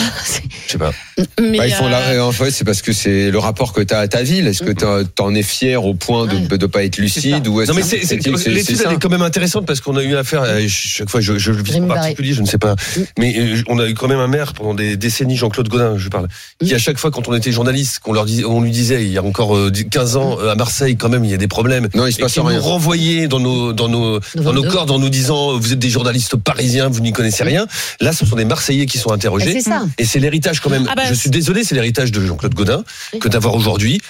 Je 0.67 0.71
sais 0.73 0.77
pas. 0.77 0.91
Mais, 1.39 1.57
Bah, 1.57 1.67
ils 1.67 1.73
font 1.73 1.87
euh, 1.87 1.89
la- 2.15 2.25
en 2.25 2.31
fait, 2.31 2.51
c'est 2.51 2.63
parce 2.63 2.81
que 2.81 2.93
c'est 2.93 3.29
le 3.31 3.37
rapport 3.39 3.73
que 3.73 3.81
tu 3.81 3.93
as 3.93 3.99
à 3.99 4.07
ta 4.07 4.23
ville. 4.23 4.47
Est-ce 4.47 4.63
que 4.63 4.71
t'en- 4.71 5.03
t'en 5.03 5.35
es 5.35 5.43
fier 5.43 5.83
au 5.83 5.93
point 5.93 6.25
de 6.25 6.35
Ouais. 6.35 6.57
ne 6.59 6.65
pas 6.65 6.83
être 6.83 6.97
lucide 6.97 7.47
ou 7.47 7.61
est-ce 7.61 7.69
Non 7.71 7.75
mais 7.75 7.81
que 7.83 7.87
c'est, 7.87 7.99
c'est, 8.05 8.21
c'est- 8.21 8.37
c'est- 8.37 8.49
l'étude 8.49 8.81
elle 8.85 8.93
est 8.93 8.99
quand 9.01 9.09
même 9.09 9.21
intéressante 9.21 9.65
parce 9.65 9.81
qu'on 9.81 9.95
a 9.97 10.03
eu 10.03 10.15
affaire 10.15 10.41
à, 10.43 10.65
chaque 10.67 11.09
fois 11.09 11.21
je, 11.21 11.37
je 11.37 11.51
le 11.51 11.61
vis 11.61 11.75
en 11.75 11.81
Barré. 11.81 11.99
particulier 11.99 12.33
je 12.33 12.41
ne 12.41 12.47
sais 12.47 12.57
pas 12.57 12.75
mais 13.19 13.35
euh, 13.37 13.61
on 13.67 13.77
a 13.79 13.87
eu 13.87 13.93
quand 13.93 14.07
même 14.07 14.19
un 14.19 14.27
maire 14.27 14.53
pendant 14.53 14.73
des 14.73 14.97
décennies 14.97 15.35
Jean-Claude 15.35 15.67
Godin 15.69 15.97
je 15.97 16.09
parle 16.09 16.27
qui 16.63 16.73
à 16.73 16.77
chaque 16.77 16.97
fois 16.97 17.11
quand 17.11 17.27
on 17.27 17.33
était 17.35 17.51
journaliste 17.51 17.99
qu'on 17.99 18.13
leur 18.13 18.25
on 18.47 18.61
lui 18.61 18.71
disait 18.71 19.03
il 19.03 19.11
y 19.11 19.17
a 19.17 19.23
encore 19.23 19.55
euh, 19.55 19.71
15 19.71 20.15
ans 20.17 20.37
euh, 20.39 20.51
à 20.51 20.55
Marseille 20.55 20.95
quand 20.97 21.09
même 21.09 21.23
il 21.25 21.31
y 21.31 21.33
a 21.33 21.37
des 21.37 21.47
problèmes 21.47 21.87
Non, 21.93 22.07
il 22.07 22.13
se 22.13 22.19
passe 22.19 22.37
rien. 22.39 22.55
nous 22.57 22.61
renvoyait 22.63 23.27
dans 23.27 23.39
nos 23.39 23.73
dans 23.73 23.89
nos 23.89 24.19
dans 24.35 24.53
nos 24.53 24.61
22. 24.63 24.69
cordes 24.69 24.91
en 24.91 24.99
nous 24.99 25.09
disant 25.09 25.57
vous 25.59 25.73
êtes 25.73 25.79
des 25.79 25.89
journalistes 25.89 26.35
parisiens 26.37 26.89
vous 26.89 27.01
n'y 27.01 27.11
connaissez 27.11 27.43
rien 27.43 27.67
là 28.01 28.13
ce 28.23 28.29
sont 28.29 28.35
des 28.35 28.45
Marseillais 28.45 28.85
qui 28.85 28.97
sont 28.97 29.11
interrogés. 29.11 29.53
C'est 29.53 29.69
ça. 29.69 29.83
et 29.97 30.05
c'est 30.05 30.19
l'héritage 30.19 30.59
quand 30.59 30.69
même. 30.69 30.87
Ah 30.89 30.95
bah, 30.95 31.03
je 31.07 31.13
suis 31.13 31.29
désolé 31.29 31.63
c'est 31.63 31.75
l'héritage 31.75 32.11
de 32.11 32.25
Jean-Claude 32.25 32.53
Godin 32.53 32.83
que 33.19 33.27
d'avoir 33.27 33.55
aujourd'hui 33.55 34.01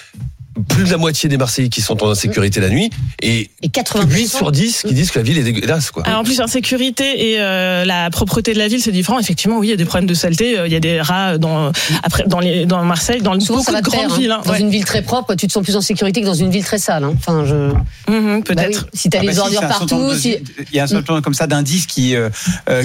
plus 0.68 0.84
de 0.84 0.90
la 0.90 0.96
moitié 0.98 1.28
des 1.28 1.36
Marseillais 1.36 1.68
qui 1.68 1.80
sont 1.80 2.02
en 2.04 2.10
insécurité 2.10 2.60
la 2.60 2.68
nuit 2.68 2.90
et 3.20 3.50
Et 3.62 3.68
80%. 3.68 4.08
8 4.08 4.28
sur 4.28 4.52
10 4.52 4.82
qui 4.86 4.94
disent 4.94 5.10
que 5.10 5.18
la 5.18 5.24
ville 5.24 5.36
est 5.38 5.42
dégueulasse 5.42 5.90
quoi. 5.90 6.04
Alors 6.06 6.20
en 6.20 6.24
plus, 6.24 6.40
insécurité 6.40 7.32
et 7.32 7.40
euh, 7.40 7.84
la 7.84 8.08
propreté 8.10 8.52
de 8.54 8.58
la 8.58 8.68
ville, 8.68 8.80
c'est 8.80 8.92
différent. 8.92 9.18
Effectivement, 9.18 9.58
oui, 9.58 9.66
il 9.68 9.70
y 9.70 9.72
a 9.72 9.76
des 9.76 9.84
problèmes 9.84 10.06
de 10.08 10.14
saleté. 10.14 10.58
euh, 10.58 10.66
Il 10.66 10.72
y 10.72 10.76
a 10.76 10.80
des 10.80 11.00
rats 11.00 11.38
dans 11.38 11.72
après 12.02 12.24
dans 12.26 12.38
les 12.40 12.66
dans 12.66 12.82
Marseille, 12.84 13.20
dans 13.20 13.38
Souvent, 13.40 13.54
beaucoup 13.58 13.64
ça 13.66 13.72
va 13.72 13.80
de 13.80 13.86
de 13.86 13.90
pair, 13.90 14.00
grandes 14.06 14.12
hein. 14.12 14.18
villes. 14.20 14.30
hein. 14.30 14.42
Dans 14.44 14.52
Ouais. 14.52 14.60
une 14.60 14.70
ville 14.70 14.84
très 14.84 15.02
propre, 15.02 15.34
tu 15.34 15.46
te 15.48 15.52
sens 15.52 15.62
plus 15.64 15.74
en 15.76 15.80
sécurité 15.80 16.20
que 16.20 16.26
dans 16.26 16.34
une 16.34 16.50
ville 16.50 16.64
très 16.64 16.78
sale. 16.78 17.02
hein. 17.04 17.14
Enfin, 17.16 17.44
je. 17.44 17.54
Mhm, 17.54 17.74
Bah 18.06 18.34
oui, 18.36 18.42
Peut-être. 18.42 18.86
Si 18.92 19.10
t'as 19.10 19.18
Ah 19.18 19.22
bah 19.22 19.28
les 19.28 19.34
si, 19.34 19.40
ordures 19.40 19.60
partout, 19.60 20.14
si. 20.14 20.36
Il 20.70 20.76
y 20.76 20.80
a 20.80 20.84
un 20.84 20.86
certain 20.86 21.14
nombre 21.14 21.24
comme 21.24 21.34
ça 21.34 21.46
d'indices 21.46 21.86
qui 21.86 22.14
euh, 22.14 22.30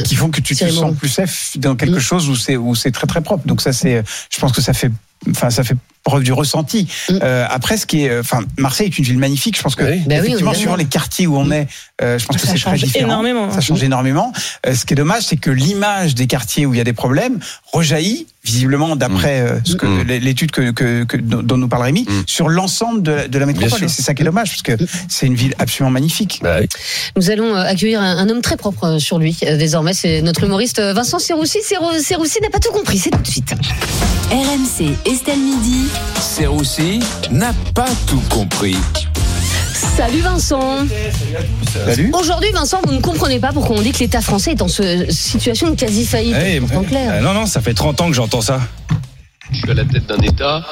qui 0.03 0.15
font 0.15 0.29
que 0.31 0.41
tu 0.41 0.55
te 0.55 0.67
sens 0.69 0.95
plus 0.95 1.09
safe 1.09 1.51
dans 1.57 1.75
quelque 1.75 1.99
chose 1.99 2.27
où 2.29 2.35
c'est 2.35 2.57
où 2.57 2.73
c'est 2.75 2.91
très 2.91 3.05
très 3.07 3.21
propre. 3.21 3.45
Donc 3.47 3.61
ça 3.61 3.73
c'est, 3.73 4.03
je 4.31 4.39
pense 4.39 4.51
que 4.53 4.61
ça 4.61 4.73
fait, 4.73 4.91
enfin 5.29 5.49
ça 5.49 5.63
fait 5.63 5.75
preuve 6.09 6.23
du 6.23 6.33
ressenti. 6.33 6.87
Mm. 7.09 7.19
Euh, 7.21 7.45
après 7.49 7.77
ce 7.77 7.85
qui 7.85 8.05
est, 8.05 8.09
euh, 8.09 8.21
enfin 8.21 8.41
Marseille 8.57 8.87
est 8.87 8.97
une 8.97 9.05
ville 9.05 9.17
magnifique. 9.19 9.55
Je 9.57 9.61
pense 9.61 9.75
que 9.75 9.83
Oui. 9.83 9.99
Bah 9.99 10.05
oui, 10.07 10.13
est 10.13 10.19
effectivement 10.19 10.53
suivant 10.53 10.75
les 10.75 10.85
quartiers 10.85 11.27
où 11.27 11.37
on 11.37 11.51
est, 11.51 11.67
euh, 12.01 12.17
je 12.17 12.25
pense 12.25 12.37
que 12.37 12.41
Ça 12.41 12.47
c'est 12.53 12.59
très 12.59 12.71
change 12.71 12.83
différent. 12.83 13.05
énormément. 13.07 13.51
Ça 13.51 13.61
change 13.61 13.83
énormément. 13.83 14.33
Euh, 14.65 14.75
ce 14.75 14.85
qui 14.85 14.93
est 14.93 14.97
dommage, 14.97 15.23
c'est 15.23 15.37
que 15.37 15.51
l'image 15.51 16.15
des 16.15 16.27
quartiers 16.27 16.65
où 16.65 16.73
il 16.73 16.77
y 16.77 16.81
a 16.81 16.83
des 16.83 16.93
problèmes 16.93 17.39
rejaillit 17.71 18.27
visiblement 18.43 18.95
d'après 18.95 19.41
euh, 19.41 19.59
ce 19.65 19.75
que 19.75 19.85
Mm. 19.85 20.03
l'étude 20.21 20.51
que, 20.51 20.71
que, 20.71 21.03
que- 21.03 21.17
dont 21.17 21.57
nous 21.57 21.67
parle 21.67 21.83
Rémi 21.83 22.03
Mm. 22.03 22.23
sur 22.25 22.49
l'ensemble 22.49 23.03
de, 23.03 23.11
la- 23.11 23.27
de 23.27 23.37
la 23.39 23.45
métropole. 23.45 23.83
Et 23.83 23.87
c'est 23.87 24.01
ça 24.01 24.13
qui 24.13 24.21
est 24.21 24.25
dommage 24.25 24.49
parce 24.49 24.61
que 24.61 24.83
c'est 25.09 25.25
une 25.27 25.35
ville 25.35 25.53
absolument 25.59 25.91
magnifique. 25.91 26.39
Bah 26.41 26.57
oui. 26.61 26.67
Nous 27.17 27.29
allons 27.31 27.53
euh, 27.55 27.63
accueillir 27.63 28.01
un, 28.01 28.17
un 28.17 28.29
homme 28.29 28.41
très 28.41 28.55
propre 28.57 28.85
euh, 28.85 28.99
sur 28.99 29.19
lui. 29.19 29.37
euh, 29.43 29.57
Désormais, 29.57 29.93
c'est 29.93 30.21
notre 30.21 30.43
humoriste 30.43 30.79
euh, 30.79 30.93
Vincent 30.93 31.19
Serroussi. 31.19 31.59
Serrou- 31.63 31.99
Serroussi 32.01 32.39
n'a 32.41 32.49
pas 32.49 32.59
tout 32.59 32.71
compris, 32.71 32.97
c'est 32.97 33.09
tout 33.11 33.21
de 33.21 33.27
suite. 33.27 33.53
RMC 34.31 34.95
Estelle 35.05 35.39
Midi. 35.39 35.87
Serroussi 36.19 36.99
n'a 37.31 37.53
pas 37.73 37.89
tout 38.07 38.21
compris. 38.29 38.77
Salut 39.79 40.19
Vincent. 40.19 40.85
Salut. 41.73 42.11
Aujourd'hui, 42.13 42.51
Vincent, 42.51 42.81
vous 42.85 42.91
ne 42.93 42.99
comprenez 43.01 43.39
pas 43.39 43.53
pourquoi 43.53 43.77
on 43.77 43.81
dit 43.81 43.91
que 43.93 43.99
l'État 43.99 44.19
français 44.21 44.51
est 44.51 44.61
en 44.61 44.67
ce- 44.67 45.05
situation 45.09 45.69
de 45.69 45.75
quasi-faillite. 45.75 46.35
Eh, 46.45 46.59
Pourtant 46.59 46.83
clair. 46.83 47.11
euh, 47.13 47.21
non, 47.21 47.33
non, 47.33 47.45
ça 47.45 47.61
fait 47.61 47.73
30 47.73 48.01
ans 48.01 48.07
que 48.07 48.13
j'entends 48.13 48.41
ça. 48.41 48.59
Je 49.51 49.57
suis 49.57 49.71
à 49.71 49.73
la 49.73 49.83
tête 49.85 50.05
d'un 50.07 50.17
État 50.21 50.65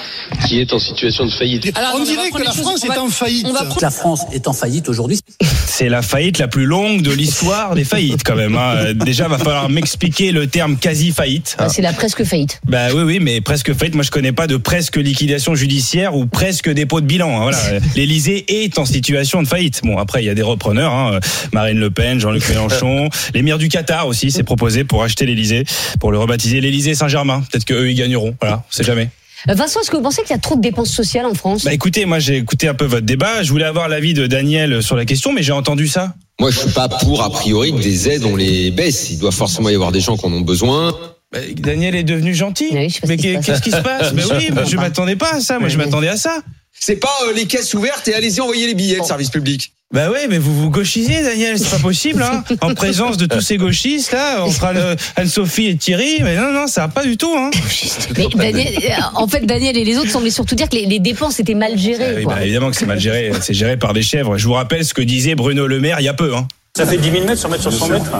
qui 0.47 0.59
est 0.59 0.71
en 0.73 0.79
situation 0.79 1.25
de 1.25 1.31
faillite. 1.31 1.71
on 1.95 2.03
dirait 2.03 2.29
que 2.29 2.43
la 2.43 2.51
France 2.51 2.83
est 2.85 2.97
en 2.97 3.07
faillite. 3.09 3.47
La 3.81 3.89
France 3.91 4.21
est 4.33 4.47
en 4.47 4.53
faillite 4.53 4.87
aujourd'hui. 4.89 5.19
C'est 5.65 5.89
la 5.89 6.01
faillite 6.01 6.37
la 6.39 6.47
plus 6.47 6.65
longue 6.65 7.01
de 7.01 7.11
l'histoire 7.11 7.75
des 7.75 7.83
faillites, 7.83 8.23
quand 8.23 8.35
même. 8.35 8.55
hein. 8.55 8.73
Euh, 8.77 8.93
Déjà, 8.93 9.27
va 9.27 9.37
falloir 9.37 9.69
m'expliquer 9.69 10.31
le 10.31 10.47
terme 10.47 10.77
quasi-faillite. 10.77 11.55
Ah, 11.59 11.69
C'est 11.69 11.81
la 11.81 11.93
presque 11.93 12.23
faillite. 12.23 12.59
Bah 12.67 12.87
oui, 12.93 13.01
oui, 13.03 13.19
mais 13.19 13.41
presque 13.41 13.73
faillite. 13.73 13.95
Moi, 13.95 14.03
je 14.03 14.11
connais 14.11 14.31
pas 14.31 14.47
de 14.47 14.57
presque 14.57 14.97
liquidation 14.97 15.55
judiciaire 15.55 16.15
ou 16.15 16.25
presque 16.25 16.69
dépôt 16.69 17.01
de 17.01 17.05
bilan. 17.05 17.29
hein. 17.29 17.41
Voilà, 17.51 17.79
l'Élysée 17.95 18.63
est 18.63 18.77
en 18.79 18.85
situation 18.85 19.41
de 19.43 19.47
faillite. 19.47 19.81
Bon, 19.83 19.97
après, 19.97 20.23
il 20.23 20.25
y 20.25 20.29
a 20.29 20.35
des 20.35 20.41
repreneurs. 20.41 20.93
Hein. 20.93 21.19
Marine 21.53 21.79
Le 21.79 21.89
Pen, 21.91 22.19
Jean-Luc 22.19 22.47
Mélenchon, 22.49 23.09
l'émir 23.33 23.57
du 23.57 23.69
Qatar 23.69 24.07
aussi 24.07 24.31
s'est 24.31 24.43
proposé 24.43 24.83
pour 24.83 25.03
acheter 25.03 25.25
l'Élysée, 25.25 25.63
pour 25.99 26.11
le 26.11 26.17
rebaptiser 26.19 26.61
l'Élysée 26.61 26.95
Saint-Germain. 26.95 27.43
Peut-être 27.51 27.65
que 27.65 27.73
eux, 27.73 27.89
ils 27.91 27.95
gagneront. 27.95 28.35
Voilà, 28.41 28.63
on 28.69 28.75
sait 28.75 28.83
jamais. 28.83 29.09
Vincent, 29.47 29.79
est-ce 29.81 29.91
que 29.91 29.95
vous 29.97 30.01
pensez 30.03 30.21
qu'il 30.23 30.31
y 30.31 30.33
a 30.33 30.39
trop 30.39 30.55
de 30.55 30.61
dépenses 30.61 30.89
sociales 30.91 31.25
en 31.25 31.33
France? 31.35 31.63
Bah 31.63 31.73
écoutez, 31.73 32.05
moi 32.05 32.17
j'ai 32.19 32.37
écouté 32.37 32.67
un 32.67 32.73
peu 32.73 32.85
votre 32.85 33.05
débat. 33.05 33.43
Je 33.43 33.51
voulais 33.51 33.65
avoir 33.65 33.87
l'avis 33.87 34.13
de 34.15 34.25
Daniel 34.27 34.81
sur 34.81 34.95
la 34.95 35.05
question, 35.05 35.31
mais 35.31 35.43
j'ai 35.43 35.51
entendu 35.51 35.87
ça. 35.87 36.15
Moi, 36.39 36.51
je 36.51 36.59
suis 36.59 36.69
pas 36.71 36.87
pour 36.89 37.23
a 37.23 37.29
priori 37.31 37.71
que 37.71 37.79
des 37.81 38.09
aides 38.09 38.23
on 38.23 38.35
les 38.35 38.71
baisse. 38.71 39.09
Il 39.11 39.19
doit 39.19 39.31
forcément 39.31 39.69
y 39.69 39.75
avoir 39.75 39.91
des 39.91 40.01
gens 40.01 40.17
qui 40.17 40.25
en 40.25 40.33
ont 40.33 40.41
besoin. 40.41 40.91
Bah, 41.31 41.39
Daniel 41.55 41.95
est 41.95 42.03
devenu 42.03 42.33
gentil. 42.33 42.67
Oui, 42.71 42.95
mais 43.07 43.17
qui 43.17 43.23
se 43.23 43.27
qu'est- 43.27 43.33
passe. 43.35 43.45
qu'est-ce 43.45 43.61
qui 43.61 43.71
se 43.71 43.77
passe? 43.81 44.13
Mais 44.15 44.23
oui, 44.25 44.49
mais 44.53 44.65
je 44.65 44.77
m'attendais 44.77 45.15
pas 45.15 45.33
à 45.35 45.39
ça. 45.39 45.59
Moi, 45.59 45.67
je 45.69 45.77
m'attendais 45.77 46.07
à 46.07 46.15
ça. 46.17 46.41
C'est 46.79 46.97
pas 46.97 47.13
euh, 47.27 47.33
les 47.33 47.45
caisses 47.45 47.73
ouvertes 47.73 48.07
et 48.07 48.13
allez-y 48.13 48.39
envoyer 48.41 48.67
les 48.67 48.73
billets 48.75 48.99
de 48.99 49.05
service 49.05 49.29
public. 49.29 49.71
Bah 49.93 50.11
ouais, 50.11 50.27
mais 50.27 50.37
vous 50.37 50.53
vous 50.53 50.69
gauchisez, 50.69 51.23
Daniel, 51.23 51.57
c'est 51.57 51.69
pas 51.69 51.79
possible, 51.79 52.21
hein. 52.21 52.43
En 52.61 52.73
présence 52.73 53.15
de 53.15 53.25
tous 53.25 53.39
ces 53.39 53.55
gauchistes, 53.55 54.11
là, 54.11 54.43
entre 54.43 54.65
Anne- 54.65 54.97
Anne-Sophie 55.15 55.67
et 55.67 55.77
Thierry, 55.77 56.17
mais 56.23 56.35
non, 56.35 56.51
non, 56.51 56.67
ça 56.67 56.81
va 56.81 56.87
pas 56.89 57.05
du 57.05 57.15
tout, 57.15 57.33
hein. 57.37 57.49
Mais 58.35 58.51
Daniel, 58.51 58.75
euh, 58.83 58.89
en 59.15 59.27
fait, 59.29 59.45
Daniel 59.45 59.77
et 59.77 59.85
les 59.85 59.97
autres 59.97 60.09
semblaient 60.11 60.29
surtout 60.29 60.55
dire 60.55 60.67
que 60.67 60.75
les, 60.75 60.85
les 60.87 60.99
dépenses 60.99 61.39
étaient 61.39 61.53
mal 61.53 61.71
Ah 61.73 61.77
gérées. 61.77 62.15
oui, 62.17 62.23
quoi. 62.23 62.35
bah, 62.35 62.43
évidemment 62.43 62.69
que 62.69 62.75
c'est 62.75 62.85
mal 62.85 62.99
géré, 62.99 63.31
c'est 63.41 63.53
géré 63.53 63.77
par 63.77 63.93
des 63.93 64.01
chèvres. 64.03 64.37
Je 64.37 64.45
vous 64.45 64.53
rappelle 64.53 64.83
ce 64.83 64.93
que 64.93 65.01
disait 65.01 65.35
Bruno 65.35 65.67
Le 65.67 65.79
Maire 65.79 66.01
il 66.01 66.03
y 66.03 66.09
a 66.09 66.13
peu, 66.13 66.35
hein. 66.35 66.47
Ça 66.77 66.85
fait 66.85 66.97
10 66.97 67.11
000 67.11 67.25
mètres 67.25 67.39
sur 67.39 67.49
mètre 67.49 67.63
sur 67.63 67.73
100 67.73 67.89
mètres. 67.89 68.11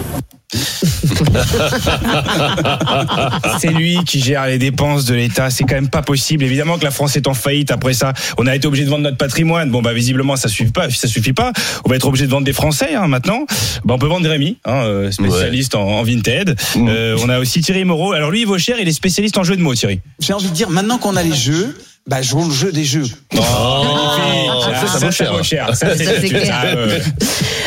C'est 3.60 3.68
lui 3.68 4.00
qui 4.04 4.20
gère 4.20 4.48
les 4.48 4.58
dépenses 4.58 5.06
de 5.06 5.14
l'État. 5.14 5.52
C'est 5.52 5.64
quand 5.64 5.76
même 5.76 5.90
pas 5.90 6.02
possible. 6.02 6.44
Évidemment 6.44 6.80
que 6.80 6.84
la 6.84 6.90
France 6.90 7.16
est 7.16 7.28
en 7.28 7.36
faillite. 7.36 7.70
Après 7.70 7.94
ça, 7.94 8.14
on 8.40 8.48
a 8.48 8.56
été 8.56 8.66
obligé 8.66 8.84
de 8.84 8.90
vendre 8.90 9.04
notre 9.04 9.18
patrimoine. 9.18 9.70
Bon, 9.70 9.84
bah 9.84 9.94
visiblement, 9.94 10.36
ça 10.38 10.50
suffit 10.50 10.72
pas. 10.72 10.90
Ça 10.90 11.08
suffit 11.08 11.34
pas. 11.34 11.54
On 11.86 11.90
va 11.90 11.98
être 11.98 12.08
obligé 12.08 12.26
de 12.26 12.32
vendre 12.32 12.46
des 12.46 12.54
Français 12.54 12.96
hein, 12.96 13.08
maintenant. 13.08 13.46
Bah, 13.86 13.94
on 13.94 14.00
peut 14.00 14.08
vendre 14.08 14.28
Rémi, 14.28 14.58
hein, 14.66 14.86
euh, 14.86 15.12
spécialiste 15.12 15.76
en, 15.76 15.84
en 15.84 16.02
Vinted. 16.02 16.56
Euh, 16.78 17.16
on 17.22 17.30
a 17.30 17.38
aussi 17.38 17.62
Thierry 17.62 17.86
Moreau. 17.86 18.14
Alors 18.14 18.32
lui, 18.32 18.42
il 18.42 18.48
vaut 18.48 18.58
cher. 18.58 18.78
Il 18.82 18.88
est 18.88 18.92
spécialiste 18.92 19.38
en 19.38 19.44
jeu 19.44 19.56
de 19.56 19.62
mots, 19.62 19.76
Thierry. 19.76 20.00
J'ai 20.20 20.34
envie 20.34 20.50
de 20.50 20.56
dire, 20.56 20.72
maintenant 20.72 20.98
qu'on 20.98 21.16
a 21.16 21.22
les 21.22 21.36
jeux, 21.36 21.78
Bah, 22.08 22.22
jouons 22.22 22.48
le 22.48 22.54
jeu 22.54 22.72
des 22.72 22.86
jeux. 22.86 23.04
Oh, 23.36 24.62
ça, 24.82 24.88
ça 24.88 25.06
vaut 25.06 25.12
cher. 25.12 25.34
vaut 25.34 25.44
cher. 25.44 25.68
Ça, 25.76 25.88
Ça, 25.90 25.98
c'est 25.98 26.06
c'est- 26.22 26.28
clair. 26.30 26.46
ça, 26.46 26.62
euh, 26.66 27.00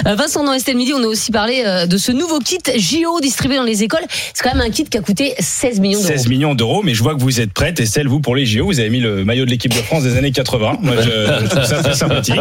Euh, 0.06 0.14
Vincent, 0.14 0.42
dans 0.44 0.54
Estelle 0.54 0.76
Midi, 0.78 0.92
on 0.94 1.02
a 1.02 1.06
aussi 1.06 1.30
parlé 1.30 1.62
euh, 1.66 1.84
de 1.84 1.98
ce 1.98 2.10
nouveau 2.10 2.38
kit 2.38 2.56
JO 2.74 3.20
distribué 3.20 3.56
dans 3.56 3.64
les 3.64 3.82
écoles. 3.82 4.00
C'est 4.32 4.42
quand 4.42 4.54
même 4.54 4.66
un 4.66 4.70
kit 4.70 4.84
qui 4.84 4.96
a 4.96 5.02
coûté 5.02 5.34
16 5.38 5.78
millions 5.80 5.98
d'euros. 6.00 6.12
16 6.12 6.28
millions 6.28 6.54
d'euros, 6.54 6.82
mais 6.82 6.94
je 6.94 7.02
vois 7.02 7.14
que 7.14 7.20
vous 7.20 7.38
êtes 7.40 7.52
prête. 7.52 7.80
Et 7.80 7.86
celle, 7.86 8.08
vous, 8.08 8.20
pour 8.20 8.34
les 8.34 8.46
JO, 8.46 8.64
vous 8.64 8.80
avez 8.80 8.88
mis 8.88 9.00
le 9.00 9.26
maillot 9.26 9.44
de 9.44 9.50
l'équipe 9.50 9.72
de 9.74 9.78
France 9.82 10.04
des 10.04 10.16
années 10.16 10.32
80. 10.32 10.78
Moi, 10.80 10.94
je, 11.02 11.10
je 11.42 11.46
trouve 11.50 11.64
ça 11.64 11.82
très 11.82 11.94
sympathique. 11.94 12.34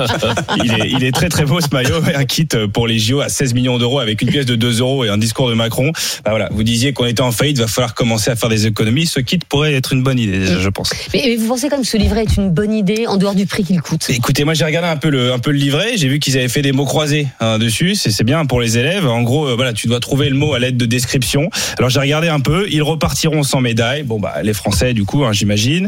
Il 0.63 0.71
est, 0.73 0.89
il 0.89 1.03
est 1.03 1.11
très 1.11 1.27
très 1.27 1.43
beau 1.43 1.59
ce 1.59 1.67
maillot. 1.73 1.97
Un 2.15 2.23
kit 2.23 2.47
pour 2.71 2.87
les 2.87 2.97
JO 2.97 3.19
à 3.19 3.27
16 3.27 3.53
millions 3.53 3.77
d'euros 3.77 3.99
avec 3.99 4.21
une 4.21 4.29
pièce 4.29 4.45
de 4.45 4.55
2 4.55 4.79
euros 4.79 5.03
et 5.03 5.09
un 5.09 5.17
discours 5.17 5.49
de 5.49 5.53
Macron. 5.53 5.91
Bah 6.23 6.31
voilà, 6.31 6.47
vous 6.53 6.63
disiez 6.63 6.93
qu'on 6.93 7.05
était 7.07 7.21
en 7.21 7.33
faillite, 7.33 7.59
va 7.59 7.67
falloir 7.67 7.93
commencer 7.93 8.31
à 8.31 8.37
faire 8.37 8.47
des 8.49 8.67
économies. 8.67 9.05
Ce 9.05 9.19
kit 9.19 9.39
pourrait 9.49 9.73
être 9.73 9.91
une 9.91 10.01
bonne 10.01 10.17
idée, 10.19 10.45
je 10.61 10.69
pense. 10.69 10.91
Mais, 11.13 11.23
mais 11.25 11.35
vous 11.35 11.47
pensez 11.49 11.67
quand 11.67 11.75
même 11.75 11.83
que 11.85 11.88
ce 11.89 11.97
livret 11.97 12.21
est 12.23 12.37
une 12.37 12.51
bonne 12.51 12.73
idée 12.73 13.07
en 13.07 13.17
dehors 13.17 13.33
du 13.35 13.45
prix 13.47 13.63
qu'il 13.63 13.81
coûte? 13.81 14.05
Écoutez, 14.09 14.43
moi 14.43 14.53
j'ai 14.53 14.63
regardé 14.65 14.87
un 14.89 14.95
peu 14.97 15.09
le 15.09 15.33
un 15.33 15.39
peu 15.39 15.51
le 15.51 15.57
livret, 15.57 15.93
j'ai 15.95 16.07
vu 16.07 16.19
qu'ils 16.19 16.37
avaient 16.37 16.47
fait 16.47 16.61
des 16.61 16.71
mots 16.71 16.85
croisés 16.85 17.27
hein, 17.39 17.57
dessus, 17.57 17.95
c'est 17.95 18.11
c'est 18.11 18.23
bien 18.23 18.45
pour 18.45 18.61
les 18.61 18.77
élèves. 18.77 19.07
En 19.07 19.21
gros, 19.23 19.47
euh, 19.47 19.55
voilà, 19.55 19.73
tu 19.73 19.87
dois 19.87 19.99
trouver 19.99 20.29
le 20.29 20.35
mot 20.35 20.53
à 20.53 20.59
l'aide 20.59 20.77
de 20.77 20.85
description. 20.85 21.49
Alors 21.77 21.89
j'ai 21.89 21.99
regardé 21.99 22.27
un 22.27 22.39
peu, 22.41 22.67
ils 22.69 22.83
repartiront 22.83 23.41
sans 23.43 23.61
médaille. 23.61 24.03
Bon 24.03 24.19
bah 24.19 24.35
les 24.43 24.53
Français 24.53 24.93
du 24.93 25.03
coup, 25.03 25.23
hein, 25.25 25.33
j'imagine. 25.33 25.87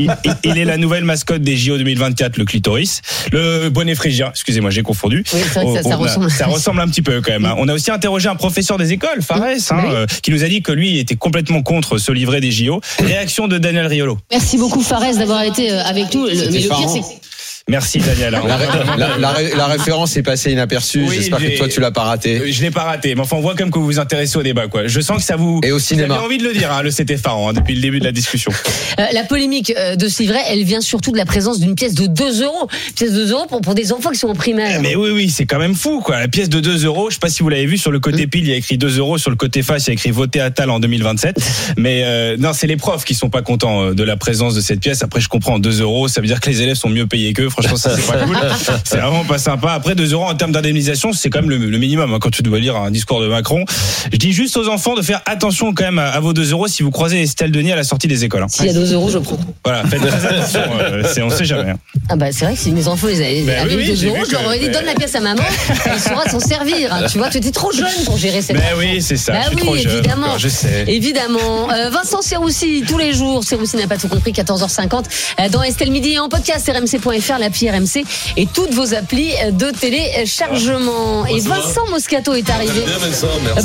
Il, 0.00 0.12
il- 0.44 0.58
est 0.58 0.64
la 0.64 0.78
nouvelle 0.78 1.04
mascotte 1.04 1.42
des 1.42 1.56
JO 1.56 1.76
2024, 1.78 2.38
le 2.38 2.44
clitoris, 2.44 3.02
le 3.32 3.68
bonnet 3.68 3.94
phrygien. 3.94 4.30
Excusez-moi, 4.30 4.70
j'ai 4.70 4.82
confondu. 4.82 5.22
Oui, 5.32 5.40
c'est 5.52 5.60
vrai 5.60 5.66
que 5.66 5.72
ça- 5.76 5.82
ça 5.82 5.88
On 5.88 5.92
a- 5.92 5.96
ressemble. 5.96 6.30
ça 6.30 6.46
ressemble 6.46 6.80
un 6.80 6.88
petit 6.88 7.02
peu 7.02 7.20
quand 7.20 7.32
même. 7.32 7.44
hein. 7.44 7.54
On 7.58 7.68
a 7.68 7.74
aussi 7.74 7.90
interrogé 7.90 8.28
un 8.28 8.34
professeur 8.36 8.78
des 8.78 8.92
écoles, 8.92 9.22
Fares, 9.22 9.42
hein, 9.42 9.54
Oui. 9.70 9.90
euh, 9.92 10.06
qui 10.22 10.30
nous 10.32 10.42
a 10.44 10.48
dit 10.48 10.62
que 10.62 10.72
lui 10.72 10.98
était 10.98 11.14
complètement 11.16 11.62
contre 11.62 11.98
ce 11.98 12.10
livret 12.12 12.40
des 12.40 12.50
JO. 12.50 12.80
Réaction 12.98 13.46
de 13.48 13.58
Daniel 13.58 13.86
Riolo. 13.86 14.18
Merci 14.32 14.56
beaucoup 14.58 14.80
Fares 14.80 15.14
d'avoir 15.16 15.35
été 15.44 15.72
euh, 15.72 15.82
avec 15.84 16.14
nous. 16.14 16.24
Le- 16.26 16.30
mais 16.34 16.34
le 16.44 16.48
pire, 16.50 16.58
effarant. 16.66 16.88
c'est 16.88 17.00
que 17.00 17.25
Merci 17.68 17.98
Daniel. 17.98 18.32
hein. 18.36 18.42
La, 18.46 18.56
ré- 18.58 18.66
la- 18.96 19.18
la 19.18 19.30
ré- 19.32 19.52
la 19.56 19.66
référence 19.66 20.16
est 20.16 20.22
passée 20.22 20.52
inaperçue. 20.52 21.02
Oui, 21.08 21.16
J'espère 21.16 21.40
que 21.40 21.56
toi 21.58 21.66
tu 21.66 21.80
l'as 21.80 21.90
pas 21.90 22.04
raté. 22.04 22.38
Euh, 22.38 22.46
Je 22.48 22.62
l'ai 22.62 22.70
pas 22.70 22.84
raté, 22.84 23.16
mais 23.16 23.22
enfin 23.22 23.34
on 23.36 23.40
voit 23.40 23.54
quand 23.56 23.64
même 23.64 23.72
que 23.72 23.78
vous 23.80 23.86
vous 23.86 23.98
intéressez 23.98 24.36
au 24.38 24.44
débat 24.44 24.68
quoi. 24.68 24.86
Je 24.86 25.00
sens 25.00 25.16
que 25.16 25.24
ça 25.24 25.34
vous 25.34 25.60
Et 25.64 25.72
au 25.72 25.80
cinéma. 25.80 26.14
avez 26.14 26.24
envie 26.24 26.38
de 26.38 26.44
le 26.44 26.52
dire 26.52 26.70
hein, 26.72 26.82
le 26.82 26.90
effarant 27.10 27.48
hein, 27.48 27.52
depuis 27.54 27.74
le 27.74 27.80
début 27.80 27.98
de 27.98 28.04
la 28.04 28.12
discussion. 28.12 28.52
euh, 29.00 29.04
la 29.12 29.24
polémique 29.24 29.72
euh, 29.76 29.96
de 29.96 30.06
ce 30.06 30.22
livret, 30.22 30.38
elle 30.48 30.62
vient 30.62 30.80
surtout 30.80 31.10
de 31.10 31.16
la 31.16 31.24
présence 31.24 31.58
d'une 31.58 31.74
pièce 31.74 31.94
de 31.94 32.06
2 32.06 32.44
euros. 32.44 32.68
Pièce 32.94 33.10
de 33.12 33.24
2 33.24 33.32
euros 33.32 33.46
pour, 33.48 33.60
pour 33.62 33.74
des 33.74 33.92
enfants 33.92 34.10
qui 34.10 34.18
sont 34.18 34.28
en 34.28 34.34
primaire. 34.36 34.80
Mais 34.80 34.94
oui 34.94 35.10
oui, 35.10 35.28
c'est 35.28 35.46
quand 35.46 35.58
même 35.58 35.74
fou 35.74 36.00
quoi. 36.00 36.20
La 36.20 36.28
pièce 36.28 36.48
de 36.48 36.60
2 36.60 36.84
euros, 36.84 37.10
je 37.10 37.14
sais 37.14 37.20
pas 37.20 37.30
si 37.30 37.42
vous 37.42 37.48
l'avez 37.48 37.66
vu 37.66 37.78
sur 37.78 37.90
le 37.90 37.98
côté 37.98 38.28
pile, 38.28 38.44
il 38.44 38.50
y 38.50 38.52
a 38.52 38.56
écrit 38.56 38.78
2 38.78 38.98
euros, 38.98 39.18
sur 39.18 39.30
le 39.30 39.36
côté 39.36 39.64
face 39.64 39.86
il 39.86 39.88
y 39.88 39.90
a 39.90 39.94
écrit 39.94 40.12
voter 40.12 40.38
à 40.40 40.52
Tal 40.52 40.70
en 40.70 40.78
2027. 40.78 41.36
Mais 41.78 42.02
euh, 42.04 42.36
non, 42.38 42.52
c'est 42.52 42.68
les 42.68 42.76
profs 42.76 43.04
qui 43.04 43.14
sont 43.14 43.28
pas 43.28 43.42
contents 43.42 43.92
de 43.92 44.02
la 44.04 44.16
présence 44.16 44.54
de 44.54 44.60
cette 44.60 44.78
pièce. 44.78 45.02
Après 45.02 45.20
je 45.20 45.28
comprends 45.28 45.58
2 45.58 45.80
euros, 45.80 46.06
ça 46.06 46.20
veut 46.20 46.28
dire 46.28 46.40
que 46.40 46.48
les 46.48 46.62
élèves 46.62 46.76
sont 46.76 46.88
mieux 46.90 47.08
payés 47.08 47.32
qu'eux. 47.32 47.48
Franchement 47.56 47.76
ça 47.76 47.96
c'est 47.96 48.06
pas 48.12 48.18
cool. 48.24 48.36
C'est 48.84 48.98
vraiment 48.98 49.24
pas 49.24 49.38
sympa. 49.38 49.72
Après 49.72 49.94
2 49.94 50.12
euros 50.12 50.24
en 50.24 50.34
termes 50.34 50.52
d'indemnisation, 50.52 51.12
c'est 51.12 51.30
quand 51.30 51.40
même 51.40 51.50
le, 51.50 51.56
le 51.56 51.78
minimum 51.78 52.12
hein, 52.12 52.18
quand 52.20 52.30
tu 52.30 52.42
dois 52.42 52.58
lire 52.58 52.76
un 52.76 52.90
discours 52.90 53.20
de 53.20 53.28
Macron. 53.28 53.64
Je 54.12 54.16
dis 54.18 54.32
juste 54.32 54.56
aux 54.56 54.68
enfants 54.68 54.94
de 54.94 55.02
faire 55.02 55.22
attention 55.26 55.72
quand 55.74 55.84
même 55.84 55.98
à, 55.98 56.08
à 56.10 56.20
vos 56.20 56.32
2 56.32 56.52
euros 56.52 56.68
si 56.68 56.82
vous 56.82 56.90
croisez 56.90 57.22
Estelle 57.22 57.50
Denis 57.52 57.72
à 57.72 57.76
la 57.76 57.84
sortie 57.84 58.08
des 58.08 58.24
écoles. 58.24 58.42
hein. 58.42 58.48
S'il 58.48 58.66
y 58.66 58.70
a 58.70 58.72
2 58.74 58.92
euros, 58.92 59.10
je 59.10 59.18
prends. 59.18 59.38
Voilà, 59.64 59.84
faites 59.84 60.00
très 60.06 60.26
attention. 60.26 60.60
euh, 60.80 61.02
c'est- 61.12 61.22
on 61.22 61.30
sait 61.30 61.44
jamais. 61.44 61.70
hein. 61.70 61.78
Ah 62.08 62.16
bah 62.16 62.26
c'est 62.30 62.44
vrai 62.44 62.54
que 62.54 62.60
si 62.60 62.70
mes 62.72 62.86
enfants 62.88 63.08
ils 63.08 63.16
avaient, 63.22 63.42
Ben 63.42 63.60
avaient 63.62 63.74
oui, 63.76 63.82
oui, 63.82 63.88
2 63.88 63.94
j'ai 63.96 64.08
euros, 64.08 64.24
je 64.26 64.32
leur 64.32 64.44
aurais 64.44 64.58
dit 64.58 64.68
donne 64.68 64.84
la 64.84 64.94
pièce 64.94 65.14
à 65.14 65.20
maman, 65.20 65.42
elle 65.86 65.98
saura 66.00 66.28
s'en 66.28 66.40
servir. 66.40 66.92
hein. 66.92 67.06
Tu 67.10 67.18
vois, 67.18 67.30
tu 67.30 67.38
étais 67.38 67.50
trop 67.52 67.72
jeune 67.72 67.86
pour 68.04 68.16
gérer 68.18 68.42
cette. 68.42 68.56
Mais 68.56 68.72
oui, 68.78 69.00
c'est 69.02 69.16
ça. 69.16 69.32
Bah 69.32 69.38
je 69.44 69.46
suis 69.48 69.56
oui, 69.56 69.62
trop 69.62 69.76
jeune. 69.76 69.92
évidemment. 69.98 70.38
je 70.38 70.48
sais. 70.48 70.84
Évidemment. 70.88 71.70
Euh, 71.72 71.90
Vincent 71.90 72.22
Serroussi, 72.22 72.84
tous 72.86 72.98
les 72.98 73.12
jours. 73.12 73.42
Serroussi 73.44 73.76
n'a 73.76 73.86
pas 73.86 73.96
tout 73.96 74.08
compris, 74.08 74.32
14h50. 74.32 75.04
euh, 75.40 75.48
dans 75.48 75.62
Estelle 75.62 75.90
Midi 75.90 76.12
et 76.12 76.18
en 76.18 76.28
podcast, 76.28 76.68
rmc.fr, 76.72 77.38
l'appli 77.46 77.70
RMC 77.70 78.04
et 78.36 78.46
toutes 78.46 78.74
vos 78.74 78.92
applis 78.94 79.32
de 79.52 79.70
téléchargement. 79.70 81.24
Et 81.26 81.40
Vincent 81.40 81.86
Moscato 81.90 82.34
est 82.34 82.48
arrivé. 82.50 82.82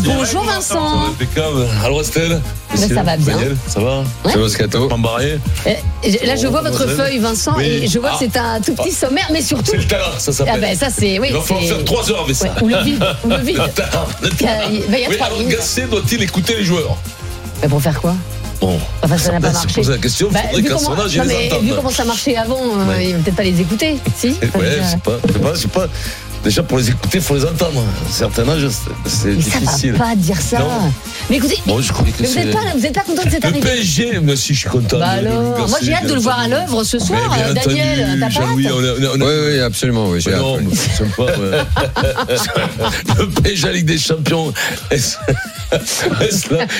Bonjour 0.05 0.43
Vincent. 0.43 1.05
Alors 1.83 2.01
Estelle 2.01 2.39
Ben, 2.75 2.77
ça 2.77 3.03
va 3.03 3.17
bien. 3.17 3.35
Daniel, 3.35 3.57
ça 3.67 3.79
va 3.79 3.99
Ouais. 3.99 4.31
C'est 4.33 4.37
Moscato. 4.37 4.89
Euh, 4.91 5.35
Là, 6.25 6.35
je 6.35 6.47
vois 6.47 6.61
votre 6.61 6.87
feuille, 6.87 7.19
Vincent, 7.19 7.53
Oui. 7.57 7.65
et 7.83 7.87
je 7.87 7.99
vois 7.99 8.11
que 8.11 8.15
Ah. 8.15 8.19
c'est 8.21 8.37
un 8.37 8.61
tout 8.61 8.73
petit 8.75 8.91
sommaire, 8.91 9.27
mais 9.31 9.41
surtout. 9.41 9.71
C'est 9.71 9.77
le 9.77 9.85
talent, 9.87 10.05
ça 10.17 10.31
s'appelle. 10.31 10.53
Ah 10.57 10.59
ben 10.59 10.75
ça 10.77 10.87
c'est 10.89 11.19
oui. 11.19 11.27
Il 11.29 11.33
va 11.35 11.41
falloir 11.41 11.65
faire 11.65 11.83
3 11.85 12.11
heures 12.11 12.23
avec 12.23 12.35
ça. 12.35 12.45
Ouais, 12.45 12.61
ou 12.63 12.67
le 12.69 12.77
vide, 12.83 13.03
ou 13.25 13.29
le 13.29 13.37
vide. 13.37 13.57
Le 13.57 13.69
talent, 13.71 14.05
le 14.21 14.29
talent. 14.29 14.69
Il 14.71 14.81
va 14.91 14.97
y 14.99 15.05
avoir 15.05 15.31
Oui, 15.31 15.37
alors. 15.41 15.49
Gasset 15.51 15.87
doit-il 15.87 16.21
écouter 16.23 16.55
les 16.55 16.63
joueurs? 16.63 16.97
Mais 17.61 17.67
pour 17.67 17.81
faire 17.81 17.99
quoi? 17.99 18.15
Bon. 18.61 18.79
Enfin, 19.01 19.17
ça 19.17 19.31
n'a 19.31 19.39
pas 19.41 19.47
Ben, 19.47 19.53
marché. 19.53 19.69
se 19.69 19.73
poser 19.75 19.91
la 19.93 19.97
question, 19.97 20.29
Bah, 20.31 20.39
vu 20.55 20.63
comment- 20.63 20.95
âge, 20.99 21.17
non, 21.17 21.23
mais. 21.25 21.49
Vu 21.61 21.73
comment 21.75 21.89
ça 21.89 22.05
marchait 22.05 22.35
avant, 22.37 22.61
euh, 22.77 23.01
il 23.01 23.15
va 23.15 23.23
peut-être 23.23 23.35
pas 23.35 23.43
les 23.43 23.59
écouter. 23.59 23.97
Si 24.15 24.35
Enfin, 24.43 24.59
Ouais, 24.59 24.69
déjà- 24.69 24.83
je 24.83 24.89
sais 24.91 24.97
pas, 24.97 25.17
je 25.27 25.33
sais 25.33 25.39
pas, 25.39 25.53
je 25.55 25.59
sais 25.61 25.67
pas. 25.67 25.87
Déjà, 26.43 26.63
pour 26.63 26.79
les 26.79 26.89
écouter, 26.89 27.19
il 27.19 27.21
faut 27.21 27.35
les 27.35 27.45
entendre. 27.45 27.79
À 27.81 28.09
un 28.09 28.11
certain 28.11 28.49
âge, 28.49 28.67
c'est- 29.05 29.27
Mais 29.35 29.41
ça 29.41 29.59
difficile. 29.59 29.91
va 29.93 29.99
pas 30.05 30.15
dire 30.15 30.41
ça. 30.41 30.59
Non. 30.59 30.91
Mais 31.29 31.37
écoutez, 31.37 31.57
Bon, 31.67 31.79
je 31.81 31.93
croyais 31.93 32.11
que 32.11 32.21
mais 32.23 32.27
vous 32.27 32.35
n'êtes 32.35 32.51
pas, 32.51 33.01
pas 33.01 33.05
content 33.05 33.23
de 33.25 33.29
cette 33.29 33.43
Le 33.43 33.49
arrivée 33.49 33.61
PSG, 33.69 34.19
mais 34.23 34.35
si, 34.35 34.53
je 34.55 34.59
suis 34.61 34.69
content. 34.69 34.97
Bah 34.99 35.09
alors, 35.09 35.67
moi 35.69 35.77
j'ai 35.83 35.93
hâte 35.93 36.07
de 36.07 36.13
le 36.15 36.19
voir 36.19 36.39
à 36.39 36.47
l'œuvre 36.47 36.83
ce 36.83 36.97
soir. 36.99 37.19
Mais 37.31 37.37
bien 37.37 37.47
Euh, 37.49 37.53
Daniel, 37.53 38.17
t'as 38.19 38.39
pas 38.41 38.47
Oui, 38.55 38.67
oui, 39.19 39.59
absolument. 39.59 40.07
Oui, 40.09 40.19
j'ai 40.19 40.31
Mais 40.31 40.35
hâte, 40.37 40.41
non, 40.41 40.57
oui. 40.57 40.65
mais 40.69 40.75
c'est 40.75 41.03
sympa. 41.03 41.23
ouais. 41.23 43.15
le 43.19 43.29
PSG 43.29 43.71
Ligue 43.73 43.85
des 43.85 43.97
Champions. 43.99 44.51
Là, 44.91 45.77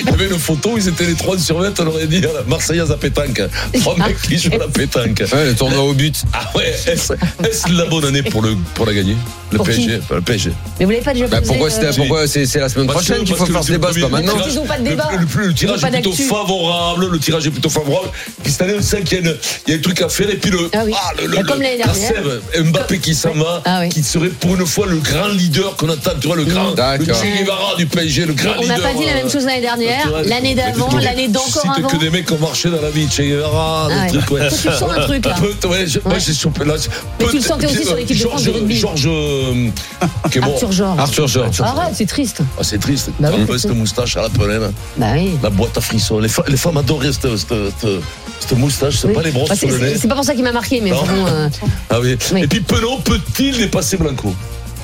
il 0.02 0.06
y 0.06 0.12
avait 0.12 0.26
une 0.28 0.38
photo, 0.38 0.74
ils 0.76 0.88
étaient 0.88 1.06
les 1.06 1.14
trois 1.14 1.38
sur 1.38 1.58
20, 1.58 1.78
on 1.80 1.86
aurait 1.86 2.06
dit 2.06 2.20
la 2.20 2.28
Marseillaise 2.46 2.90
à 2.90 2.96
pétanque. 2.96 3.40
Trois 3.80 3.96
mecs 3.96 4.20
qui 4.20 4.38
jouent 4.38 4.54
à 4.54 4.58
la 4.58 4.68
pétanque. 4.68 5.22
Ouais, 5.32 5.46
le 5.46 5.54
tournoi 5.54 5.82
au 5.82 5.94
but. 5.94 6.22
Ah 6.34 6.50
ouais, 6.54 6.74
est-ce 6.86 7.12
est-ce 7.48 7.72
la 7.72 7.86
bonne 7.86 8.04
année 8.04 8.22
pour, 8.22 8.42
le, 8.42 8.54
pour 8.74 8.84
la 8.86 8.92
gagner? 8.94 9.16
Le 9.52 9.58
Pour 9.58 9.68
qui 9.68 9.76
PSG. 9.76 9.98
enfin, 10.02 10.14
le 10.16 10.20
PSG. 10.22 10.52
Mais 10.80 10.84
vous 10.86 10.90
l'avez 10.92 11.02
pas 11.04 11.12
déjà 11.12 11.26
Bah, 11.28 11.38
posé 11.38 11.48
pourquoi 11.48 11.66
euh, 11.66 11.70
c'était- 11.70 11.96
pourquoi 11.96 12.26
c'est 12.26 12.46
c'est 12.46 12.58
la 12.60 12.68
semaine 12.68 12.86
Parce 12.86 13.00
que- 13.00 13.04
prochaine 13.06 13.24
qu'il 13.24 13.34
parce 13.36 13.38
faut 13.40 13.46
que 13.46 13.52
faire 13.52 13.60
le 13.60 13.66
ce 13.66 13.72
débat, 13.72 13.88
c'est 13.92 14.00
pas 14.00 14.08
premier- 14.08 14.26
maintenant 14.26 14.44
Ils 14.48 14.54
n'ont 14.54 14.64
pas 14.64 14.78
de 14.78 14.84
Le- 14.84 14.90
débat. 14.90 15.08
Le, 15.12 15.18
le- 15.18 15.44
le 15.46 15.50
Ils 15.50 15.54
tirage 15.54 15.80
pas 15.80 15.88
est 15.88 15.90
plutôt 15.92 16.10
d'actu. 16.10 16.22
favorable, 16.24 17.08
le 17.12 17.18
tirage 17.18 17.46
est 17.46 17.50
plutôt 17.50 17.68
favorable. 17.68 18.08
Puis 18.42 18.52
cette 18.52 18.62
année, 18.62 18.74
on 18.78 18.82
sait 18.82 19.02
qu'il 19.02 19.18
y, 19.18 19.26
a 19.26 19.30
une- 19.30 19.36
il 19.66 19.70
y 19.70 19.74
a 19.74 19.76
des 19.76 19.82
trucs 19.82 20.00
à 20.00 20.08
faire. 20.08 20.30
Et 20.30 20.36
puis 20.36 20.50
le, 20.50 20.70
Ah 20.72 20.82
oui. 20.84 20.92
le, 21.20 21.26
le- 21.26 21.36
Bah, 21.36 21.42
comme 21.46 21.58
le- 21.58 21.64
l'année 21.64 21.78
la 21.78 21.84
dernière. 21.84 22.08
sève, 22.08 22.64
Mbappé 22.64 22.98
qui 22.98 23.14
s'en 23.14 23.32
va, 23.34 23.62
Ah 23.64 23.80
oui. 23.82 23.88
qui 23.90 24.02
serait 24.02 24.28
pour 24.28 24.54
une 24.56 24.66
fois 24.66 24.86
le 24.86 24.96
grand 24.96 25.28
leader 25.28 25.76
qu'on 25.76 25.88
attend. 25.90 26.12
Tu 26.20 26.26
vois, 26.26 26.36
le 26.36 26.44
grand, 26.44 26.70
le 26.70 26.74
D'accord. 26.76 27.22
Che 27.22 27.38
Guevara 27.44 27.74
du 27.76 27.86
PSG, 27.86 28.24
le 28.26 28.32
grand 28.34 28.52
On 28.58 28.66
n'a 28.66 28.78
pas 28.78 28.92
dit 28.94 29.04
la 29.06 29.14
même 29.14 29.26
euh, 29.26 29.30
chose 29.30 29.44
l'année 29.44 29.60
dernière, 29.60 29.98
naturel. 30.06 30.28
l'année 30.28 30.54
d'avant, 30.54 30.96
l'année 30.98 31.28
d'encore 31.28 31.74
avant. 31.76 31.88
que 31.88 31.96
des 31.96 32.10
mecs 32.10 32.26
qui 32.26 32.32
ont 32.32 32.38
marché 32.38 32.70
dans 32.70 32.80
la 32.80 32.90
vie, 32.90 33.06
Che 33.10 33.20
Guevara, 33.22 33.88
Ah 33.90 34.06
des 34.06 34.16
ouais. 34.16 34.22
trucs, 34.22 34.30
ouais. 34.30 34.48
Tu 34.48 34.54
sens 34.70 34.82
un 34.90 35.00
truc, 35.02 35.24
là. 35.26 35.34
Ouais, 35.68 35.86
je- 35.86 35.98
moi, 36.04 36.14
Ouais. 36.14 36.20
j'ai 36.20 36.34
chopé 36.34 36.64
là. 36.64 36.74
Mais 37.20 37.26
tu 37.28 37.36
le 37.36 37.42
sentais 37.42 37.66
aussi 37.66 37.84
sur 37.84 37.96
l'équipe 37.96 38.16
de 38.18 38.22
France 38.22 38.40
de 38.42 38.46
Georges- 38.46 38.56
rugby. 38.58 38.76
Georges, 38.76 39.06
euh, 39.42 39.70
qui 40.30 40.38
est 40.38 40.40
mort. 40.40 40.52
Arthur 40.54 40.72
Georges. 40.72 40.98
Arthur. 40.98 41.64
Arrête, 41.64 41.94
c'est 41.94 42.06
triste. 42.06 42.40
Ah, 42.58 42.62
c'est 42.62 42.78
triste. 42.78 43.10
Bah 43.20 43.28
oui, 43.30 43.36
te 43.36 43.40
rappelles 43.42 43.60
c'est 43.60 43.68
cette 43.68 43.76
moustache 43.76 44.16
à 44.16 44.22
la 44.22 44.28
pelaine 44.28 44.72
Bah 44.96 45.06
oui. 45.14 45.32
La 45.42 45.50
boîte 45.50 45.76
à 45.76 45.80
frissons. 45.80 46.18
Les, 46.18 46.28
femmes 46.28 46.76
adoraient 46.76 47.12
cette, 47.12 47.36
cette, 47.36 47.48
cette- 47.80 47.88
cette 48.40 48.58
moustache. 48.58 48.96
C'est 48.98 49.08
Oui. 49.08 49.14
pas 49.14 49.22
les 49.22 49.30
brosses 49.30 49.48
Bah, 49.50 49.56
sur 49.56 49.70
c'est- 49.70 49.78
le 49.78 49.86
nez. 49.90 49.96
c'est 49.98 50.08
pas 50.08 50.14
pour 50.16 50.24
ça 50.24 50.34
qu'il 50.34 50.42
m'a 50.44 50.52
marqué, 50.52 50.80
mais 50.80 50.90
bon, 50.90 51.04
euh, 51.26 51.48
Ah 51.90 52.00
oui. 52.00 52.16
Oui. 52.32 52.42
Et 52.42 52.46
puis 52.48 52.60
Penon 52.60 52.98
peut-il 53.00 53.56
dépasser 53.56 53.96
Blanco? 53.96 54.34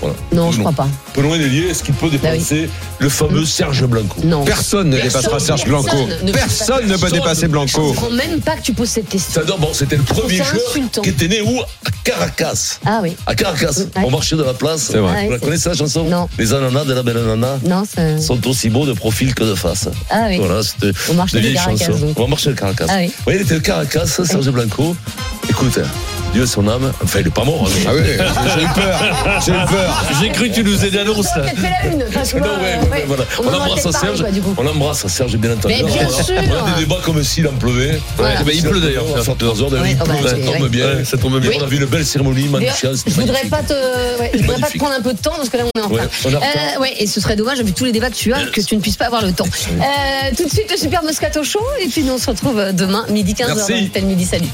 Voilà. 0.00 0.16
non, 0.32 0.52
je 0.52 0.60
crois 0.60 0.72
pas. 0.72 0.88
Penon 1.12 1.34
est 1.34 1.38
lié. 1.38 1.66
Est-ce 1.70 1.82
qu'il 1.82 1.94
peut 1.94 2.08
dépasser 2.10 2.68
le 2.98 3.08
fameux 3.08 3.44
Serge 3.44 3.84
Blanco 3.86 4.20
Non. 4.24 4.44
Personne 4.44 4.90
ne 4.90 4.96
Personne- 4.96 5.20
dépassera 5.22 5.40
Serge 5.40 5.64
personne 5.64 5.82
Blanco. 6.06 6.24
ne 6.24 6.32
Personne 6.32 6.86
ne 6.86 6.96
peut 6.96 7.10
dépasser 7.10 7.42
ne- 7.42 7.48
Blanco. 7.48 7.68
Je 7.68 7.76
comprends 7.76 8.10
même 8.10 8.40
pas 8.40 8.56
que 8.56 8.62
tu 8.62 8.72
poses 8.72 8.88
cette 8.90 9.08
question. 9.08 9.42
Ça, 9.46 9.56
bon, 9.56 9.70
c'était 9.72 9.96
le 9.96 10.02
premier 10.02 10.36
joueur 10.36 10.54
insultant. 10.70 11.02
qui 11.02 11.08
était 11.10 11.28
né 11.28 11.40
où? 11.40 11.60
À 11.60 11.90
Caracas. 12.04 12.78
Ah 12.86 13.00
oui. 13.02 13.16
À 13.26 13.34
Caracas, 13.34 13.72
Ouais. 13.96 14.04
au 14.04 14.10
marché 14.10 14.36
de 14.36 14.42
la 14.42 14.54
place. 14.54 14.88
C'est 14.92 14.98
vrai. 14.98 15.26
Vous 15.26 15.32
la 15.32 15.38
connaissez 15.38 15.68
la 15.68 15.74
chanson? 15.74 16.04
Non. 16.04 16.28
Les 16.38 16.52
ananas 16.52 16.84
de 16.84 16.94
la 16.94 17.02
belle 17.02 17.18
nana 17.24 17.58
Non, 17.64 17.82
sont 18.20 18.46
aussi 18.48 18.68
beaux 18.70 18.86
de 18.86 18.92
profil 18.92 19.34
que 19.34 19.44
de 19.44 19.54
face. 19.54 19.88
Ah 20.10 20.24
oui. 20.28 20.38
Voilà, 20.38 20.62
c'était 20.62 20.92
marché 21.14 21.36
des 21.40 21.42
de 21.48 21.48
vieilles 21.52 21.76
Caracas. 21.78 21.92
On 22.16 22.22
va 22.22 22.26
marcher 22.28 22.50
de 22.50 22.54
Caracas. 22.54 22.86
Ah 22.88 22.96
oui. 22.98 23.12
Oui, 23.26 23.34
il 23.36 23.42
était 23.42 23.54
de 23.54 23.58
Caracas, 23.60 24.06
Serge 24.06 24.50
Blanco. 24.50 24.94
Écoute, 25.50 25.78
Dieu 26.32 26.46
son 26.46 26.66
âme. 26.68 26.92
Enfin, 27.02 27.20
il 27.20 27.24
n'est 27.26 27.30
pas 27.30 27.44
mort. 27.44 27.66
hein, 27.66 27.70
mais- 27.74 27.86
Ah 27.88 27.92
oui, 27.94 28.02
j'ai 28.56 28.62
eu 28.64 28.68
peur. 28.74 29.00
J'ai 29.46 29.52
eu 29.52 29.66
peur. 29.66 30.04
J'ai 30.20 30.28
cru 30.30 30.48
que 30.50 30.54
tu 30.54 30.64
nous 30.64 30.84
Non, 32.38 32.46
vois, 32.46 32.58
ouais, 32.58 32.64
euh, 32.64 32.80
ouais, 32.82 32.90
ouais. 32.90 33.04
voilà. 33.06 33.24
On 33.42 33.46
embrasse 33.48 33.82
parlé, 33.84 34.16
Serge. 34.16 34.24
On 34.56 34.66
embrasse 34.66 35.06
Serge, 35.06 35.36
bien 35.36 35.52
entendu. 35.52 35.74
Mais 35.76 35.82
bien 35.82 36.06
on, 36.08 36.18
a, 36.18 36.22
sûr. 36.22 36.34
on 36.36 36.66
a 36.66 36.74
des 36.74 36.80
débats 36.80 36.98
comme 37.04 37.22
s'il 37.22 37.46
en 37.48 37.52
pleuvait. 37.52 38.00
Voilà. 38.16 38.40
Eh 38.40 38.44
ben, 38.44 38.52
il 38.54 38.62
pleut 38.62 38.80
d'ailleurs. 38.80 39.04
Deux 39.38 39.62
heures. 39.62 39.72
Ouais, 39.72 39.90
il 39.92 39.96
pleut, 39.96 40.28
ça 40.28 40.36
tombe 40.36 40.68
bien. 40.68 41.04
Ça 41.04 41.16
tombe 41.18 41.40
bien. 41.40 41.50
Oui. 41.50 41.56
On 41.60 41.64
a 41.64 41.66
vu 41.66 41.76
une 41.78 41.84
belle 41.86 42.04
cérémonie, 42.06 42.48
D'ailleurs, 42.48 42.60
Manouchian. 42.82 42.92
Je 43.06 43.12
voudrais 43.14 43.44
pas 43.44 43.62
te, 43.62 43.72
ouais, 44.20 44.30
je 44.34 44.38
voudrais 44.38 44.46
pas 44.48 44.54
te 44.54 44.60
Magnifique. 44.60 44.80
prendre 44.80 44.94
un 44.96 45.02
peu 45.02 45.12
de 45.12 45.18
temps 45.18 45.32
parce 45.36 45.48
que 45.48 45.56
là 45.56 45.64
on 45.74 45.80
est 45.80 45.82
en 45.82 45.88
retard. 45.88 46.06
est. 46.06 46.34
Euh, 46.76 46.80
ouais, 46.80 46.94
et 46.98 47.06
ce 47.06 47.20
serait 47.20 47.36
dommage 47.36 47.60
vu 47.62 47.72
tous 47.72 47.84
les 47.84 47.92
débats 47.92 48.10
que 48.10 48.16
tu 48.16 48.32
as 48.32 48.44
que 48.46 48.60
tu 48.60 48.76
ne 48.76 48.80
puisses 48.80 48.96
pas 48.96 49.06
avoir 49.06 49.24
le 49.24 49.32
temps. 49.32 49.46
Euh, 49.46 49.82
tout 50.36 50.44
de 50.44 50.50
suite 50.50 50.70
le 50.70 50.76
super 50.76 51.02
Moscato 51.02 51.42
Show 51.44 51.60
et 51.82 51.86
puis 51.88 52.02
nous 52.02 52.12
on 52.14 52.18
se 52.18 52.26
retrouve 52.28 52.72
demain 52.72 53.06
midi 53.08 53.34
15h. 53.34 53.54
Merci. 53.56 53.72
C'était 53.84 54.00
le 54.00 54.06
midi 54.06 54.24
salut. 54.24 54.48